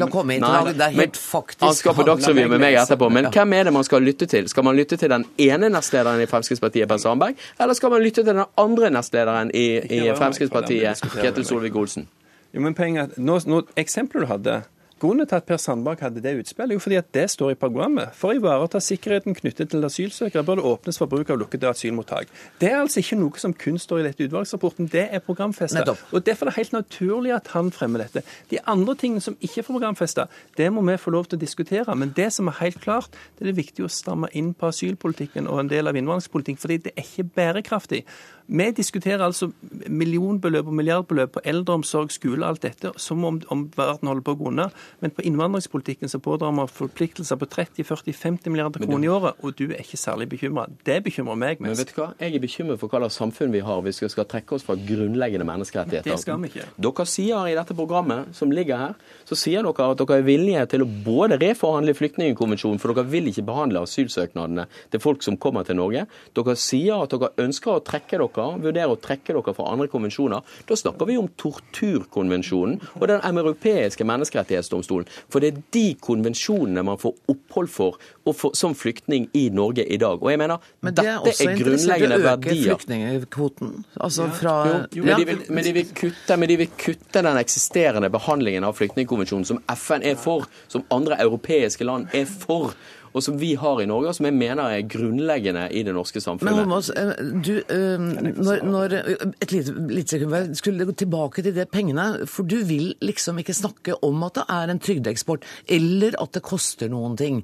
Det 0.72 0.80
er 0.80 0.90
helt 0.90 1.16
faktisk- 1.16 1.60
Han 1.60 1.74
skal 1.74 1.94
på 1.94 2.04
Dagsrevyen 2.06 2.48
med 2.48 2.60
meg 2.60 2.74
etterpå, 2.74 3.10
men 3.10 3.26
hvem 3.26 3.52
er 3.54 3.64
det 3.64 3.72
man 3.72 3.84
skal 3.84 4.02
lytte 4.02 4.26
til? 4.26 4.48
Skal 4.48 4.64
man 4.64 4.76
lytte 4.76 4.96
til 4.96 5.08
den 5.08 5.24
ene 5.38 5.68
nestlederen 5.68 6.20
i 6.20 6.26
Fremskrittspartiet, 6.26 6.88
Per 6.88 6.96
Sandberg, 6.96 7.34
eller 7.60 7.74
skal 7.74 7.90
man 7.90 8.02
lytte 8.02 8.24
til 8.24 8.34
den 8.34 8.44
andre 8.58 8.90
nestlederen 8.90 9.50
i, 9.54 9.78
i 9.78 10.00
Fremskrittspartiet, 10.14 11.00
Ketil 11.00 11.44
Solvik-Olsen? 11.44 12.06
Jo, 12.54 12.60
men 12.60 12.74
penger, 12.74 13.02
er 13.02 13.08
nå, 13.16 13.38
nå, 13.46 13.62
Eksempelet 13.76 14.26
du 14.26 14.26
hadde 14.26 14.62
Grunnen 15.02 15.26
til 15.26 15.34
at 15.34 15.46
Per 15.48 15.58
Sandberg 15.58 15.98
hadde 15.98 16.20
det 16.22 16.36
utspillet, 16.38 16.70
er 16.70 16.78
jo 16.78 16.82
fordi 16.82 16.96
at 17.00 17.08
det 17.16 17.24
står 17.32 17.56
i 17.56 17.56
programmet. 17.58 18.12
For 18.14 18.30
å 18.30 18.36
ivareta 18.38 18.78
sikkerheten 18.78 19.34
knyttet 19.34 19.72
til 19.72 19.82
asylsøkere 19.82 20.44
bør 20.46 20.60
det 20.60 20.66
åpnes 20.70 21.00
for 21.00 21.10
bruk 21.10 21.32
av 21.34 21.40
lukkede 21.40 21.66
asylmottak. 21.72 22.30
Det 22.60 22.68
er 22.70 22.78
altså 22.78 23.02
ikke 23.02 23.18
noe 23.18 23.42
som 23.42 23.54
kun 23.64 23.80
står 23.82 23.98
i 23.98 24.04
dette 24.06 24.28
utvalgsrapporten, 24.28 24.86
det 24.92 25.08
er 25.10 25.24
programfesta. 25.26 25.82
Og 26.12 26.22
Derfor 26.22 26.46
er 26.46 26.52
det 26.52 26.60
helt 26.60 26.76
naturlig 26.76 27.32
at 27.34 27.50
han 27.56 27.72
fremmer 27.74 28.04
dette. 28.04 28.22
De 28.52 28.60
andre 28.70 28.94
tingene 29.00 29.24
som 29.24 29.34
ikke 29.40 29.64
er 29.64 29.66
programfesta, 29.66 30.28
det 30.56 30.70
må 30.70 30.86
vi 30.86 30.94
få 31.02 31.10
lov 31.16 31.26
til 31.26 31.40
å 31.40 31.42
diskutere. 31.42 31.98
Men 31.98 32.14
det 32.14 32.28
som 32.36 32.52
er 32.52 32.60
helt 32.60 32.78
klart, 32.84 33.10
det 33.38 33.48
er 33.48 33.50
det 33.50 33.58
viktig 33.58 33.82
å 33.82 33.90
stramme 33.90 34.30
inn 34.38 34.54
på 34.54 34.70
asylpolitikken 34.70 35.50
og 35.50 35.64
en 35.64 35.72
del 35.72 35.90
av 35.90 35.98
innvandringspolitikken, 35.98 36.62
fordi 36.62 36.78
det 36.86 36.94
er 36.94 37.10
ikke 37.10 37.26
bærekraftig. 37.40 38.04
Vi 38.46 38.70
diskuterer 38.76 39.22
altså 39.24 39.50
millionbeløp 39.86 40.66
og 40.66 40.74
milliardbeløp 40.74 41.36
på 41.36 41.42
eldreomsorg, 41.48 42.10
skole 42.12 42.42
og 42.42 42.48
alt 42.48 42.62
dette 42.64 42.92
som 43.00 43.22
om, 43.24 43.40
om 43.52 43.64
verden 43.76 44.10
holder 44.10 44.24
på 44.26 44.34
å 44.34 44.38
gå 44.40 44.48
under. 44.50 44.72
Men 45.02 45.14
på 45.14 45.24
innvandringspolitikken 45.28 46.10
så 46.10 46.20
pådrar 46.22 46.54
vi 46.56 46.66
forpliktelser 46.72 47.38
på 47.40 47.48
30-40-50 47.52 48.52
milliarder 48.52 48.84
kroner 48.84 49.06
i 49.06 49.12
året, 49.12 49.40
og 49.42 49.56
du 49.58 49.64
er 49.70 49.82
ikke 49.84 50.00
særlig 50.00 50.28
bekymra. 50.32 50.66
Det 50.86 50.98
bekymrer 51.06 51.38
meg 51.38 51.62
mest. 51.62 51.68
Men 51.68 51.80
vet 51.80 51.94
du 51.94 52.00
hva? 52.00 52.08
Jeg 52.20 52.36
er 52.36 52.44
bekymret 52.44 52.82
for 52.82 52.92
hva 52.92 53.02
slags 53.04 53.20
samfunn 53.22 53.54
vi 53.54 53.62
har 53.64 53.84
hvis 53.86 54.02
vi 54.02 54.10
skal 54.12 54.28
trekke 54.30 54.58
oss 54.58 54.66
fra 54.66 54.76
grunnleggende 54.78 55.46
menneskerettigheter. 55.48 56.10
Det 56.10 56.20
skal 56.22 56.40
vi 56.42 56.52
ikke. 56.52 56.68
Dere 56.88 57.08
sier 57.08 57.50
i 57.50 57.56
dette 57.58 57.76
programmet 57.78 58.32
som 58.36 58.52
ligger 58.52 58.80
her, 58.82 58.96
så 59.28 59.38
sier 59.38 59.66
dere 59.66 59.88
at 59.92 60.02
dere 60.02 60.20
er 60.20 60.26
villige 60.26 60.66
til 60.74 60.84
å 60.84 60.90
både 61.06 61.38
reforhandle 61.42 61.94
flyktningkonvensjonen, 61.98 62.80
for 62.82 62.92
dere 62.92 63.10
vil 63.12 63.30
ikke 63.30 63.46
behandle 63.48 63.84
asylsøknadene 63.86 64.66
til 64.92 65.02
folk 65.02 65.24
som 65.24 65.38
kommer 65.40 65.66
til 65.66 65.78
Norge. 65.78 66.06
Dere 66.36 66.56
sier 66.58 67.04
at 67.04 67.14
dere 67.14 67.32
ønsker 67.42 67.76
å 67.76 67.84
trekke 67.84 68.18
dere, 68.18 68.31
vurdere 68.36 68.94
å 68.94 69.00
trekke 69.00 69.34
dere 69.34 69.54
fra 69.56 69.68
andre 69.72 69.88
konvensjoner. 69.92 70.42
Da 70.68 70.78
snakker 70.78 71.08
vi 71.08 71.18
om 71.20 71.28
torturkonvensjonen 71.40 72.78
og 73.00 73.08
Den 73.08 73.38
europeiske 73.38 74.04
menneskerettighetsdomstolen. 74.08 75.08
For 75.28 75.42
det 75.42 75.52
er 75.52 75.60
de 75.74 75.86
konvensjonene 76.00 76.84
man 76.86 77.00
får 77.00 77.14
opphold 77.32 77.68
for, 77.72 77.98
for 78.32 78.56
som 78.56 78.74
flyktning 78.78 79.28
i 79.36 79.48
Norge 79.54 79.84
i 79.84 79.98
dag. 80.00 80.22
Og 80.22 80.30
jeg 80.30 80.38
mener, 80.38 80.58
Men 80.80 80.94
det 80.94 81.04
er 81.04 81.18
dette 81.18 81.32
også 81.32 81.44
er 81.44 81.50
også 81.50 81.50
interessant 81.50 81.98
grunnleggende 81.98 82.14
å 82.14 82.22
øke 82.22 82.30
verdier. 82.30 82.62
flyktningkvoten. 82.70 83.74
Altså 84.00 84.28
fra 84.38 84.54
Jo, 84.92 85.04
men, 85.04 85.14
de 85.18 85.26
vil, 85.26 85.44
men, 85.48 85.64
de 85.64 85.84
kutte, 85.94 86.36
men 86.36 86.48
de 86.48 86.56
vil 86.62 86.72
kutte 86.78 87.22
den 87.22 87.40
eksisterende 87.40 88.10
behandlingen 88.12 88.64
av 88.64 88.76
flyktningkonvensjonen 88.78 89.48
som 89.48 89.62
FN 89.76 90.02
er 90.06 90.18
for, 90.20 90.48
som 90.72 90.84
andre 90.90 91.20
europeiske 91.22 91.86
land 91.86 92.12
er 92.16 92.26
for, 92.26 92.74
og 93.12 93.24
som 93.24 93.36
vi 93.40 93.52
har 93.60 93.80
i 93.82 93.86
Norge, 93.88 94.08
og 94.10 94.16
som 94.16 94.28
jeg 94.28 94.36
mener 94.36 94.72
er 94.72 94.88
grunnleggende 94.88 95.66
i 95.72 95.84
det 95.86 95.94
norske 95.94 96.18
Men 96.18 96.24
samfunnet. 96.24 96.60
Holmås, 96.62 96.90
eh, 96.96 97.12
du, 97.44 97.52
eh, 97.60 98.00
når, 98.00 98.64
når, 98.64 98.96
et 99.42 99.52
lite, 99.52 99.76
lite 99.92 100.16
sekund, 100.16 100.56
skulle 100.56 100.88
gå 100.88 100.96
tilbake 101.04 101.44
til 101.44 101.54
det 101.56 101.68
pengene, 101.72 102.26
for 102.26 102.48
du 102.48 102.62
vil 102.64 102.94
liksom 103.04 103.38
ikke 103.42 103.56
snakke 103.56 103.96
om 104.04 104.22
at 104.28 104.40
det 104.40 104.46
er 104.48 104.72
en 104.72 104.82
trygdeeksport, 104.82 105.44
eller 105.68 106.16
at 106.22 106.32
det 106.32 106.44
koster 106.46 106.92
noen 106.92 107.16
ting. 107.20 107.42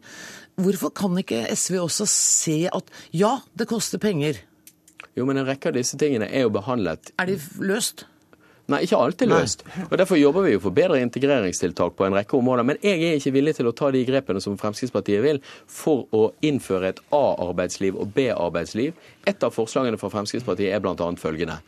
Hvorfor 0.59 0.91
kan 0.91 1.19
ikke 1.21 1.47
SV 1.55 1.81
også 1.85 2.07
se 2.11 2.61
at 2.73 2.89
ja, 3.15 3.39
det 3.59 3.69
koster 3.71 4.01
penger? 4.03 4.41
Jo, 5.19 5.27
men 5.27 5.39
en 5.39 5.47
rekke 5.49 5.71
av 5.71 5.77
disse 5.77 5.99
tingene 5.99 6.29
er 6.31 6.45
jo 6.47 6.55
behandlet 6.55 7.11
Er 7.19 7.27
de 7.27 7.39
løst? 7.65 8.07
Nei, 8.69 8.83
ikke 8.85 8.99
alltid 9.01 9.31
løst. 9.33 9.63
Og 9.89 9.95
Derfor 9.97 10.19
jobber 10.21 10.45
vi 10.45 10.53
jo 10.53 10.61
for 10.61 10.77
bedre 10.77 11.01
integreringstiltak 11.01 11.95
på 11.97 12.05
en 12.05 12.17
rekke 12.19 12.37
områder. 12.37 12.67
Men 12.69 12.81
jeg 12.85 13.01
er 13.01 13.17
ikke 13.17 13.33
villig 13.33 13.55
til 13.57 13.71
å 13.71 13.73
ta 13.73 13.89
de 13.95 14.03
grepene 14.05 14.43
som 14.45 14.59
Fremskrittspartiet 14.61 15.25
vil 15.25 15.41
for 15.73 16.05
å 16.13 16.27
innføre 16.45 16.93
et 16.93 17.01
A-arbeidsliv 17.17 17.97
og 17.97 18.13
B-arbeidsliv. 18.17 18.93
Et 19.25 19.47
av 19.47 19.57
forslagene 19.57 20.01
fra 20.01 20.13
Fremskrittspartiet 20.13 20.75
er 20.75 20.85
bl.a. 20.85 21.09
følgende. 21.17 21.63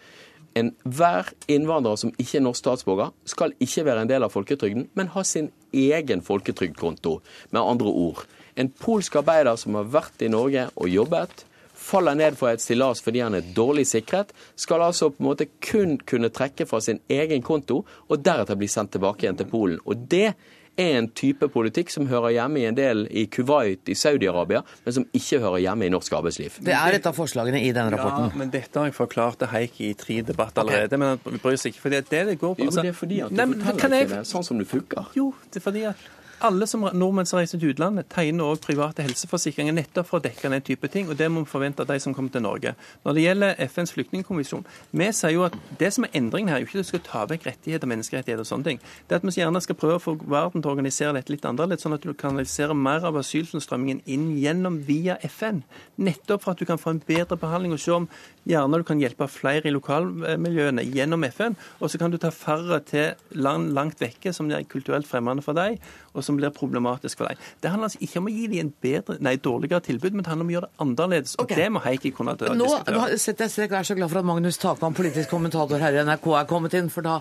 Enhver 0.61 1.30
innvandrer 1.48 1.96
som 1.96 2.12
ikke 2.18 2.40
er 2.40 2.44
norsk 2.44 2.61
statsborger, 2.66 3.14
skal 3.24 3.55
ikke 3.64 3.86
være 3.86 4.05
en 4.05 4.11
del 4.11 4.26
av 4.26 4.34
folketrygden, 4.34 4.90
men 4.98 5.12
ha 5.14 5.24
sin 5.24 5.48
egen 5.72 6.20
folketrygdkonto. 6.26 7.20
Med 7.55 7.62
andre 7.62 7.92
ord. 7.94 8.26
En 8.61 8.68
polsk 8.68 9.16
arbeider 9.22 9.57
som 9.57 9.78
har 9.78 9.88
vært 9.88 10.26
i 10.26 10.28
Norge 10.28 10.68
og 10.74 10.90
jobbet, 10.90 11.46
faller 11.91 12.16
ned 12.18 12.38
fra 12.38 12.55
et 12.55 12.62
stillas 12.62 13.03
fordi 13.05 13.24
han 13.24 13.36
er 13.38 13.51
dårlig 13.57 13.86
sikret, 13.91 14.32
skal 14.59 14.86
altså 14.86 15.11
på 15.11 15.22
en 15.22 15.30
måte 15.32 15.51
kun 15.64 15.99
kunne 16.07 16.30
trekke 16.34 16.68
fra 16.70 16.80
sin 16.84 17.03
egen 17.11 17.45
konto 17.47 17.82
og 18.09 18.24
deretter 18.24 18.59
bli 18.59 18.70
sendt 18.70 18.95
tilbake 18.97 19.26
igjen 19.26 19.41
til 19.41 19.51
Polen. 19.51 19.82
Og 19.86 20.09
det 20.11 20.30
er 20.30 20.97
en 20.97 21.09
type 21.16 21.49
politikk 21.53 21.91
som 21.93 22.07
hører 22.09 22.34
hjemme 22.36 22.61
i 22.62 22.66
en 22.68 22.76
del 22.76 23.03
i 23.11 23.26
Kuwait 23.32 23.91
i 23.91 23.97
Saudi-Arabia, 23.99 24.62
men 24.84 24.97
som 24.97 25.07
ikke 25.16 25.41
hører 25.43 25.64
hjemme 25.64 25.88
i 25.88 25.91
norsk 25.93 26.14
arbeidsliv. 26.20 26.61
Det 26.64 26.76
er 26.76 26.97
et 26.97 27.09
av 27.11 27.16
forslagene 27.16 27.61
i 27.66 27.72
den 27.76 27.91
rapporten. 27.93 28.30
Ja, 28.30 28.41
men 28.41 28.53
dette 28.55 28.80
har 28.80 28.88
jeg 28.88 28.97
forklart 28.97 29.41
til 29.43 29.51
Heikki 29.53 29.91
i 29.91 29.99
tre 29.99 30.20
debatter 30.26 30.62
allerede. 30.64 30.95
Okay. 30.95 31.03
Men 31.03 31.36
vi 31.36 31.43
bryr 31.43 31.59
oss 31.59 31.66
ikke, 31.68 31.82
for 31.82 31.97
det 31.97 32.07
det 32.11 32.38
går 32.38 32.55
på. 32.55 32.68
Altså, 32.68 32.80
jo, 32.80 32.86
det 32.86 32.95
er 32.95 32.99
fordi 33.03 33.20
at 33.26 33.34
du 33.34 33.43
nei, 33.43 33.61
forteller 33.66 34.07
ikke 34.07 34.16
det 34.22 34.30
sånn 34.30 34.47
som 34.47 34.62
det 34.62 34.68
funker. 34.70 35.12
Jo, 35.18 35.30
det 35.51 35.61
er 35.61 35.66
fordi 35.66 35.84
at 35.91 36.09
alle 36.45 36.66
som 36.68 36.84
nordmenn 36.84 37.28
som 37.28 37.38
reiser 37.38 37.61
til 37.61 37.74
utlandet, 37.74 38.09
tegner 38.12 38.47
også 38.47 38.64
private 38.64 39.05
helseforsikringer 39.05 39.74
nettopp 39.76 40.09
for 40.09 40.20
å 40.20 40.24
dekke 40.24 40.51
den 40.53 40.64
type 40.64 40.88
ting. 40.93 41.09
og 41.09 41.18
Det 41.18 41.28
må 41.30 41.45
vi 41.45 41.51
forvente 41.51 41.84
av 41.84 41.91
de 41.91 41.99
som 42.01 42.14
kommer 42.16 42.32
til 42.32 42.45
Norge. 42.45 42.74
Når 43.05 43.16
det 43.16 43.24
gjelder 43.24 43.61
FNs 43.68 43.93
flyktningkonvensjon, 43.97 44.64
vi 44.91 45.11
sier 45.12 45.34
jo 45.34 45.45
at 45.47 45.57
det 45.78 45.93
som 45.95 46.07
er 46.07 46.16
endringen 46.20 46.49
her, 46.49 46.59
er 46.59 46.64
jo 46.64 46.68
ikke 46.70 46.80
at 46.80 46.86
du 46.86 46.91
skal 46.91 47.05
ta 47.07 47.24
vekk 47.30 47.47
rettigheter 47.51 47.91
menneskerettigheter 47.91 48.45
og 48.45 48.51
sånne 48.51 48.68
ting. 48.70 48.82
Det 49.07 49.16
er 49.16 49.20
at 49.20 49.28
vi 49.28 49.36
gjerne 49.36 49.62
skal 49.64 49.78
prøve 49.80 50.01
å 50.01 50.05
få 50.05 50.16
verden 50.20 50.62
til 50.62 50.70
å 50.70 50.74
organisere 50.74 51.14
dette 51.16 51.34
litt 51.34 51.47
annerledes, 51.49 51.84
sånn 51.84 51.97
at 51.97 52.05
du 52.05 52.14
kanaliserer 52.14 52.76
mer 52.76 53.05
av 53.09 53.20
asylstrømmingen 53.20 54.03
inn 54.07 54.30
gjennom 54.41 54.80
via 54.88 55.18
FN. 55.28 55.62
Nettopp 56.01 56.47
for 56.47 56.55
at 56.55 56.62
du 56.62 56.68
kan 56.68 56.80
få 56.80 56.95
en 56.95 57.05
bedre 57.05 57.38
behandling 57.41 57.76
og 57.76 57.82
se 57.82 57.95
om 57.95 58.09
gjerne 58.49 58.80
du 58.80 58.86
kan 58.88 59.01
hjelpe 59.01 59.28
flere 59.30 59.68
i 59.68 59.74
lokalmiljøene 59.74 60.86
gjennom 60.88 61.24
FN. 61.28 61.57
Og 61.80 61.93
så 61.93 62.01
kan 62.01 62.12
du 62.12 62.18
ta 62.20 62.32
færre 62.34 62.80
til 62.88 63.12
land 63.36 63.74
langt 63.76 64.01
vekke 64.01 64.32
som 64.34 64.49
er 64.51 64.64
kulturelt 64.68 65.09
fremmede 65.09 65.45
for 65.45 65.57
deg 65.57 65.78
og 66.15 66.25
som 66.27 66.39
blir 66.39 66.53
problematisk 66.55 67.21
for 67.21 67.31
deg. 67.31 67.41
Det 67.63 67.71
handler 67.73 67.91
altså 67.91 68.01
ikke 68.05 68.21
om 68.23 68.29
å 68.31 68.35
gi 68.35 68.47
dem 68.51 68.65
en 68.65 68.73
bedre, 68.83 69.17
nei, 69.23 69.37
dårligere 69.43 69.85
tilbud, 69.87 70.17
men 70.17 70.25
det 70.25 70.33
handler 70.33 70.47
om 70.47 70.51
å 70.53 70.57
gjøre 70.57 70.69
det 70.69 70.85
annerledes. 70.87 71.37
Og 71.39 71.47
okay. 71.47 71.61
det 71.61 71.69
må 71.75 71.85
Heikki 71.85 72.13
kunne 72.17 72.35
Nå 72.35 72.67
diskutere. 72.67 73.21
setter 73.23 73.47
jeg 73.47 73.55
strek. 73.55 73.71
og 73.73 73.79
er 73.81 73.91
så 73.91 73.99
glad 73.99 74.13
for 74.13 74.23
at 74.23 74.29
Magnus 74.31 74.61
Takvam, 74.61 74.97
politisk 74.97 75.31
kommentator 75.33 75.83
her 75.83 75.97
i 75.97 76.05
NRK, 76.09 76.29
er 76.41 76.51
kommet 76.51 76.77
inn, 76.79 76.91
for 76.93 77.07
da 77.07 77.21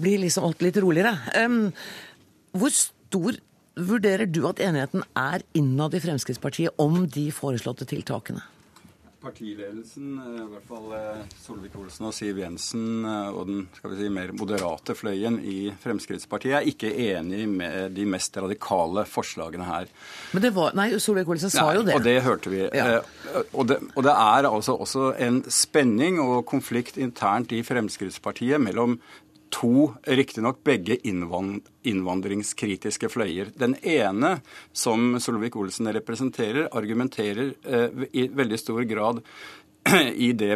blir 0.00 0.22
liksom 0.22 0.46
alt 0.48 0.62
litt 0.64 0.78
roligere. 0.82 1.16
Um, 1.40 1.60
hvor 2.56 2.74
stor 2.74 3.40
vurderer 3.80 4.28
du 4.30 4.42
at 4.48 4.62
enigheten 4.62 5.04
er 5.18 5.44
innad 5.56 5.94
i 5.96 6.02
Fremskrittspartiet 6.02 6.80
om 6.82 7.04
de 7.10 7.28
foreslåtte 7.34 7.88
tiltakene? 7.90 8.42
Partiledelsen, 9.20 10.08
eh, 10.18 10.40
i 10.42 10.48
hvert 10.50 10.66
fall 10.68 10.94
eh, 10.96 11.22
Solvik-Olsen 11.42 12.08
og 12.08 12.14
Siv 12.16 12.40
Jensen 12.40 13.04
eh, 13.04 13.28
og 13.28 13.46
den 13.50 13.62
skal 13.76 13.92
vi 13.92 14.00
si, 14.00 14.10
mer 14.12 14.32
moderate 14.36 14.96
fløyen 14.96 15.38
i 15.44 15.58
Fremskrittspartiet, 15.82 16.56
er 16.58 16.68
ikke 16.70 16.90
enig 16.90 17.44
med 17.50 17.94
de 17.96 18.06
mest 18.08 18.36
radikale 18.40 19.04
forslagene 19.08 19.68
her. 19.68 19.90
Men 20.34 20.46
det 20.46 20.52
var, 20.56 20.74
Nei, 20.78 20.90
Solvik-Olsen 20.96 21.52
sa 21.52 21.68
jo 21.76 21.84
det. 21.86 21.96
Og 21.98 22.04
det 22.06 22.16
hørte 22.26 22.52
vi. 22.52 22.62
Ja. 22.66 23.00
Og, 23.52 23.66
det, 23.70 23.80
og 23.94 24.06
det 24.06 24.14
er 24.14 24.50
altså 24.50 24.76
også 24.80 25.12
en 25.20 25.42
spenning 25.52 26.20
og 26.22 26.44
konflikt 26.48 26.98
internt 27.00 27.52
i 27.56 27.62
Fremskrittspartiet 27.66 28.62
mellom 28.62 28.98
to, 29.50 29.94
riktignok 30.06 30.62
begge 30.64 30.96
innvandringskritiske 31.06 33.10
fløyer. 33.12 33.50
Den 33.58 33.76
ene, 33.82 34.38
som 34.72 35.18
Solvik-Olsen 35.20 35.90
representerer, 35.94 36.68
argumenterer 36.76 37.54
eh, 37.64 38.04
i 38.12 38.28
veldig 38.34 38.58
stor 38.60 38.82
grad 38.88 39.22
i 40.14 40.32
det 40.32 40.52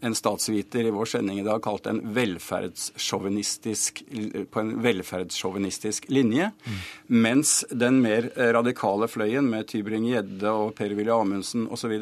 en 0.00 0.14
statsviter 0.14 0.86
i 0.86 0.90
vår 0.94 1.04
sending 1.10 1.40
i 1.40 1.44
dag 1.46 1.62
kalte 1.62 1.90
en 1.90 2.00
velferdssjåvinistisk 2.14 4.02
på 4.50 4.60
en 4.60 4.70
velferdssjåvinistisk 4.82 6.06
linje. 6.14 6.50
Mm. 6.64 6.76
Mens 7.24 7.64
den 7.70 7.98
mer 8.04 8.30
radikale 8.54 9.08
fløyen 9.10 9.50
med 9.50 9.66
Tybring-Gjedde 9.72 10.52
og 10.52 10.76
Per-Willy 10.78 11.12
Amundsen 11.12 11.66
osv. 11.74 11.96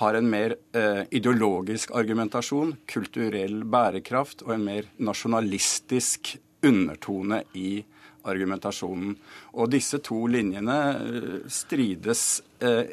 har 0.00 0.18
en 0.18 0.30
mer 0.30 0.56
eh, 0.72 1.04
ideologisk 1.10 1.92
argumentasjon, 1.94 2.74
kulturell 2.88 3.62
bærekraft 3.68 4.46
og 4.46 4.56
en 4.56 4.66
mer 4.66 4.88
nasjonalistisk 4.96 6.36
undertone 6.66 7.42
i 7.54 7.82
argumentasjonen. 8.28 9.14
Og 9.56 9.70
disse 9.72 10.00
to 10.04 10.24
linjene 10.30 10.76
eh, 10.96 11.38
strides 11.52 12.24
eh, 12.64 12.90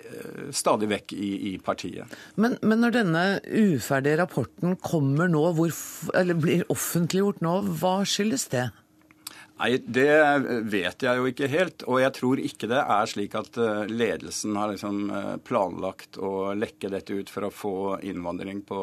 stadig 0.53 0.89
vekk 0.91 1.15
i, 1.17 1.31
i 1.53 1.55
partiet. 1.63 2.13
Men, 2.35 2.57
men, 2.61 2.83
når 2.83 2.95
denne 2.99 3.25
uferdige 3.47 4.21
rapporten 4.21 4.77
kommer 4.83 5.31
nå, 5.31 5.43
hvor, 5.57 5.73
eller 6.17 6.39
blir 6.39 6.65
offentliggjort 6.73 7.43
nå, 7.45 7.59
hva 7.81 7.99
skyldes 8.07 8.49
det? 8.53 8.69
Nei, 9.61 9.77
Det 9.77 10.09
vet 10.67 11.05
jeg 11.05 11.19
jo 11.19 11.29
ikke 11.29 11.49
helt. 11.51 11.85
Og 11.87 12.01
jeg 12.01 12.15
tror 12.17 12.41
ikke 12.41 12.69
det 12.71 12.83
er 12.97 13.09
slik 13.09 13.37
at 13.39 13.59
eh, 13.61 13.83
ledelsen 13.91 14.59
har 14.59 14.73
liksom 14.73 15.01
eh, 15.13 15.33
planlagt 15.45 16.19
å 16.19 16.53
lekke 16.57 16.91
dette 16.93 17.17
ut 17.17 17.31
for 17.31 17.47
å 17.47 17.53
få 17.53 17.75
innvandring 18.03 18.63
på 18.67 18.79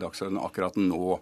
dagsordenen 0.00 0.44
akkurat 0.44 0.78
nå. 0.80 1.18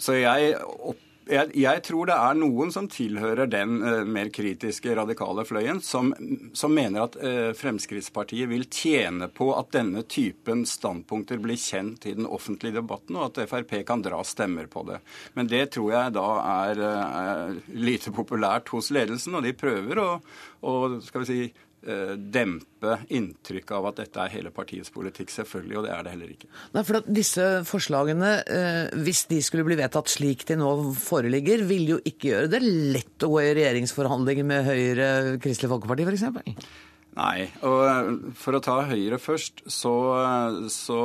Så 0.00 0.16
jeg 0.18 0.56
opp 0.58 1.10
jeg, 1.30 1.50
jeg, 1.56 1.82
tror 1.86 2.08
det 2.10 2.16
er 2.16 2.36
noen 2.38 2.72
som 2.74 2.88
tilhører 2.90 3.48
den 3.50 3.78
uh, 3.84 4.04
mer 4.08 4.30
kritiske, 4.34 4.94
radikale 4.96 5.44
fløyen, 5.48 5.80
som, 5.84 6.12
som 6.56 6.74
mener 6.74 7.06
at 7.06 7.18
uh, 7.20 7.50
Fremskrittspartiet 7.56 8.50
vil 8.50 8.66
tjene 8.68 9.30
på 9.32 9.50
at 9.56 9.72
denne 9.76 10.04
typen 10.10 10.64
standpunkter 10.68 11.40
blir 11.42 11.60
kjent 11.60 12.06
i 12.10 12.14
den 12.18 12.28
offentlige 12.28 12.80
debatten, 12.80 13.18
og 13.18 13.30
at 13.30 13.44
Frp 13.50 13.76
kan 13.88 14.04
dra 14.04 14.22
stemmer 14.26 14.68
på 14.70 14.84
det. 14.90 15.00
Men 15.38 15.50
det 15.50 15.66
tror 15.76 15.92
jeg 15.96 16.16
da 16.16 16.28
er, 16.54 16.82
uh, 16.84 17.20
er 17.24 17.60
lite 17.72 18.14
populært 18.14 18.72
hos 18.74 18.92
ledelsen, 18.94 19.38
og 19.38 19.46
de 19.46 19.56
prøver 19.56 20.02
å, 20.02 20.10
å 20.64 20.74
skal 21.04 21.24
vi 21.24 21.30
si, 21.30 21.44
Eh, 21.48 21.73
dempe 22.16 22.98
inntrykket 23.12 23.72
av 23.76 23.88
at 23.90 24.00
dette 24.02 24.20
er 24.20 24.32
hele 24.32 24.52
partiets 24.54 24.92
politikk, 24.94 25.32
selvfølgelig, 25.32 25.76
og 25.78 25.86
det 25.86 25.92
er 25.94 26.04
det 26.04 26.14
heller 26.14 26.32
ikke. 26.34 26.50
Nei, 26.74 26.84
for 26.86 27.00
at 27.00 27.10
Disse 27.14 27.46
forslagene, 27.68 28.32
eh, 28.50 28.96
hvis 29.04 29.24
de 29.30 29.40
skulle 29.44 29.66
bli 29.66 29.78
vedtatt 29.78 30.10
slik 30.12 30.46
de 30.48 30.58
nå 30.60 30.70
foreligger, 30.98 31.64
vil 31.68 31.94
jo 31.94 32.00
ikke 32.02 32.30
gjøre 32.32 32.50
det 32.56 32.62
lett 32.64 33.26
å 33.26 33.30
gå 33.34 33.42
i 33.42 33.54
regjeringsforhandlinger 33.60 34.48
med 34.48 34.66
Høyre, 34.68 35.08
Kristelig 35.44 35.72
Folkeparti 35.72 36.08
f.eks.? 36.08 36.64
Nei. 37.14 37.46
og 37.62 37.80
eh, 37.86 38.08
For 38.38 38.56
å 38.56 38.60
ta 38.62 38.74
Høyre 38.88 39.20
først, 39.22 39.62
så, 39.70 39.94
så, 40.72 40.98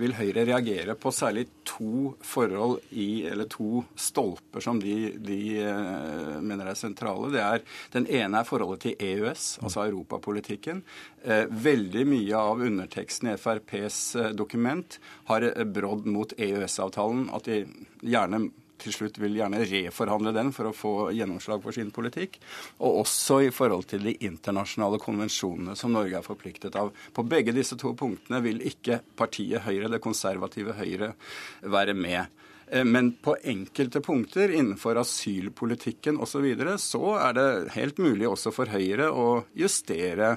vil 0.00 0.14
Høyre 0.16 0.46
reagere 0.48 0.96
på 0.96 1.12
særlig 1.12 1.46
to 1.68 2.14
forhold 2.24 2.80
i, 2.96 3.26
eller 3.28 3.48
to 3.52 3.82
stolper 4.00 4.64
som 4.64 4.80
de, 4.80 5.12
de 5.20 5.40
eh, 5.60 6.36
mener 6.40 6.72
er 6.72 6.78
sentrale. 6.80 7.30
Det 7.34 7.42
er, 7.44 7.64
Den 7.92 8.08
ene 8.08 8.40
er 8.40 8.48
forholdet 8.48 8.86
til 8.86 9.08
EØS, 9.10 9.48
altså 9.62 9.84
europapolitikken. 9.84 10.80
Eh, 11.24 11.44
veldig 11.50 12.06
mye 12.08 12.44
av 12.54 12.64
underteksten 12.64 13.32
i 13.32 13.36
FrPs 13.36 14.00
dokument 14.38 15.00
har 15.28 15.50
brodd 15.68 16.08
mot 16.08 16.32
EØS-avtalen. 16.32 17.28
At 17.36 17.50
de 17.50 17.64
gjerne 18.00 18.46
til 18.82 18.94
slutt 18.94 19.18
vil 19.22 19.38
gjerne 19.38 19.62
reforhandle 19.66 20.32
den 20.36 20.52
for 20.54 20.70
å 20.70 20.74
få 20.76 20.94
gjennomslag 21.16 21.62
for 21.64 21.76
sin 21.76 21.92
politikk. 21.94 22.38
Og 22.80 23.02
også 23.02 23.40
i 23.46 23.52
forhold 23.54 23.88
til 23.90 24.06
de 24.06 24.16
internasjonale 24.26 25.00
konvensjonene 25.02 25.76
som 25.78 25.94
Norge 25.96 26.18
er 26.18 26.26
forpliktet 26.26 26.78
av. 26.78 26.92
På 27.16 27.24
begge 27.26 27.54
disse 27.56 27.78
to 27.80 27.94
punktene 27.98 28.42
vil 28.44 28.62
ikke 28.66 29.00
partiet 29.18 29.64
Høyre, 29.66 29.90
det 29.92 30.02
konservative 30.04 30.76
Høyre, 30.78 31.14
være 31.62 31.96
med. 31.96 32.26
Eh, 32.66 32.84
men 32.84 33.12
på 33.12 33.36
enkelte 33.42 34.00
punkter 34.00 34.48
innenfor 34.48 34.96
asylpolitikken 34.96 36.18
osv. 36.18 36.36
Så, 36.36 36.40
videre, 36.44 36.78
så 36.78 37.14
er 37.16 37.36
det 37.36 37.46
helt 37.76 37.98
mulig 38.02 38.28
også 38.28 38.52
for 38.54 38.70
Høyre 38.70 39.08
å 39.08 39.28
justere 39.56 40.36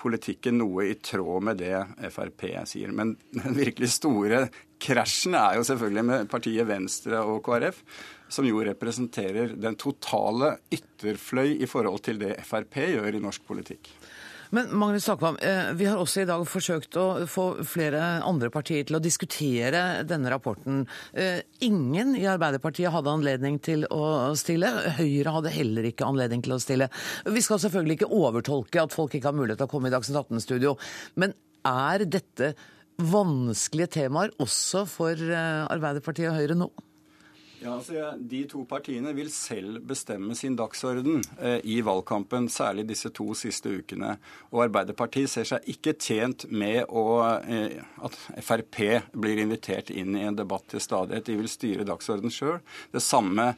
politikken 0.00 0.58
noe 0.62 0.86
i 0.88 0.94
tråd 1.02 1.48
med 1.50 1.60
det 1.60 1.76
Frp 2.14 2.46
sier. 2.70 2.94
Men 2.94 3.16
den 3.34 3.58
virkelig 3.58 3.92
store 3.98 4.46
krasjen 4.84 5.36
er 5.38 5.58
jo 5.58 5.66
selvfølgelig 5.66 6.04
med 6.08 6.28
partiet 6.30 6.68
Venstre 6.68 7.20
og 7.24 7.42
KrF, 7.46 7.80
som 8.32 8.46
jo 8.48 8.62
representerer 8.66 9.54
den 9.60 9.76
totale 9.80 10.56
ytterfløy 10.74 11.58
i 11.60 11.68
forhold 11.70 12.02
til 12.06 12.20
det 12.22 12.36
Frp 12.46 12.80
gjør 12.94 13.18
i 13.18 13.22
norsk 13.22 13.44
politikk. 13.46 13.90
Men 14.50 14.68
Magnus 14.76 15.06
Takvam, 15.08 15.38
eh, 15.40 15.72
vi 15.72 15.86
har 15.86 16.00
også 16.00 16.22
i 16.22 16.28
dag 16.28 16.44
forsøkt 16.48 16.98
å 17.00 17.06
få 17.30 17.46
flere 17.68 18.00
andre 18.26 18.50
partier 18.52 18.84
til 18.86 18.98
å 18.98 19.02
diskutere 19.02 20.04
denne 20.08 20.32
rapporten. 20.32 20.84
Eh, 21.12 21.40
ingen 21.64 22.14
i 22.18 22.26
Arbeiderpartiet 22.30 22.92
hadde 22.92 23.12
anledning 23.12 23.58
til 23.62 23.86
å 23.90 24.34
stille. 24.36 24.70
Høyre 24.98 25.34
hadde 25.38 25.54
heller 25.54 25.88
ikke 25.88 26.06
anledning 26.06 26.44
til 26.44 26.56
å 26.56 26.60
stille. 26.62 26.90
Vi 27.24 27.44
skal 27.44 27.62
selvfølgelig 27.62 28.00
ikke 28.00 28.12
overtolke 28.12 28.82
at 28.82 28.94
folk 28.94 29.14
ikke 29.14 29.32
har 29.32 29.38
mulighet 29.38 29.62
til 29.62 29.68
å 29.68 29.74
komme 29.74 29.90
i 29.90 29.94
Dagsnytt 29.94 30.20
18-studio, 30.24 30.76
men 31.16 31.34
er 31.64 32.04
dette 32.04 32.54
vanskelige 33.00 33.90
temaer 33.98 34.34
også 34.42 34.84
for 34.86 35.18
eh, 35.18 35.64
Arbeiderpartiet 35.66 36.30
og 36.30 36.38
Høyre 36.38 36.58
nå? 36.58 36.70
Ja, 37.64 37.78
altså, 37.78 38.10
De 38.20 38.42
to 38.44 38.66
partiene 38.68 39.14
vil 39.16 39.30
selv 39.32 39.78
bestemme 39.88 40.36
sin 40.36 40.56
dagsorden 40.58 41.22
eh, 41.38 41.62
i 41.64 41.78
valgkampen, 41.84 42.50
særlig 42.52 42.84
disse 42.90 43.08
to 43.16 43.30
siste 43.38 43.72
ukene. 43.78 44.18
Og 44.52 44.66
Arbeiderpartiet 44.66 45.32
ser 45.32 45.48
seg 45.48 45.70
ikke 45.72 45.94
tjent 45.96 46.44
med 46.52 46.84
å, 46.92 47.04
eh, 47.40 47.78
at 48.04 48.18
Frp 48.44 48.82
blir 49.16 49.40
invitert 49.40 49.88
inn 49.94 50.12
i 50.12 50.26
en 50.28 50.36
debatt 50.36 50.68
til 50.68 50.84
stadighet. 50.84 51.24
De 51.24 51.38
vil 51.40 51.48
styre 51.48 51.88
dagsorden 51.88 52.32
sjøl. 52.34 52.60
Det 52.92 53.00
samme 53.00 53.54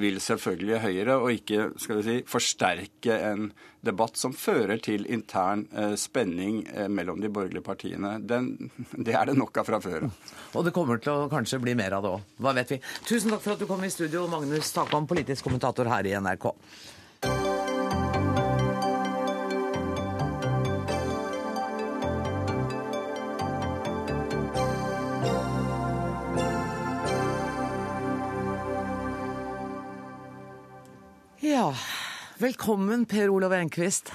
vil 0.00 0.20
selvfølgelig 0.22 0.80
Høyre, 0.82 1.16
og 1.22 1.32
ikke 1.32 1.68
skal 1.78 2.00
vi 2.00 2.06
si, 2.06 2.16
forsterke 2.28 3.18
en 3.28 3.50
debatt 3.84 4.18
som 4.18 4.34
fører 4.34 4.80
til 4.82 5.06
intern 5.12 5.64
eh, 5.70 5.94
spenning 6.00 6.60
eh, 6.66 6.88
mellom 6.90 7.20
de 7.22 7.30
borgerlige 7.30 7.64
partiene. 7.64 8.16
Den, 8.20 8.70
det 9.06 9.14
er 9.14 9.30
det 9.30 9.38
nok 9.38 9.60
av 9.62 9.68
fra 9.68 9.80
før. 9.82 10.08
Og 10.58 10.66
det 10.66 10.74
kommer 10.76 11.00
til 11.02 11.14
å 11.14 11.30
kanskje 11.32 11.60
bli 11.62 11.76
mer 11.78 11.98
av 11.98 12.04
det 12.04 12.14
òg. 12.16 12.36
Hva 12.42 12.54
vet 12.58 12.74
vi. 12.74 12.80
Tusen 13.06 13.32
takk 13.32 13.44
for 13.44 13.54
at 13.54 13.62
du 13.62 13.68
kom 13.70 13.84
i 13.86 13.92
studio, 13.92 14.26
Magnus 14.30 14.72
Takam, 14.74 15.08
politisk 15.10 15.46
kommentator 15.46 15.90
her 15.90 16.08
i 16.08 16.16
NRK. 16.18 16.50
Ja, 31.58 31.74
velkommen 32.38 33.00
Per 33.04 33.30
Olav 33.34 33.52
Enquist. 33.52 34.12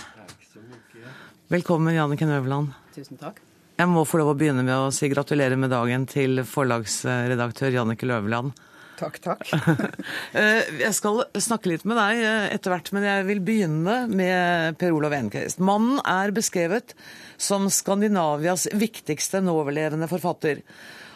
Velkommen 1.51 1.91
Janniken 1.93 2.29
Øverland. 2.31 2.69
Tusen 2.95 3.19
takk. 3.19 3.41
Jeg 3.75 3.89
må 3.91 4.05
få 4.07 4.21
lov 4.21 4.29
å 4.31 4.35
begynne 4.39 4.63
med 4.63 4.71
å 4.71 4.93
si 4.95 5.09
gratulerer 5.11 5.59
med 5.59 5.73
dagen 5.75 6.05
til 6.07 6.39
forlagsredaktør 6.47 7.75
Jannike 7.75 8.07
Løveland. 8.07 8.55
Takk, 8.95 9.19
takk. 9.25 9.43
Eh, 10.39 10.71
jeg 10.85 10.95
skal 10.95 11.19
snakke 11.35 11.73
litt 11.73 11.83
med 11.83 11.99
deg 11.99 12.23
eh, 12.23 12.47
etter 12.55 12.71
hvert, 12.71 12.93
men 12.95 13.09
jeg 13.09 13.27
vil 13.27 13.43
begynne 13.43 13.97
med 14.07 14.79
Per 14.79 14.95
Olav 14.95 15.19
Enquist. 15.19 15.59
Mannen 15.59 15.99
er 15.99 16.31
beskrevet 16.31 16.95
som 17.35 17.67
Skandinavias 17.67 18.69
viktigste 18.71 19.43
nåværende 19.43 20.07
forfatter. 20.07 20.63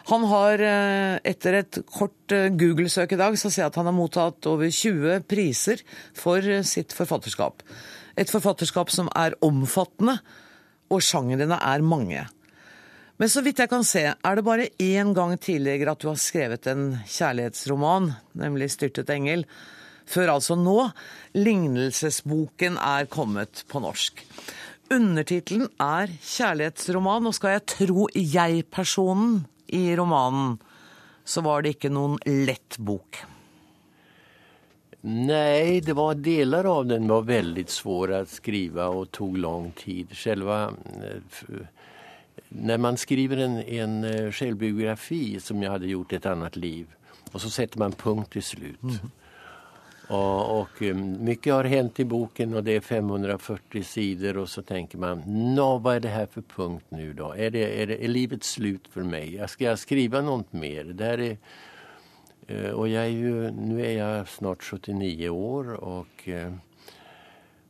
Han 0.08 0.24
har, 0.24 0.62
eh, 0.64 1.18
etter 1.28 1.58
et 1.58 1.78
kort 1.92 2.32
Google-søk 2.32 3.12
i 3.12 3.20
dag, 3.20 3.36
så 3.36 3.50
ser 3.50 3.66
jeg 3.66 3.72
at 3.72 3.78
han 3.80 3.90
har 3.90 3.96
mottatt 3.96 4.46
over 4.48 4.70
20 4.72 5.20
priser 5.28 5.82
for 6.16 6.40
sitt 6.64 6.96
forfatterskap. 6.96 7.62
Et 8.16 8.30
forfatterskap 8.30 8.90
som 8.90 9.10
er 9.14 9.36
omfattende, 9.44 10.18
og 10.88 11.04
sjangrene 11.04 11.58
er 11.60 11.84
mange. 11.84 12.24
Men 13.18 13.30
så 13.30 13.42
vidt 13.42 13.58
jeg 13.58 13.70
kan 13.70 13.82
se, 13.86 14.04
er 14.14 14.38
det 14.38 14.46
bare 14.46 14.70
én 14.78 15.10
gang 15.14 15.34
tidligere 15.42 15.90
at 15.90 16.02
du 16.02 16.06
har 16.08 16.20
skrevet 16.22 16.68
en 16.70 17.00
kjærlighetsroman, 17.02 18.12
nemlig 18.38 18.70
'Styrtet 18.70 19.10
engel', 19.10 19.44
før 20.06 20.38
altså 20.38 20.54
nå 20.56 20.92
lignelsesboken 21.34 22.78
er 22.78 23.10
kommet 23.10 23.64
på 23.68 23.82
norsk. 23.82 24.24
Undertittelen 24.90 25.68
er 25.82 26.06
kjærlighetsroman, 26.22 27.26
og 27.26 27.34
skal 27.34 27.58
jeg 27.58 27.66
tro 27.66 28.08
jeg-personen 28.14 29.44
i 29.68 29.96
romanen, 29.96 30.56
så 31.24 31.44
var 31.44 31.62
det 31.62 31.76
ikke 31.76 31.92
noen 31.92 32.16
lett 32.24 32.78
bok. 32.78 33.20
Nei, 35.08 35.78
det 35.84 35.94
var 35.94 36.18
deler 36.18 36.66
av 36.66 36.88
den 36.90 37.06
var 37.08 37.26
veldig 37.28 37.64
svår 37.70 38.14
å 38.18 38.22
skrive 38.28 38.88
og 38.90 39.12
tok 39.14 39.36
lang 39.38 39.70
tid. 39.78 40.10
Selve 40.16 40.56
Når 42.48 42.80
man 42.82 42.96
skriver 42.98 43.44
en, 43.44 43.58
en 43.62 43.98
selvbiografi, 44.34 45.38
som 45.40 45.62
jeg 45.62 45.70
hadde 45.70 45.92
gjort 45.92 46.16
et 46.16 46.26
annet 46.32 46.56
liv 46.58 46.98
og 47.32 47.40
så 47.42 47.50
setter 47.52 47.80
man 47.80 47.96
punkt 47.96 48.32
til 48.32 48.44
slutt. 48.44 48.82
Mm. 48.82 49.10
Och, 50.08 50.60
och, 50.60 50.82
eh, 50.82 50.94
mycket 50.96 51.52
har 51.52 51.64
hänt 51.64 52.00
i 52.00 52.04
boken 52.04 52.54
och 52.54 52.64
det 52.64 52.76
är 52.76 52.80
540 52.80 53.82
sidor 53.82 54.36
och 54.36 54.48
så 54.48 54.62
tänker 54.62 54.98
man, 54.98 55.22
nå 55.54 55.78
vad 55.78 55.96
är 55.96 56.00
det 56.00 56.08
här 56.08 56.26
för 56.26 56.42
punkt 56.42 56.84
nu 56.88 57.12
då? 57.12 57.32
Är, 57.32 57.50
det, 57.50 57.82
är, 57.82 57.86
det, 57.86 58.04
är 58.04 58.08
livet 58.08 58.44
slut 58.44 58.88
för 58.88 59.02
mig? 59.02 59.34
Jag 59.34 59.50
ska 59.50 59.64
jag 59.64 59.78
skriva 59.78 60.20
något 60.20 60.52
mer? 60.52 60.84
Det 60.84 61.06
är, 61.06 61.36
eh, 62.46 62.70
och 62.70 62.88
jag 62.88 63.04
är 63.04 63.08
ju, 63.08 63.50
nu 63.50 63.86
är 63.86 64.24
snart 64.24 64.62
79 64.62 65.28
år 65.28 65.72
och 65.72 66.28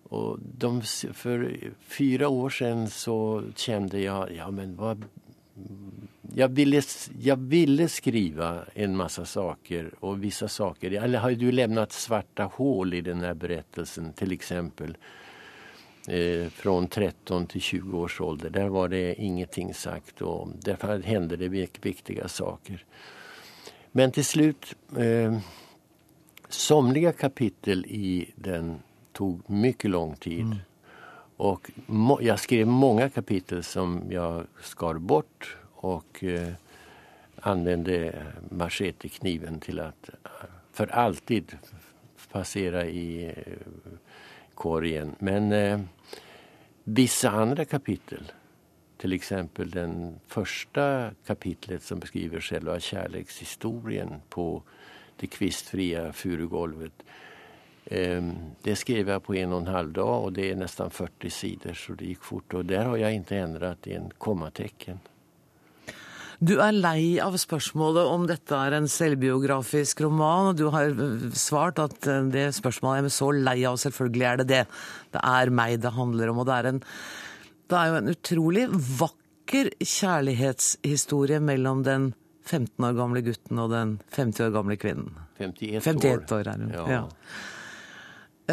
och 0.08 0.38
de, 0.58 0.82
för 1.12 1.56
fyra 1.80 2.28
år 2.28 2.50
sedan 2.50 2.88
så 2.88 3.42
kände 3.56 4.00
jag, 4.00 4.32
ja 4.32 4.50
men 4.50 4.76
vad... 4.76 5.04
Jag 6.34 6.48
ville, 6.48 6.82
jag 7.20 7.36
ville 7.36 7.88
skriva 7.88 8.64
en 8.74 8.96
massa 8.96 9.24
saker 9.24 9.90
och 10.00 10.24
vissa 10.24 10.48
saker. 10.48 10.90
Eller 10.90 11.18
har 11.18 11.30
du 11.30 11.52
lämnat 11.52 11.92
svarta 11.92 12.44
hål 12.44 12.94
i 12.94 13.00
den 13.00 13.20
här 13.20 13.34
berättelsen 13.34 14.12
till 14.12 14.32
exempel? 14.32 14.96
Eh, 16.08 16.48
från 16.48 16.88
13 16.88 17.46
till 17.46 17.60
20 17.60 17.98
års 17.98 18.20
ålder. 18.20 18.50
Där 18.50 18.68
var 18.68 18.88
det 18.88 19.14
ingenting 19.14 19.74
sagt 19.74 20.22
och 20.22 20.48
därför 20.62 21.02
hände 21.02 21.36
det 21.36 21.48
viktiga 21.82 22.28
saker. 22.28 22.84
Men 23.92 24.12
till 24.12 24.24
slut, 24.24 24.74
eh, 24.96 25.38
somliga 26.48 27.12
kapitel 27.12 27.86
i 27.86 28.30
den 28.34 28.78
tog 29.12 29.50
mycket 29.50 29.90
lång 29.90 30.16
tid. 30.16 30.40
Mm. 30.40 30.58
Och 31.36 31.70
jag 32.20 32.40
skrev 32.40 32.66
många 32.66 33.10
kapitel 33.10 33.64
som 33.64 34.02
jag 34.10 34.44
skar 34.62 34.94
bort 34.94 35.56
och 35.80 36.24
eh, 36.24 36.52
använde 37.40 38.26
machetekniven 38.50 39.60
till 39.60 39.80
att 39.80 40.10
för 40.72 40.86
alltid 40.86 41.58
passera 42.32 42.86
i 42.86 43.26
eh, 43.26 43.54
korgen. 44.54 45.14
Men 45.18 45.52
eh, 45.52 45.80
vissa 46.84 47.30
andra 47.30 47.64
kapitel, 47.64 48.32
till 48.96 49.12
exempel 49.12 49.70
den 49.70 50.20
första 50.26 51.10
kapitlet 51.26 51.82
som 51.82 51.98
beskriver 51.98 52.40
själva 52.40 52.80
kärlekshistorien 52.80 54.14
på 54.28 54.62
det 55.16 55.26
kvistfria 55.26 56.12
furugolvet 56.12 56.92
eh, 57.84 58.32
det 58.62 58.76
skrev 58.76 59.08
jag 59.08 59.22
på 59.22 59.34
en 59.34 59.52
och 59.52 59.60
en 59.60 59.66
halv 59.66 59.92
dag 59.92 60.24
och 60.24 60.32
det 60.32 60.50
är 60.50 60.56
nästan 60.56 60.90
40 60.90 61.30
sidor 61.30 61.72
så 61.72 61.92
det 61.92 62.04
gick 62.04 62.22
fort. 62.22 62.54
Och 62.54 62.64
där 62.64 62.84
har 62.84 62.96
jag 62.96 63.14
inte 63.14 63.36
ändrat 63.36 63.86
en 63.86 64.10
kommatecken. 64.18 65.00
Du 66.38 66.52
er 66.62 66.70
lei 66.70 67.18
av 67.18 67.34
spørsmålet 67.40 68.06
om 68.06 68.26
dette 68.30 68.54
er 68.54 68.76
en 68.76 68.86
selvbiografisk 68.90 70.04
roman, 70.04 70.52
og 70.52 70.58
du 70.60 70.68
har 70.70 70.92
svart 71.34 71.80
at 71.82 72.06
eh, 72.06 72.28
det 72.30 72.44
spørsmålet 72.54 73.08
er 73.08 73.14
så 73.14 73.32
lei 73.34 73.56
av, 73.66 73.78
selvfølgelig 73.82 74.28
er 74.28 74.38
det 74.38 74.46
det. 74.52 74.60
Det 75.16 75.22
er 75.26 75.50
meg 75.50 75.80
det 75.82 75.92
handler 75.96 76.30
om. 76.30 76.38
Og 76.38 76.46
det 76.46 76.58
er, 76.60 76.68
en, 76.70 76.78
det 77.66 77.80
er 77.80 77.90
jo 77.90 77.98
en 77.98 78.12
utrolig 78.12 78.66
vakker 79.00 79.72
kjærlighetshistorie 79.82 81.40
mellom 81.42 81.82
den 81.88 82.12
15 82.46 82.86
år 82.86 82.94
gamle 83.00 83.24
gutten 83.26 83.58
og 83.58 83.74
den 83.74 83.96
50 84.14 84.46
år 84.46 84.54
gamle 84.54 84.78
kvinnen. 84.78 85.10
51 85.42 85.82
år. 85.82 85.90
51 85.90 86.36
år 86.38 86.52
er 86.54 86.62
hun. 86.62 86.70
Ja. 86.76 86.86
ja. 86.94 87.02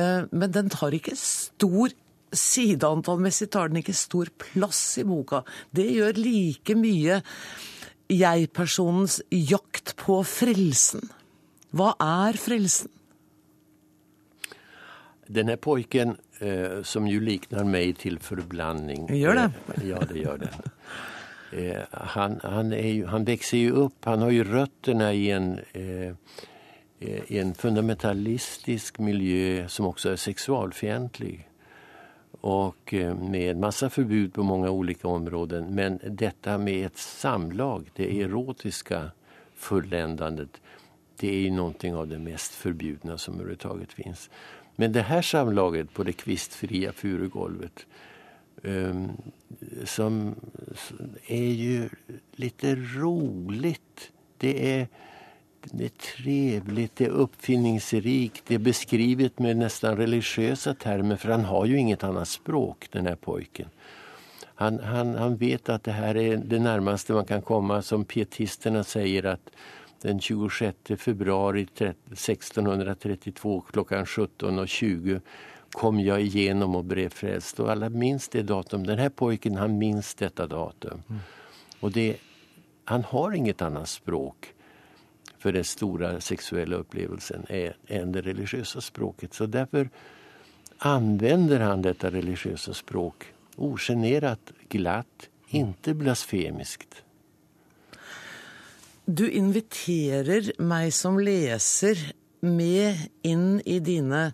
Eh, 0.02 0.26
men 0.34 0.58
den 0.58 0.74
tar 0.74 0.98
ikke 0.98 1.14
stor 1.20 1.94
Sideantallmessig 2.36 3.46
tar 3.54 3.70
den 3.72 3.80
ikke 3.80 3.94
stor 3.96 4.28
plass 4.42 4.98
i 5.00 5.06
boka. 5.08 5.46
Det 5.72 5.86
gjør 5.88 6.18
like 6.20 6.76
mye 6.76 7.22
jeg-personens 8.12 9.22
jakt 9.32 9.96
på 10.00 10.20
frelsen. 10.28 11.08
Hva 11.76 11.94
er 12.02 12.38
frelsen? 12.40 12.92
Denne 15.26 15.58
pojken, 15.58 16.18
eh, 16.40 16.82
som 16.86 17.08
jo 17.10 17.20
likner 17.20 17.66
meg 17.66 17.98
til 17.98 18.20
forblanding 18.22 19.08
Gjør 19.10 19.40
det? 19.40 19.46
Eh, 19.74 19.88
ja, 19.90 20.02
det 20.06 20.22
gjør 20.22 20.44
den. 20.44 20.60
Eh, 21.56 21.86
han, 22.14 22.40
han, 22.44 22.74
jo, 22.74 23.08
han, 23.08 23.26
vokser 23.26 23.58
jo 23.58 23.86
opp, 23.88 24.06
han 24.06 24.22
har 24.22 24.36
jo 24.36 24.46
røttene 24.50 25.10
i 25.16 25.30
en 25.34 25.50
eh, 25.74 26.14
i 27.06 27.38
en 27.38 27.54
fundamentalistisk 27.56 29.00
miljø 29.00 29.68
som 29.68 29.86
også 29.86 30.14
er 30.14 30.22
sexualfientlig. 30.22 31.48
Och 32.46 32.94
eh, 32.94 33.16
med 33.16 33.58
massa 33.58 33.90
förbud 33.90 34.34
på 34.34 34.44
många 34.44 34.70
olika 34.70 35.08
områden. 35.08 35.76
Men 35.76 36.00
detta 36.04 36.58
med 36.58 36.86
ett 36.86 36.98
samlag, 36.98 37.92
det 37.96 38.22
erotiska 38.22 39.12
fulländandet, 39.56 40.62
det 41.20 41.28
är 41.28 41.40
ju 41.40 41.52
någonting 41.52 41.96
av 41.96 42.08
det 42.08 42.20
mest 42.20 42.54
förbjudna 42.54 43.18
som 43.18 43.34
överhuvudtaget 43.34 43.94
finns. 43.94 44.30
Men 44.76 44.92
det 44.92 45.02
här 45.02 45.22
samlaget 45.22 45.94
på 45.94 46.04
det 46.04 46.14
kvistfria 46.14 46.92
furugolvet 46.92 47.86
um, 48.64 49.12
som 49.84 50.36
är 51.28 51.52
ju 51.52 51.90
lite 52.36 52.76
roligt. 52.76 54.12
Det 54.38 54.80
är 54.80 54.88
det 55.72 55.86
är 55.86 55.90
trevligt, 55.90 56.96
det 56.96 57.06
är 57.06 57.10
uppfinningsrikt, 57.10 58.44
det 58.48 58.56
är 58.56 58.60
beskrivet 58.60 59.40
med 59.40 59.58
nästan 59.58 59.98
religiösa 59.98 60.74
termer 60.74 61.16
för 61.16 61.30
han 61.30 61.46
har 61.46 61.66
ju 61.66 61.78
inget 61.78 62.04
annat 62.04 62.28
språk 62.28 62.88
den 62.92 63.06
här 63.06 63.16
pojken. 63.16 63.70
Han, 64.56 64.80
han, 64.80 65.16
han 65.16 65.38
vet 65.38 65.70
att 65.70 65.84
det 65.84 65.92
här 65.92 66.18
är 66.18 66.38
det 66.38 66.60
närmaste 66.60 67.14
man 67.14 67.26
kan 67.26 67.42
komma 67.42 67.82
som 67.82 68.06
pietisterna 68.06 68.84
säger 68.84 69.26
att 69.26 69.50
den 70.02 70.20
26 70.20 70.78
februari 70.98 71.62
1632 71.62 73.62
klockan 73.62 74.06
17.20 74.06 75.22
kom 75.72 76.00
jag 76.00 76.22
igenom 76.22 76.76
och 76.76 76.86
blev 76.86 77.10
frälst. 77.10 77.60
Och 77.60 77.72
alla 77.72 77.90
minns 77.90 78.30
det 78.30 78.42
datum. 78.42 78.86
Den 78.86 79.00
här 79.00 79.10
pojken 79.10 79.56
han 79.56 79.78
minns 79.78 80.16
detta 80.16 80.48
datum. 80.48 81.04
Mm. 81.10 81.22
Och 81.80 81.92
det, 81.92 82.18
han 82.86 83.04
har 83.04 83.32
inget 83.32 83.62
annat 83.62 83.90
språk 83.90 84.55
för 85.46 85.52
den 85.52 85.64
stora 85.64 86.22
sexuella 86.22 86.76
upplevelsen 86.76 87.46
är, 87.50 87.78
än 87.88 88.12
det 88.12 88.22
religiösa 88.22 88.82
språket. 88.82 89.34
Så 89.34 89.46
därför 89.46 89.90
använder 90.78 91.60
han 91.60 91.82
detta 91.82 92.12
religiösa 92.12 92.74
språk 92.74 93.26
ogenerat, 93.56 94.40
glatt, 94.70 95.30
inte 95.48 95.94
blasfemiskt. 95.94 97.04
Du 99.06 99.30
inviterer 99.30 100.50
meg 100.58 100.90
som 100.94 101.20
leser 101.22 102.02
med 102.42 102.98
inn 103.22 103.62
i 103.66 103.78
dine 103.80 104.34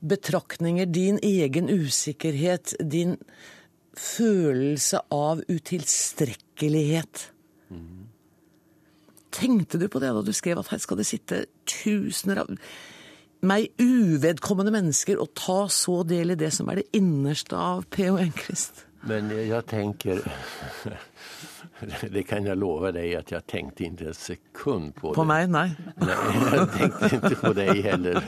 betraktninger, 0.00 0.86
din 0.86 1.18
egen 1.22 1.68
usikkerhet, 1.68 2.74
din 2.80 3.16
følelse 3.96 5.00
av 5.08 5.40
utilstrekkelighet. 5.48 7.32
Tenkte 9.36 9.80
du 9.80 9.88
på 9.92 10.00
det 10.02 10.12
da 10.16 10.24
du 10.24 10.32
skrev 10.36 10.60
at 10.60 10.70
her 10.72 10.80
skal 10.82 11.00
det 11.00 11.08
sitte 11.08 11.44
tusener 11.68 12.44
av 12.44 12.52
meg 13.46 13.68
uvedkommende 13.78 14.72
mennesker 14.74 15.20
å 15.20 15.28
ta 15.36 15.66
så 15.72 16.00
del 16.08 16.32
i 16.32 16.38
det 16.40 16.50
som 16.56 16.70
er 16.72 16.80
det 16.80 16.88
innerste 16.96 17.56
av 17.58 17.84
P.O. 17.92 18.16
Enquist? 18.22 18.86
Men 19.06 19.28
jeg 19.30 19.62
tenker 19.70 20.22
Det 22.16 22.22
kan 22.26 22.46
jeg 22.48 22.56
love 22.58 22.90
deg 22.96 23.12
at 23.18 23.30
jeg 23.34 23.44
tenkte 23.50 23.84
ikke 23.84 24.08
en 24.08 24.16
sekund 24.16 24.94
på 24.96 25.12
det. 25.12 25.18
På 25.18 25.26
meg? 25.28 25.50
Nei. 25.52 25.68
Nei, 26.00 26.16
jeg 26.54 26.68
tenkte 26.72 27.10
ikke 27.12 27.40
på 27.42 27.52
deg 27.58 27.82
heller. 27.84 28.22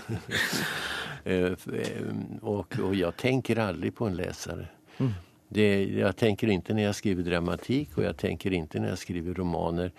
og, 2.53 2.77
og 2.85 2.93
jeg 2.99 3.17
tenker 3.21 3.63
aldri 3.65 3.93
på 3.97 4.11
en 4.11 4.19
leser. 4.19 4.67
Mm. 4.99 5.15
Det, 5.49 5.69
jeg 5.97 6.17
tenker 6.21 6.53
ikke 6.53 6.77
når 6.77 6.91
jeg 6.91 6.99
skriver 6.99 7.29
dramatikk, 7.31 7.97
og 7.97 8.05
jeg 8.05 8.19
tenker 8.21 8.59
ikke 8.59 8.83
når 8.83 8.93
jeg 8.93 9.03
skriver 9.07 9.41
romaner. 9.41 9.95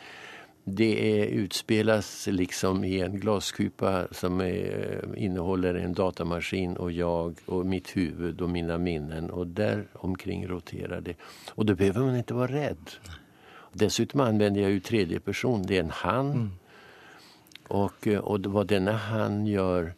Det 0.75 1.25
utspilles 1.39 2.27
liksom 2.31 2.83
i 2.83 2.99
en 3.01 3.19
glasskupa 3.19 4.07
som 4.11 4.41
er, 4.41 5.05
inneholder 5.17 5.79
en 5.79 5.95
datamaskin 5.97 6.75
og 6.77 6.91
jeg 6.93 7.45
og 7.47 7.65
mitt 7.69 7.93
huvud 7.95 8.41
og 8.41 8.51
mine 8.53 8.77
minner. 8.77 9.29
Og 9.33 9.55
der 9.57 9.85
omkring 10.05 10.45
roterer 10.49 11.01
det. 11.01 11.15
Og 11.55 11.65
da 11.65 11.75
behøver 11.75 12.11
man 12.11 12.21
ikke 12.21 12.39
være 12.39 12.53
redd. 12.53 12.97
Dessutom 13.79 14.25
använder 14.25 14.65
jeg 14.65 14.73
jo 14.73 14.85
tredje 14.85 15.19
person, 15.19 15.63
det 15.63 15.77
er 15.77 15.83
en 15.85 15.97
han. 16.01 16.33
Mm. 16.33 16.49
Og, 17.69 18.07
og 18.23 18.47
hva 18.49 18.65
denne 18.65 18.95
han 19.09 19.43
gjør 19.45 19.93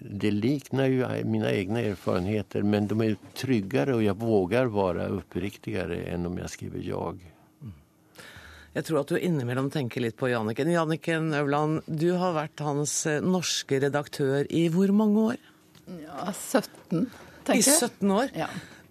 det 0.00 0.30
liknar 0.30 0.86
jo 0.86 1.08
mine 1.28 1.50
egne 1.50 1.82
erfarenheter 1.90 2.64
men 2.64 2.86
de 2.88 2.96
er 3.04 3.16
tryggere, 3.36 3.98
og 3.98 4.04
jeg 4.04 4.16
vågar 4.20 4.70
være 4.72 5.10
oppriktigere 5.18 6.04
enn 6.12 6.28
om 6.30 6.38
jeg 6.40 6.52
skriver 6.54 6.84
jeg. 6.84 7.29
Jeg 8.70 8.86
tror 8.86 9.00
at 9.00 9.10
du 9.10 9.16
innimellom 9.18 9.70
tenker 9.74 10.04
litt 10.04 10.16
på 10.20 10.28
Janniken. 10.30 10.70
Janniken 10.70 11.32
Øvland, 11.34 11.80
du 11.86 12.12
har 12.20 12.36
vært 12.36 12.62
hans 12.62 13.02
norske 13.24 13.80
redaktør 13.82 14.46
i 14.46 14.68
hvor 14.70 14.92
mange 14.94 15.24
år? 15.32 15.40
Ja, 16.04 16.30
17, 16.30 17.08
tenker 17.48 17.58
jeg. 17.58 17.64
I 17.64 17.88
17 17.88 18.14
år? 18.14 18.30
Ja. 18.38 18.50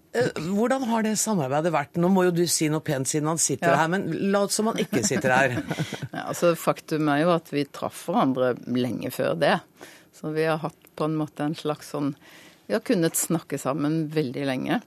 Hvordan 0.09 0.84
har 0.89 1.05
det 1.05 1.13
samarbeidet 1.21 1.71
vært? 1.71 1.97
Nå 2.01 2.09
må 2.11 2.25
jo 2.25 2.34
du 2.34 2.43
si 2.49 2.67
noe 2.71 2.82
pent 2.84 3.07
siden 3.07 3.30
han 3.30 3.39
sitter 3.39 3.71
ja. 3.71 3.77
her, 3.84 3.91
men 3.93 4.07
la 4.34 4.41
oss 4.47 4.57
som 4.57 4.71
han 4.71 4.82
ikke 4.82 5.03
sitter 5.05 5.32
her. 5.36 5.55
ja, 6.15 6.25
altså, 6.25 6.55
faktum 6.57 7.11
er 7.13 7.23
jo 7.23 7.34
at 7.36 7.51
vi 7.53 7.63
traff 7.69 8.07
hverandre 8.09 8.55
lenge 8.73 9.13
før 9.13 9.38
det. 9.39 9.55
Så 10.17 10.34
vi 10.36 10.47
har 10.49 10.59
hatt 10.63 10.89
på 10.97 11.07
en 11.07 11.15
måte 11.19 11.45
en 11.45 11.55
slags 11.55 11.93
sånn 11.93 12.15
Vi 12.67 12.75
har 12.75 12.82
kunnet 12.86 13.15
snakke 13.17 13.57
sammen 13.61 14.09
veldig 14.13 14.43
lenge. 14.49 14.82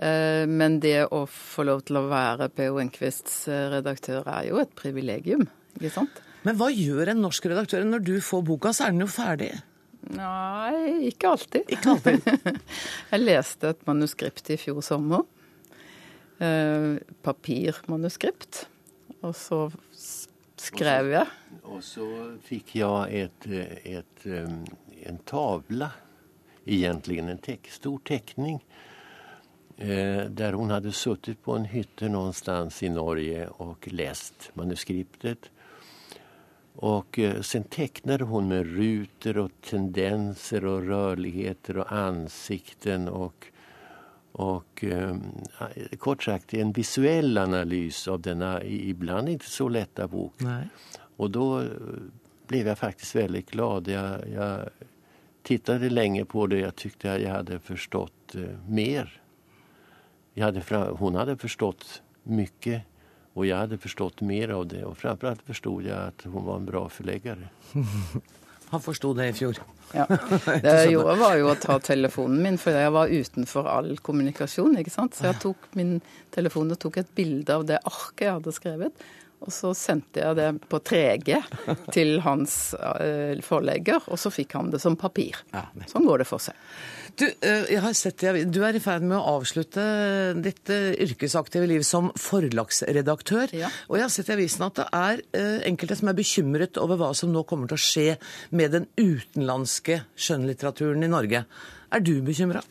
Men 0.00 0.78
det 0.80 1.10
å 1.12 1.26
få 1.28 1.66
lov 1.68 1.82
til 1.84 1.98
å 2.00 2.06
være 2.08 2.46
P.O. 2.56 2.78
Enquists 2.80 3.42
redaktør 3.50 4.24
er 4.32 4.46
jo 4.48 4.62
et 4.62 4.70
privilegium, 4.78 5.42
ikke 5.76 5.90
sant? 5.92 6.22
Men 6.46 6.56
hva 6.56 6.70
gjør 6.72 7.12
en 7.12 7.20
norsk 7.20 7.50
redaktør? 7.50 7.84
Når 7.84 8.06
du 8.06 8.14
får 8.24 8.46
boka, 8.48 8.72
så 8.72 8.86
er 8.86 8.94
den 8.94 9.04
jo 9.04 9.10
ferdig. 9.12 9.50
Nei, 10.16 11.10
ikke 11.10 11.34
alltid. 11.34 11.68
Ikke 11.68 11.94
alltid. 11.94 12.24
jeg 13.12 13.22
leste 13.22 13.74
et 13.74 13.86
manuskript 13.88 14.48
i 14.54 14.56
fjor 14.60 14.80
sommer. 14.84 15.26
Eh, 16.40 16.96
papirmanuskript. 17.26 18.64
Og 19.20 19.34
så 19.36 19.66
skrev 20.60 21.12
jeg. 21.12 21.26
Og 21.68 21.82
så 21.84 22.06
fikk 22.46 22.78
jeg 22.80 23.26
et, 23.26 23.48
et, 23.98 24.24
en 25.10 25.20
tavle, 25.28 25.90
egentlig 26.64 27.20
en 27.20 27.42
tek, 27.42 27.68
stor 27.72 28.00
tekning, 28.08 28.62
eh, 29.80 30.24
der 30.30 30.52
hun 30.52 30.70
hadde 30.70 30.92
sittet 30.92 31.42
på 31.42 31.56
en 31.56 31.64
hytte 31.64 32.08
någonstans 32.08 32.82
i 32.82 32.88
Norge 32.88 33.48
og 33.58 33.88
lest 33.92 34.50
manuskriptet. 34.54 35.50
Och 36.74 37.18
eh, 37.18 37.40
sen 37.40 37.64
tecknade 37.64 38.24
hon 38.24 38.48
med 38.48 38.66
rutor 38.76 39.38
och 39.38 39.50
tendenser 39.70 40.64
och 40.64 40.82
rörligheter 40.86 41.76
och 41.76 41.92
ansikten 41.92 43.08
och, 43.08 43.46
och 44.32 44.84
eh, 44.84 45.16
kort 45.98 46.22
sagt 46.22 46.54
en 46.54 46.72
visuell 46.72 47.38
analys 47.38 48.08
av 48.08 48.20
denna 48.20 48.64
ibland 48.64 49.28
inte 49.28 49.50
så 49.50 49.68
lätta 49.68 50.08
bok. 50.08 50.34
Nej. 50.36 50.68
Och 51.16 51.30
då 51.30 51.64
blev 52.46 52.66
jag 52.66 52.78
faktiskt 52.78 53.14
väldigt 53.14 53.50
glad. 53.50 53.88
Jag, 53.88 54.28
jag 54.34 54.68
tittade 55.42 55.90
länge 55.90 56.24
på 56.24 56.46
det. 56.46 56.58
Jag 56.58 56.76
tyckte 56.76 57.08
jag 57.08 57.30
hade 57.30 57.58
förstått 57.58 58.34
eh, 58.34 58.68
mer. 58.68 59.19
Jag 60.40 60.46
hade, 60.46 60.90
hon 60.98 61.14
hade 61.14 61.36
förstått 61.36 62.02
mycket 62.22 62.82
og 63.36 63.44
jeg 63.46 63.56
hadde 63.56 63.78
forstått 63.78 64.22
mer 64.26 64.54
av 64.56 64.64
det. 64.70 64.82
Og 64.88 64.96
framfor 64.98 65.30
alt 65.30 65.42
forsto 65.46 65.76
jeg 65.84 65.96
at 65.96 66.24
hun 66.26 66.46
var 66.46 66.56
en 66.58 66.68
bra 66.68 66.86
forleggere. 66.90 67.50
Han 68.70 68.82
forsto 68.82 69.12
det 69.18 69.28
i 69.32 69.34
fjor. 69.34 69.58
Ja. 69.92 70.04
Det 70.62 70.74
jeg 70.84 70.92
gjorde, 70.92 71.16
var 71.18 71.36
jo 71.40 71.48
å 71.50 71.56
ta 71.58 71.80
telefonen 71.82 72.38
min, 72.44 72.58
for 72.62 72.76
jeg 72.78 72.92
var 72.94 73.10
utenfor 73.10 73.66
all 73.66 73.96
kommunikasjon. 73.98 74.76
ikke 74.78 74.92
sant? 74.94 75.18
Så 75.18 75.26
jeg 75.26 75.40
tok 75.42 75.66
min 75.74 75.96
telefon 76.30 76.70
og 76.70 76.78
tok 76.78 77.00
et 77.02 77.10
bilde 77.18 77.56
av 77.56 77.66
det 77.66 77.80
arket 77.82 78.28
jeg 78.28 78.36
hadde 78.36 78.54
skrevet. 78.54 79.04
Og 79.42 79.50
så 79.56 79.72
sendte 79.74 80.22
jeg 80.22 80.38
det 80.38 80.48
på 80.70 80.78
3G 80.86 81.40
til 81.96 82.20
hans 82.22 82.56
uh, 82.78 83.34
forlegger, 83.42 84.06
og 84.06 84.22
så 84.22 84.30
fikk 84.30 84.54
han 84.58 84.70
det 84.70 84.82
som 84.84 84.98
papir. 85.00 85.42
sånn 85.90 86.06
går 86.06 86.22
det 86.22 86.30
for 86.30 86.44
seg. 86.44 86.54
Du, 87.18 87.26
uh, 87.26 87.66
jeg 87.70 87.80
har 87.82 87.96
sett, 87.96 88.24
du 88.52 88.60
er 88.66 88.76
i 88.76 88.82
ferd 88.82 89.06
med 89.06 89.16
å 89.18 89.36
avslutte 89.38 89.84
ditt 90.44 90.72
uh, 90.72 90.90
yrkesaktive 91.06 91.68
liv 91.70 91.84
som 91.86 92.10
forlagsredaktør. 92.20 93.54
Ja. 93.56 93.70
Og 93.88 93.98
jeg 93.98 94.06
har 94.06 94.14
sett 94.14 94.30
i 94.30 94.36
avisen 94.36 94.66
at 94.66 94.80
det 94.80 94.88
er 94.96 95.24
enkelte 95.70 95.98
som 95.98 96.12
er 96.12 96.18
bekymret 96.18 96.80
over 96.80 97.00
hva 97.00 97.12
som 97.16 97.32
nå 97.32 97.44
kommer 97.48 97.70
til 97.70 97.78
å 97.78 97.84
skje 97.84 98.08
med 98.56 98.76
den 98.76 98.90
utenlandske 99.00 100.02
skjønnlitteraturen 100.18 101.06
i 101.06 101.10
Norge. 101.10 101.46
Er 101.90 102.04
du 102.04 102.18
bekymra? 102.26 102.62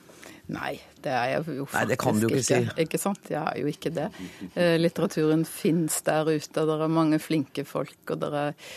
Nei, 0.50 0.80
det 1.04 1.12
er 1.14 1.28
jeg 1.30 1.58
jo 1.60 1.66
faktisk 1.70 1.78
Nei, 1.78 1.88
det 1.92 1.98
kan 2.02 2.18
du 2.18 2.26
ikke, 2.26 2.40
ikke 2.40 2.46
si. 2.48 2.84
Ikke 2.84 3.00
sant? 3.02 3.28
Jeg 3.30 3.42
er 3.42 3.60
jo 3.62 3.70
ikke 3.70 3.92
det. 3.94 4.08
Eh, 4.56 4.78
litteraturen 4.80 5.44
fins 5.46 6.00
der 6.08 6.32
ute. 6.32 6.64
og 6.64 6.72
Det 6.72 6.78
er 6.78 6.96
mange 6.96 7.20
flinke 7.22 7.66
folk, 7.70 8.00
og 8.10 8.24
det 8.24 8.32
er 8.34 8.72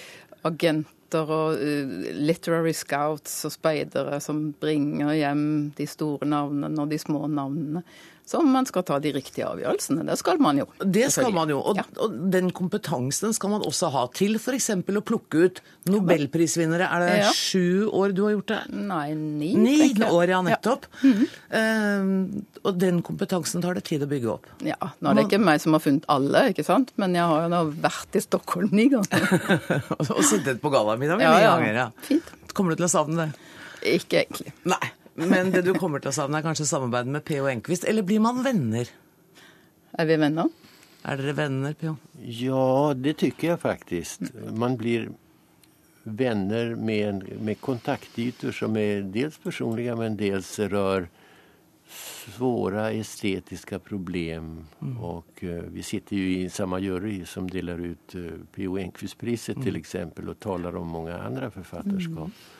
agenter 0.45 0.99
og 1.21 1.59
uh, 1.59 1.93
literary 2.17 2.75
scouts 2.77 3.45
og 3.49 3.55
speidere 3.55 4.21
som 4.25 4.51
bringer 4.61 5.13
hjem 5.19 5.45
de 5.77 5.87
store 5.87 6.29
navnene 6.29 6.83
og 6.83 6.91
de 6.91 7.01
små 7.01 7.27
navnene 7.27 7.85
så 8.33 8.41
man 8.41 8.65
skal 8.65 8.85
ta 8.89 8.97
de 9.03 9.11
riktige 9.13 9.45
avgjørelsene. 9.45 10.07
Det 10.09 10.15
skal 10.17 10.39
man 10.41 10.57
jo. 10.57 10.65
Det 10.81 11.11
skal 11.13 11.35
man 11.37 11.51
jo, 11.53 11.59
og, 11.61 11.77
ja. 11.77 11.85
og 12.01 12.15
den 12.33 12.49
kompetansen 12.57 13.35
skal 13.37 13.53
man 13.53 13.65
også 13.69 13.91
ha 13.93 14.07
til 14.17 14.39
f.eks. 14.39 14.71
å 14.73 15.03
plukke 15.05 15.43
ut 15.43 15.61
nobelprisvinnere. 15.93 16.87
Er 16.89 17.05
det 17.05 17.19
ja. 17.19 17.33
sju 17.37 17.91
år 17.93 18.15
du 18.17 18.23
har 18.25 18.33
gjort 18.39 18.55
det? 18.55 18.61
Nei, 18.89 19.05
ni. 19.19 19.51
Ni 19.61 19.77
år, 20.07 20.33
ja, 20.33 20.41
nettopp. 20.47 20.89
Ja. 21.03 21.11
Mm 21.11 21.19
-hmm. 21.19 22.39
uh, 22.39 22.63
og 22.63 22.81
den 22.81 23.03
kompetansen 23.03 23.63
tar 23.63 23.75
det 23.75 23.85
tid 23.85 24.07
å 24.07 24.09
bygge 24.09 24.33
opp. 24.33 24.49
Ja, 24.65 24.81
nå 24.81 25.11
er 25.11 25.15
det 25.15 25.27
ikke 25.29 25.43
meg 25.43 25.61
som 25.61 25.77
har 25.77 25.85
funnet 25.85 26.09
alle, 26.09 26.49
ikke 26.55 26.65
sant? 26.65 26.93
men 26.97 27.15
jeg 27.15 27.29
har 27.29 27.43
jo 27.43 27.49
nå 27.53 27.63
vært 27.85 28.17
i 28.17 28.21
Stockholm 28.21 28.73
ni 28.73 28.89
ganger. 28.89 29.29
og 29.99 30.25
sittet 30.25 30.63
på 30.63 30.73
gallamiddag 30.73 31.19
ni 31.19 31.25
ganger, 31.25 31.75
ja. 31.75 31.91
Fint. 32.01 32.33
Kommer 32.55 32.73
du 32.73 32.81
til 32.81 32.89
å 32.89 32.93
savne 32.97 33.27
det? 33.27 33.31
Ikke 33.99 34.25
egentlig. 34.25 34.57
Nei. 34.65 35.02
Men 35.15 35.53
det 35.53 35.65
du 35.67 35.75
kommer 35.77 36.01
til 36.03 36.13
å 36.13 36.17
savne, 36.17 36.41
er 36.41 36.47
kanskje 36.47 36.69
samarbeidet 36.69 37.13
med 37.13 37.25
P.O. 37.29 37.49
Enquist? 37.51 37.85
Eller 37.89 38.07
blir 38.07 38.23
man 38.25 38.41
venner? 38.45 38.89
Er 39.99 40.09
vi 40.09 40.17
venner? 40.17 40.49
Er 41.03 41.19
dere 41.19 41.35
venner, 41.37 41.75
P.O.? 41.77 41.97
Ja, 42.23 42.93
det 42.95 43.19
tykker 43.21 43.53
jeg 43.53 43.61
faktisk. 43.61 44.31
Man 44.57 44.79
blir 44.81 45.11
venner 46.05 46.77
med, 46.77 47.27
med 47.43 47.61
kontaktyter 47.63 48.55
som 48.55 48.77
er 48.79 49.05
dels 49.15 49.39
personlige, 49.43 49.97
men 49.99 50.17
dels 50.19 50.55
rør 50.73 51.09
svåre 51.93 52.87
estetiske 52.97 53.79
problem. 53.85 54.55
Mm. 54.81 54.97
Og 55.03 55.45
uh, 55.45 55.67
vi 55.75 55.85
sitter 55.85 56.17
jo 56.17 56.31
i 56.39 56.49
samme 56.53 56.81
jury 56.83 57.19
som 57.29 57.51
deler 57.51 57.83
ut 57.93 58.17
uh, 58.17 58.33
P.O. 58.55 58.79
Enquist-priset 58.81 59.59
mm. 59.59 59.69
f.eks., 59.69 59.97
og 60.23 60.37
taler 60.41 60.79
om 60.79 60.99
mange 60.99 61.17
andre 61.19 61.51
forfatterskap. 61.53 62.31
Mm. 62.31 62.52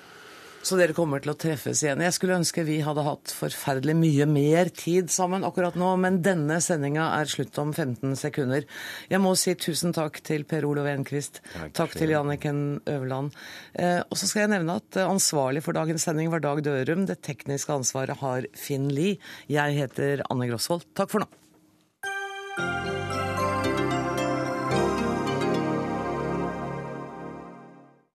Så 0.63 0.77
dere 0.79 0.95
kommer 0.95 1.19
til 1.23 1.33
å 1.33 1.39
treffes 1.39 1.81
igjen. 1.83 2.05
Jeg 2.07 2.15
skulle 2.15 2.37
ønske 2.39 2.63
vi 2.67 2.77
hadde 2.87 3.03
hatt 3.03 3.33
forferdelig 3.35 3.97
mye 3.99 4.29
mer 4.31 4.71
tid 4.71 5.11
sammen 5.11 5.43
akkurat 5.47 5.75
nå, 5.79 5.89
men 5.99 6.21
denne 6.23 6.61
sendinga 6.63 7.09
er 7.17 7.31
slutt 7.31 7.59
om 7.59 7.73
15 7.75 8.15
sekunder. 8.21 8.69
Jeg 9.11 9.23
må 9.25 9.35
si 9.39 9.57
tusen 9.59 9.95
takk 9.97 10.23
til 10.23 10.47
Per 10.47 10.69
Olof 10.69 10.87
Enquist. 10.93 11.43
Takk, 11.51 11.75
takk 11.81 11.99
til 11.99 12.15
Janniken 12.15 12.63
Øverland. 12.87 13.35
Eh, 13.75 14.01
og 14.07 14.15
så 14.15 14.31
skal 14.31 14.45
jeg 14.45 14.55
nevne 14.55 14.79
at 14.79 15.03
ansvarlig 15.03 15.67
for 15.67 15.75
dagens 15.75 16.07
sending 16.07 16.31
var 16.31 16.47
Dag 16.47 16.63
Dørum. 16.63 17.09
Det 17.11 17.19
tekniske 17.27 17.83
ansvaret 17.83 18.23
har 18.23 18.47
Finn 18.55 18.87
Lie. 18.95 19.19
Jeg 19.51 19.79
heter 19.83 20.23
Anne 20.31 20.47
Grosvold. 20.47 20.87
Takk 20.95 21.11
for 21.11 21.27
nå. 21.27 21.42